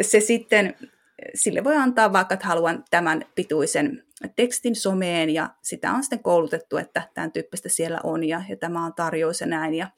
se 0.03 0.21
sitten, 0.21 0.75
sille 1.35 1.65
voi 1.65 1.77
antaa 1.77 2.13
vaikka, 2.13 2.35
että 2.35 2.47
haluan 2.47 2.85
tämän 2.91 3.25
pituisen 3.35 4.05
tekstin 4.37 4.77
someen 4.77 5.31
ja 5.31 5.51
sitä 5.63 5.93
on 5.93 6.03
sitten 6.03 6.23
koulutettu, 6.23 6.77
että 6.77 7.03
tämän 7.15 7.33
tyyppistä 7.33 7.69
siellä 7.69 8.01
on 8.05 8.25
ja, 8.25 8.43
ja 8.49 8.57
tämä 8.57 8.85
on 8.85 8.95
tarjous 8.95 9.41
ja 9.41 9.47
näin 9.47 9.75
ja 9.75 9.91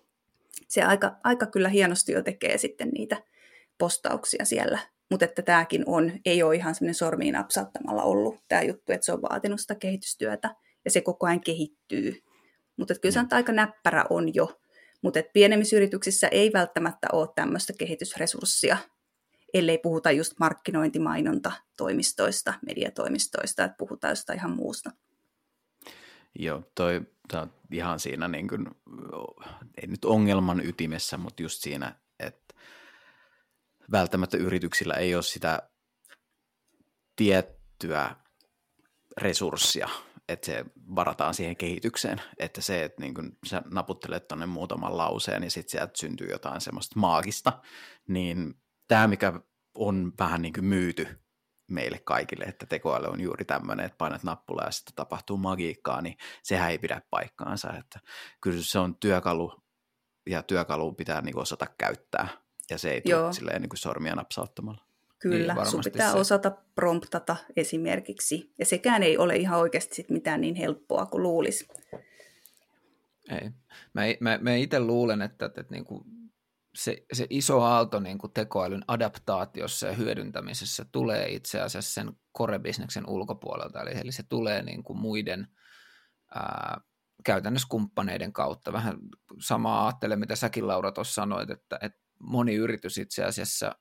se 0.68 0.82
aika, 0.82 1.16
aika 1.24 1.46
kyllä 1.46 1.68
hienosti 1.68 2.12
jo 2.12 2.22
tekee 2.22 2.58
sitten 2.58 2.88
niitä 2.88 3.22
postauksia 3.78 4.44
siellä. 4.44 4.78
Mutta 5.10 5.24
että 5.24 5.42
tämäkin 5.42 5.82
on, 5.86 6.12
ei 6.24 6.42
ole 6.42 6.56
ihan 6.56 6.74
semmoinen 6.74 6.94
sormiin 6.94 7.32
napsauttamalla 7.32 8.02
ollut 8.02 8.44
tämä 8.48 8.62
juttu, 8.62 8.92
että 8.92 9.04
se 9.04 9.12
on 9.12 9.22
vaatinut 9.22 9.60
sitä 9.60 9.74
kehitystyötä 9.74 10.54
ja 10.84 10.90
se 10.90 11.00
koko 11.00 11.26
ajan 11.26 11.40
kehittyy. 11.40 12.22
Mutta 12.76 12.94
kyllä 12.94 13.12
se 13.12 13.20
on 13.20 13.28
aika 13.30 13.52
näppärä 13.52 14.04
on 14.10 14.34
jo. 14.34 14.60
Mutta 15.02 15.20
pienemmissä 15.32 15.76
yrityksissä 15.76 16.28
ei 16.28 16.52
välttämättä 16.52 17.06
ole 17.12 17.28
tämmöistä 17.34 17.72
kehitysresurssia, 17.78 18.76
ellei 19.54 19.78
puhuta 19.78 20.10
just 20.10 20.32
markkinointimainonta 20.40 21.52
toimistoista, 21.76 22.54
mediatoimistoista, 22.66 23.64
että 23.64 23.76
puhutaan 23.78 24.10
jostain 24.10 24.38
ihan 24.38 24.56
muusta. 24.56 24.90
Joo, 26.38 26.62
toi, 26.74 27.00
toi 27.28 27.40
on 27.40 27.52
ihan 27.72 28.00
siinä 28.00 28.28
niin 28.28 28.48
kuin, 28.48 28.68
ei 29.82 29.86
nyt 29.86 30.04
ongelman 30.04 30.66
ytimessä, 30.66 31.18
mutta 31.18 31.42
just 31.42 31.62
siinä, 31.62 31.94
että 32.20 32.54
välttämättä 33.90 34.36
yrityksillä 34.36 34.94
ei 34.94 35.14
ole 35.14 35.22
sitä 35.22 35.70
tiettyä 37.16 38.16
resurssia, 39.16 39.88
että 40.28 40.46
se 40.46 40.64
varataan 40.94 41.34
siihen 41.34 41.56
kehitykseen, 41.56 42.20
että 42.38 42.60
se, 42.60 42.84
että 42.84 43.02
niin 43.02 43.14
kun 43.14 43.36
sä 43.46 43.62
naputtelet 43.70 44.28
tuonne 44.28 44.46
muutaman 44.46 44.96
lauseen 44.96 45.42
ja 45.42 45.50
sitten 45.50 45.70
sieltä 45.70 45.92
syntyy 45.96 46.30
jotain 46.30 46.60
semmoista 46.60 46.98
maagista, 47.00 47.62
niin 48.08 48.54
tämä, 48.88 49.06
mikä 49.06 49.40
on 49.74 50.12
vähän 50.18 50.42
niin 50.42 50.52
kuin 50.52 50.64
myyty 50.64 51.08
meille 51.70 52.00
kaikille, 52.04 52.44
että 52.44 52.66
tekoäly 52.66 53.06
on 53.06 53.20
juuri 53.20 53.44
tämmöinen, 53.44 53.86
että 53.86 53.98
painat 53.98 54.22
nappulaa 54.22 54.64
ja 54.64 54.70
sitten 54.70 54.94
tapahtuu 54.94 55.36
magiikkaa, 55.36 56.02
niin 56.02 56.16
sehän 56.42 56.70
ei 56.70 56.78
pidä 56.78 57.02
paikkaansa. 57.10 57.72
Että 57.78 58.00
kyllä 58.40 58.62
se 58.62 58.78
on 58.78 58.96
työkalu 58.96 59.62
ja 60.26 60.42
työkalu 60.42 60.92
pitää 60.92 61.20
niin 61.20 61.38
osata 61.38 61.66
käyttää 61.78 62.28
ja 62.70 62.78
se 62.78 62.90
ei 62.90 63.00
tule 63.00 63.32
silleen 63.32 63.62
niin 63.62 63.68
kuin 63.68 63.78
sormia 63.78 64.14
napsauttamalla. 64.14 64.84
Kyllä, 65.18 65.54
niin 65.54 65.66
sun 65.66 65.80
pitää 65.84 66.12
se. 66.12 66.18
osata 66.18 66.50
promptata 66.74 67.36
esimerkiksi. 67.56 68.54
Ja 68.58 68.66
sekään 68.66 69.02
ei 69.02 69.18
ole 69.18 69.36
ihan 69.36 69.60
oikeasti 69.60 69.94
sit 69.94 70.10
mitään 70.10 70.40
niin 70.40 70.54
helppoa 70.54 71.06
kuin 71.06 71.22
luulisi. 71.22 71.68
Ei. 73.30 73.50
Mä, 73.94 74.02
mä, 74.20 74.38
mä 74.42 74.54
itse 74.54 74.80
luulen, 74.80 75.22
että, 75.22 75.46
että, 75.46 75.60
että 75.60 75.74
niin 75.74 75.84
kuin 75.84 76.04
se, 76.74 76.96
se 77.12 77.26
iso 77.30 77.60
aalto 77.62 78.00
niin 78.00 78.18
kuin 78.18 78.32
tekoälyn 78.32 78.84
adaptaatiossa 78.88 79.86
ja 79.86 79.92
hyödyntämisessä 79.92 80.84
tulee 80.92 81.28
itse 81.28 81.60
asiassa 81.60 81.92
sen 81.92 82.12
core-bisneksen 82.38 83.06
ulkopuolelta, 83.06 83.80
eli, 83.80 83.90
eli 83.94 84.12
se 84.12 84.22
tulee 84.22 84.62
niin 84.62 84.82
kuin 84.82 84.98
muiden 84.98 85.48
ää, 86.34 86.80
käytännössä 87.24 87.68
kumppaneiden 87.70 88.32
kautta. 88.32 88.72
Vähän 88.72 88.98
samaa 89.40 89.86
ajattelen, 89.86 90.18
mitä 90.18 90.36
säkin 90.36 90.66
Laura 90.66 90.92
tuossa 90.92 91.14
sanoit, 91.14 91.50
että, 91.50 91.78
että 91.82 92.00
moni 92.20 92.54
yritys 92.54 92.98
itse 92.98 93.24
asiassa 93.24 93.74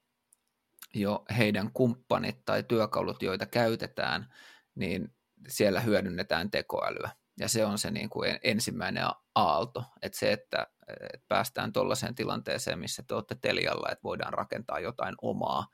jo 0.93 1.25
heidän 1.37 1.71
kumppanit 1.73 2.45
tai 2.45 2.63
työkalut, 2.63 3.23
joita 3.23 3.45
käytetään, 3.45 4.33
niin 4.75 5.15
siellä 5.47 5.79
hyödynnetään 5.79 6.51
tekoälyä. 6.51 7.09
Ja 7.39 7.49
se 7.49 7.65
on 7.65 7.77
se 7.77 7.91
niin 7.91 8.09
kuin 8.09 8.39
ensimmäinen 8.43 9.03
aalto, 9.35 9.83
että 10.01 10.19
se, 10.19 10.31
että, 10.31 10.67
että 10.87 11.25
päästään 11.27 11.73
tuollaiseen 11.73 12.15
tilanteeseen, 12.15 12.79
missä 12.79 13.03
te 13.07 13.15
olette 13.15 13.35
Telialla, 13.41 13.89
että 13.91 14.03
voidaan 14.03 14.33
rakentaa 14.33 14.79
jotain 14.79 15.15
omaa, 15.21 15.67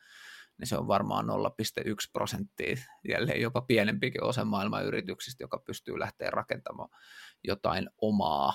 niin 0.58 0.68
se 0.68 0.78
on 0.78 0.88
varmaan 0.88 1.26
0,1 1.26 1.32
prosenttia, 2.14 2.76
jälleen 3.10 3.42
jopa 3.42 3.62
pienempikin 3.62 4.24
osa 4.24 4.46
maailman 4.46 4.86
yrityksistä, 4.86 5.44
joka 5.44 5.58
pystyy 5.58 6.00
lähteä 6.00 6.30
rakentamaan 6.30 6.90
jotain 7.44 7.90
omaa, 8.02 8.54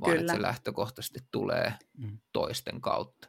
vaan 0.00 0.12
Kyllä. 0.12 0.20
että 0.20 0.32
se 0.32 0.42
lähtökohtaisesti 0.42 1.20
tulee 1.30 1.72
mm. 1.98 2.18
toisten 2.32 2.80
kautta. 2.80 3.28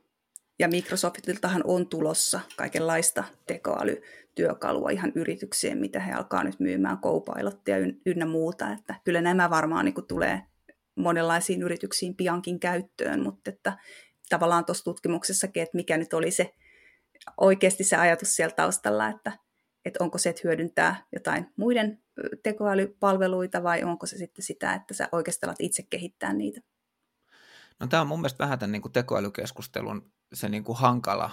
Ja 0.59 0.67
Microsoftiltahan 0.67 1.61
on 1.65 1.88
tulossa 1.88 2.39
kaikenlaista 2.57 3.24
tekoälytyökalua 3.47 4.89
ihan 4.89 5.11
yritykseen, 5.15 5.78
mitä 5.78 5.99
he 5.99 6.13
alkaa 6.13 6.43
nyt 6.43 6.59
myymään, 6.59 6.97
Copilottia 6.97 7.76
ynnä 8.05 8.26
muuta. 8.26 8.72
Että 8.72 8.95
kyllä 9.03 9.22
nämä 9.22 9.49
varmaan 9.49 9.86
niin 9.86 10.07
tulee 10.07 10.41
monenlaisiin 11.02 11.62
yrityksiin 11.62 12.16
piankin 12.16 12.60
käyttöön, 12.60 13.24
mutta 13.24 13.50
että 13.50 13.78
tavallaan 14.30 14.66
tuossa 14.66 14.84
tutkimuksessakin, 14.84 15.64
että 15.64 15.78
mikä 15.78 15.97
nyt 15.97 16.14
oli 16.14 16.32
se 16.32 16.54
oikeasti 17.38 17.84
se 17.84 17.95
ajatus 17.95 18.36
siellä 18.36 18.56
taustalla, 18.56 19.08
että, 19.08 19.32
että 19.86 20.04
onko 20.04 20.18
se, 20.18 20.30
että 20.30 20.41
hyödyntää 20.43 21.06
jotain 21.14 21.54
muiden 21.58 22.04
tekoälypalveluita 22.43 23.64
vai 23.64 23.84
onko 23.84 24.06
se 24.06 24.18
sitten 24.18 24.45
sitä, 24.45 24.74
että 24.74 24.93
sä 24.93 25.10
oikeasti 25.12 25.45
alat 25.45 25.60
itse 25.60 25.84
kehittää 25.89 26.34
niitä? 26.34 26.62
No 27.80 27.88
tämä 27.88 28.02
on 28.02 28.08
mun 28.08 28.20
mielestä 28.20 28.43
vähän 28.43 28.60
tämän 28.60 28.72
niin 28.72 28.82
kuin 28.82 28.91
tekoälykeskustelun 28.91 30.12
se 30.34 30.50
niin 30.50 30.64
kuin 30.64 30.78
hankala 30.78 31.32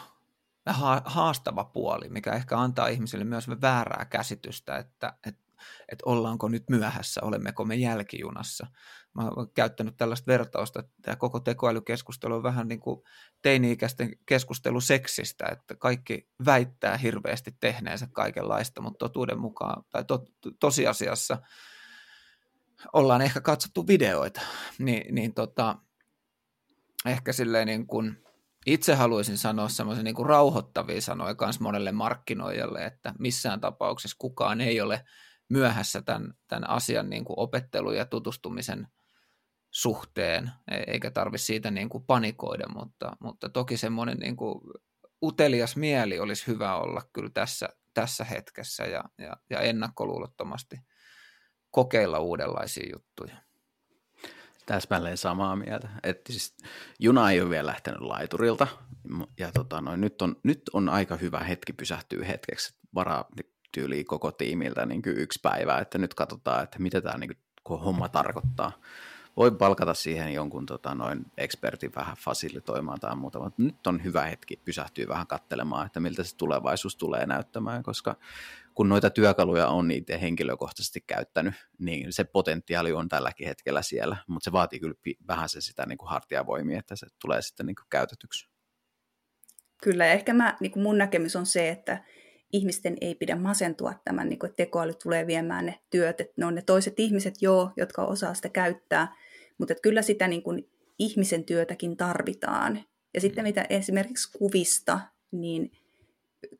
ja 0.66 0.72
haastava 1.04 1.64
puoli, 1.64 2.08
mikä 2.08 2.32
ehkä 2.32 2.58
antaa 2.58 2.88
ihmisille 2.88 3.24
myös 3.24 3.48
väärää 3.48 4.04
käsitystä, 4.04 4.78
että, 4.78 5.12
että, 5.26 5.45
että 5.92 6.02
ollaanko 6.06 6.48
nyt 6.48 6.64
myöhässä, 6.70 7.20
olemmeko 7.24 7.64
me 7.64 7.74
jälkijunassa. 7.74 8.66
Mä 9.14 9.22
oon 9.36 9.52
käyttänyt 9.54 9.96
tällaista 9.96 10.26
vertausta, 10.26 10.80
että 10.80 10.92
tämä 11.02 11.16
koko 11.16 11.40
tekoälykeskustelu 11.40 12.34
on 12.34 12.42
vähän 12.42 12.68
niin 12.68 12.80
kuin 12.80 13.02
teini-ikäisten 13.42 14.10
keskustelu 14.26 14.80
seksistä, 14.80 15.46
että 15.52 15.76
kaikki 15.76 16.28
väittää 16.46 16.96
hirveästi 16.96 17.56
tehneensä 17.60 18.08
kaikenlaista, 18.12 18.80
mutta 18.80 18.98
totuuden 18.98 19.40
mukaan 19.40 19.84
tai 19.90 20.04
to, 20.04 20.24
tosiasiassa 20.60 21.38
ollaan 22.92 23.22
ehkä 23.22 23.40
katsottu 23.40 23.86
videoita, 23.86 24.40
niin, 24.78 25.14
niin 25.14 25.34
tota, 25.34 25.78
ehkä 27.06 27.32
silleen 27.32 27.66
niin 27.66 27.86
kuin, 27.86 28.24
itse 28.66 28.94
haluaisin 28.94 29.38
sanoa 29.38 29.68
semmoisen 29.68 30.04
niin 30.04 30.14
kuin 30.14 30.28
rauhoittavia 30.28 31.00
sanoja 31.00 31.34
myös 31.40 31.60
monelle 31.60 31.92
markkinoijalle, 31.92 32.86
että 32.86 33.14
missään 33.18 33.60
tapauksessa 33.60 34.16
kukaan 34.18 34.60
ei 34.60 34.80
ole 34.80 35.04
myöhässä 35.48 36.02
tämän, 36.02 36.34
tämän 36.48 36.70
asian 36.70 37.10
niin 37.10 37.24
kuin 37.24 37.38
opettelu 37.38 37.92
ja 37.92 38.06
tutustumisen 38.06 38.88
suhteen, 39.70 40.50
e-, 40.70 40.92
eikä 40.92 41.10
tarvi 41.10 41.38
siitä 41.38 41.70
niin 41.70 41.88
kuin 41.88 42.04
panikoida, 42.04 42.68
mutta, 42.68 43.16
mutta 43.20 43.48
toki 43.48 43.76
semmoinen 43.76 44.18
niin 44.18 44.36
kuin 44.36 44.60
utelias 45.22 45.76
mieli 45.76 46.18
olisi 46.18 46.46
hyvä 46.46 46.76
olla 46.76 47.02
kyllä 47.12 47.30
tässä, 47.34 47.68
tässä 47.94 48.24
hetkessä 48.24 48.84
ja, 48.84 49.04
ja, 49.18 49.36
ja 49.50 49.60
ennakkoluulottomasti 49.60 50.76
kokeilla 51.70 52.18
uudenlaisia 52.18 52.88
juttuja. 52.92 53.36
Täsmälleen 54.66 55.16
samaa 55.16 55.56
mieltä. 55.56 55.88
Että 56.02 56.32
siis 56.32 56.56
juna 56.98 57.30
ei 57.30 57.40
ole 57.40 57.50
vielä 57.50 57.66
lähtenyt 57.66 58.00
laiturilta 58.00 58.66
ja 59.38 59.52
tota, 59.52 59.80
noin, 59.80 60.00
nyt, 60.00 60.22
on, 60.22 60.36
nyt 60.42 60.62
on 60.72 60.88
aika 60.88 61.16
hyvä 61.16 61.38
hetki 61.38 61.72
pysähtyä 61.72 62.24
hetkeksi, 62.24 62.78
varaa 62.94 63.28
tyyliin 63.76 64.06
koko 64.06 64.32
tiimiltä 64.32 64.86
niin 64.86 65.02
yksi 65.06 65.40
päivä, 65.42 65.78
että 65.78 65.98
nyt 65.98 66.14
katsotaan, 66.14 66.64
että 66.64 66.78
mitä 66.78 67.00
tämä 67.00 67.18
niin 67.18 67.30
kuin, 67.64 67.80
homma 67.80 68.08
tarkoittaa 68.08 68.72
voi 69.36 69.50
palkata 69.50 69.94
siihen 69.94 70.34
jonkun 70.34 70.66
tota, 70.66 70.94
noin 70.94 71.24
ekspertin 71.36 71.92
vähän 71.96 72.16
fasilitoimaan 72.16 73.00
tai 73.00 73.16
muuta, 73.16 73.38
mutta 73.40 73.62
nyt 73.62 73.86
on 73.86 74.04
hyvä 74.04 74.22
hetki 74.22 74.60
pysähtyä 74.64 75.08
vähän 75.08 75.26
katselemaan, 75.26 75.86
että 75.86 76.00
miltä 76.00 76.22
se 76.22 76.36
tulevaisuus 76.36 76.96
tulee 76.96 77.26
näyttämään, 77.26 77.82
koska 77.82 78.16
kun 78.74 78.88
noita 78.88 79.10
työkaluja 79.10 79.68
on 79.68 79.88
niitä 79.88 80.18
henkilökohtaisesti 80.18 81.00
käyttänyt, 81.00 81.54
niin 81.78 82.12
se 82.12 82.24
potentiaali 82.24 82.92
on 82.92 83.08
tälläkin 83.08 83.46
hetkellä 83.46 83.82
siellä, 83.82 84.16
mutta 84.26 84.44
se 84.44 84.52
vaatii 84.52 84.80
kyllä 84.80 84.94
vähän 85.28 85.48
se 85.48 85.60
sitä 85.60 85.86
niin 85.86 85.98
kuin 85.98 86.10
hartiavoimia, 86.10 86.78
että 86.78 86.96
se 86.96 87.06
tulee 87.20 87.42
sitten 87.42 87.66
niin 87.66 87.76
kuin 87.76 87.86
käytetyksi. 87.90 88.48
Kyllä, 89.82 90.06
ehkä 90.06 90.34
mä, 90.34 90.56
niin 90.60 90.72
kuin 90.72 90.82
mun 90.82 90.98
näkemys 90.98 91.36
on 91.36 91.46
se, 91.46 91.68
että 91.68 92.04
ihmisten 92.52 92.96
ei 93.00 93.14
pidä 93.14 93.36
masentua 93.36 93.94
tämän, 94.04 94.28
niin 94.28 94.38
kuin, 94.38 94.50
että 94.50 94.56
tekoäly 94.56 94.94
tulee 95.02 95.26
viemään 95.26 95.66
ne 95.66 95.80
työt, 95.90 96.20
että 96.20 96.34
ne 96.36 96.46
on 96.46 96.54
ne 96.54 96.62
toiset 96.62 97.00
ihmiset, 97.00 97.34
joo, 97.40 97.70
jotka 97.76 98.04
osaa 98.04 98.34
sitä 98.34 98.48
käyttää, 98.48 99.16
mutta 99.58 99.72
että 99.72 99.82
kyllä 99.82 100.02
sitä 100.02 100.28
niin 100.28 100.42
kuin 100.42 100.70
ihmisen 100.98 101.44
työtäkin 101.44 101.96
tarvitaan. 101.96 102.84
Ja 103.14 103.20
sitten 103.20 103.44
mm. 103.44 103.48
mitä 103.48 103.66
esimerkiksi 103.70 104.38
kuvista, 104.38 105.00
niin 105.30 105.70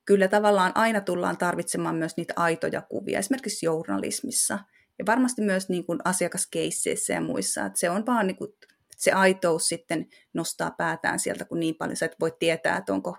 kyllä 0.05 0.29
tavallaan 0.29 0.73
aina 0.75 1.01
tullaan 1.01 1.37
tarvitsemaan 1.37 1.97
myös 1.97 2.17
niitä 2.17 2.35
aitoja 2.37 2.83
kuvia, 2.83 3.19
esimerkiksi 3.19 3.67
journalismissa. 3.67 4.59
Ja 4.99 5.07
varmasti 5.07 5.43
myös 5.43 5.69
niin 5.69 5.87
kuin 5.87 5.99
asiakaskeisseissä 6.05 7.13
ja 7.13 7.21
muissa. 7.21 7.67
Että 7.67 7.79
se 7.79 7.91
on 7.91 8.07
vaan 8.07 8.27
niin 8.27 8.37
kuin, 8.37 8.53
se 8.97 9.13
aitous 9.13 9.69
sitten 9.69 10.07
nostaa 10.35 10.71
päätään 10.71 11.19
sieltä, 11.19 11.45
kun 11.45 11.61
niin 11.61 11.75
paljon 11.75 11.97
sä 11.97 12.07
et 12.07 12.17
voi 12.21 12.37
tietää, 12.39 12.77
että 12.77 12.93
onko, 12.93 13.17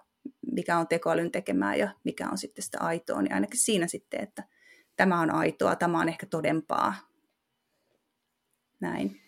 mikä 0.58 0.78
on 0.78 0.88
tekoälyn 0.88 1.32
tekemää 1.32 1.76
ja 1.76 1.89
mikä 2.03 2.30
on 2.30 2.38
sitten 2.38 2.64
sitä 2.64 2.78
aitoa. 2.82 3.22
Niin 3.22 3.34
ainakin 3.34 3.60
siinä 3.60 3.88
sitten, 3.88 4.24
että 4.24 4.43
tämä 4.95 5.22
on 5.22 5.32
aitoa, 5.34 5.76
tämä 5.76 5.99
on 5.99 6.10
ehkä 6.10 6.26
todempaa. 6.26 6.93
Näin. 8.80 9.22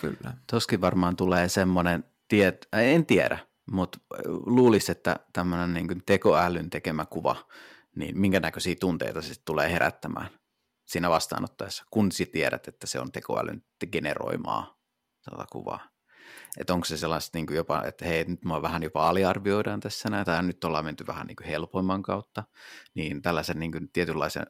Kyllä. 0.00 0.34
Toskin 0.50 0.80
varmaan 0.80 1.16
tulee 1.16 1.48
semmoinen, 1.48 2.04
tiet, 2.28 2.68
en 2.72 3.06
tiedä, 3.06 3.38
mutta 3.70 3.98
luulisi, 4.26 4.92
että 4.92 5.16
tämmöinen 5.32 5.74
niin 5.74 6.02
tekoälyn 6.06 6.70
tekemä 6.70 7.06
kuva, 7.06 7.48
niin 7.96 8.20
minkä 8.20 8.40
näköisiä 8.40 8.74
tunteita 8.80 9.22
se 9.22 9.34
tulee 9.44 9.72
herättämään 9.72 10.30
siinä 10.86 11.10
vastaanottaessa, 11.10 11.84
kun 11.90 12.12
sä 12.12 12.24
tiedät, 12.32 12.68
että 12.68 12.86
se 12.86 13.00
on 13.00 13.12
tekoälyn 13.12 13.62
generoimaa 13.92 14.80
tuota 15.28 15.46
kuvaa. 15.52 15.88
Että 16.58 16.74
onko 16.74 16.84
se 16.84 16.96
sellaista 16.96 17.38
niin 17.38 17.46
jopa, 17.50 17.84
että 17.84 18.04
hei, 18.04 18.24
nyt 18.24 18.44
mä 18.44 18.62
vähän 18.62 18.82
jopa 18.82 19.08
aliarvioidaan 19.08 19.80
tässä 19.80 20.10
näin, 20.10 20.26
tai 20.26 20.42
nyt 20.42 20.64
ollaan 20.64 20.84
menty 20.84 21.06
vähän 21.06 21.26
niin 21.26 21.46
helpoimman 21.46 22.02
kautta, 22.02 22.44
niin 22.94 23.22
tällaisen 23.22 23.58
niin 23.58 23.90
tietynlaisen 23.92 24.46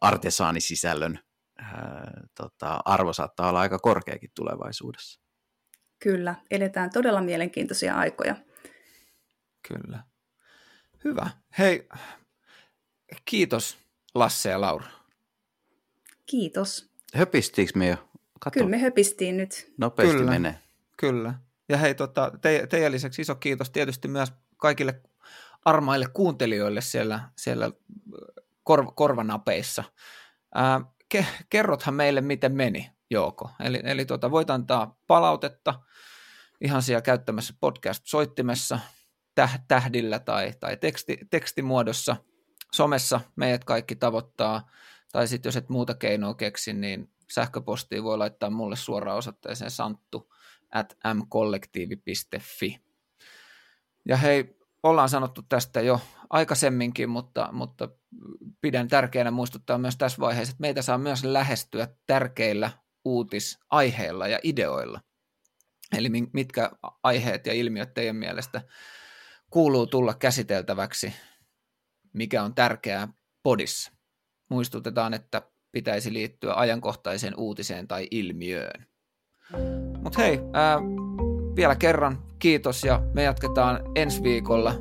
artesaanisisisällön 0.00 1.18
tota, 2.34 2.80
arvo 2.84 3.12
saattaa 3.12 3.48
olla 3.48 3.60
aika 3.60 3.78
korkeakin 3.78 4.30
tulevaisuudessa. 4.34 5.20
Kyllä, 5.98 6.34
eletään 6.50 6.90
todella 6.90 7.20
mielenkiintoisia 7.20 7.94
aikoja. 7.94 8.36
Kyllä. 9.68 10.04
Hyvä. 11.04 11.30
Hei, 11.58 11.88
kiitos 13.24 13.78
Lasse 14.14 14.50
ja 14.50 14.60
Laura. 14.60 14.86
Kiitos. 16.26 16.90
Höpistiinkö 17.14 17.78
me 17.78 17.88
jo? 17.88 17.96
Kato. 18.40 18.54
Kyllä 18.54 18.70
me 18.70 18.78
höpistiin 18.78 19.36
nyt. 19.36 19.72
Nopeasti 19.78 20.16
kyllä, 20.16 20.30
menee. 20.30 20.65
Kyllä. 20.96 21.34
Ja 21.68 21.76
hei, 21.76 21.94
tota, 21.94 22.32
te, 22.40 22.66
teidän 22.70 22.92
lisäksi 22.92 23.22
iso 23.22 23.34
kiitos 23.34 23.70
tietysti 23.70 24.08
myös 24.08 24.32
kaikille 24.56 25.02
armaille 25.64 26.06
kuuntelijoille 26.08 26.80
siellä, 26.80 27.20
siellä 27.36 27.70
kor, 28.62 28.92
korvanapeissa. 28.94 29.84
Ää, 30.54 30.80
ke, 31.08 31.26
kerrothan 31.50 31.94
meille, 31.94 32.20
miten 32.20 32.52
meni, 32.52 32.90
Jouko. 33.10 33.50
Eli, 33.60 33.80
eli 33.84 34.06
tuota, 34.06 34.30
voit 34.30 34.50
antaa 34.50 34.98
palautetta 35.06 35.80
ihan 36.60 36.82
siellä 36.82 37.02
käyttämässä 37.02 37.54
podcast-soittimessa 37.60 38.78
täh, 39.34 39.60
tähdillä 39.68 40.18
tai, 40.18 40.52
tai 40.60 40.76
teksti, 40.76 41.18
tekstimuodossa. 41.30 42.16
Somessa 42.72 43.20
meidät 43.36 43.64
kaikki 43.64 43.96
tavoittaa, 43.96 44.70
tai 45.12 45.28
sitten 45.28 45.48
jos 45.48 45.56
et 45.56 45.68
muuta 45.68 45.94
keinoa 45.94 46.34
keksi, 46.34 46.72
niin 46.72 47.12
sähköpostiin 47.32 48.04
voi 48.04 48.18
laittaa 48.18 48.50
mulle 48.50 48.76
suoraan 48.76 49.18
osoitteeseen 49.18 49.70
santtu 49.70 50.32
at 50.72 50.96
mkollektiivi.fi. 51.14 52.80
Ja 54.08 54.16
hei, 54.16 54.56
ollaan 54.82 55.08
sanottu 55.08 55.42
tästä 55.48 55.80
jo 55.80 56.00
aikaisemminkin, 56.30 57.08
mutta, 57.08 57.48
mutta 57.52 57.88
pidän 58.60 58.88
tärkeänä 58.88 59.30
muistuttaa 59.30 59.78
myös 59.78 59.96
tässä 59.96 60.20
vaiheessa, 60.20 60.50
että 60.50 60.60
meitä 60.60 60.82
saa 60.82 60.98
myös 60.98 61.24
lähestyä 61.24 61.88
tärkeillä 62.06 62.70
uutisaiheilla 63.04 64.28
ja 64.28 64.38
ideoilla. 64.42 65.00
Eli 65.96 66.08
mitkä 66.32 66.70
aiheet 67.02 67.46
ja 67.46 67.52
ilmiöt 67.52 67.94
teidän 67.94 68.16
mielestä 68.16 68.62
kuuluu 69.50 69.86
tulla 69.86 70.14
käsiteltäväksi, 70.14 71.14
mikä 72.12 72.42
on 72.42 72.54
tärkeää 72.54 73.08
podissa. 73.42 73.92
Muistutetaan, 74.50 75.14
että 75.14 75.42
pitäisi 75.72 76.12
liittyä 76.12 76.54
ajankohtaiseen 76.54 77.34
uutiseen 77.36 77.88
tai 77.88 78.08
ilmiöön. 78.10 78.86
Mutta 80.06 80.22
hei, 80.22 80.40
ää, 80.52 80.78
vielä 81.56 81.74
kerran 81.74 82.18
kiitos 82.38 82.84
ja 82.84 83.02
me 83.14 83.22
jatketaan 83.22 83.80
ensi 83.94 84.22
viikolla 84.22 84.74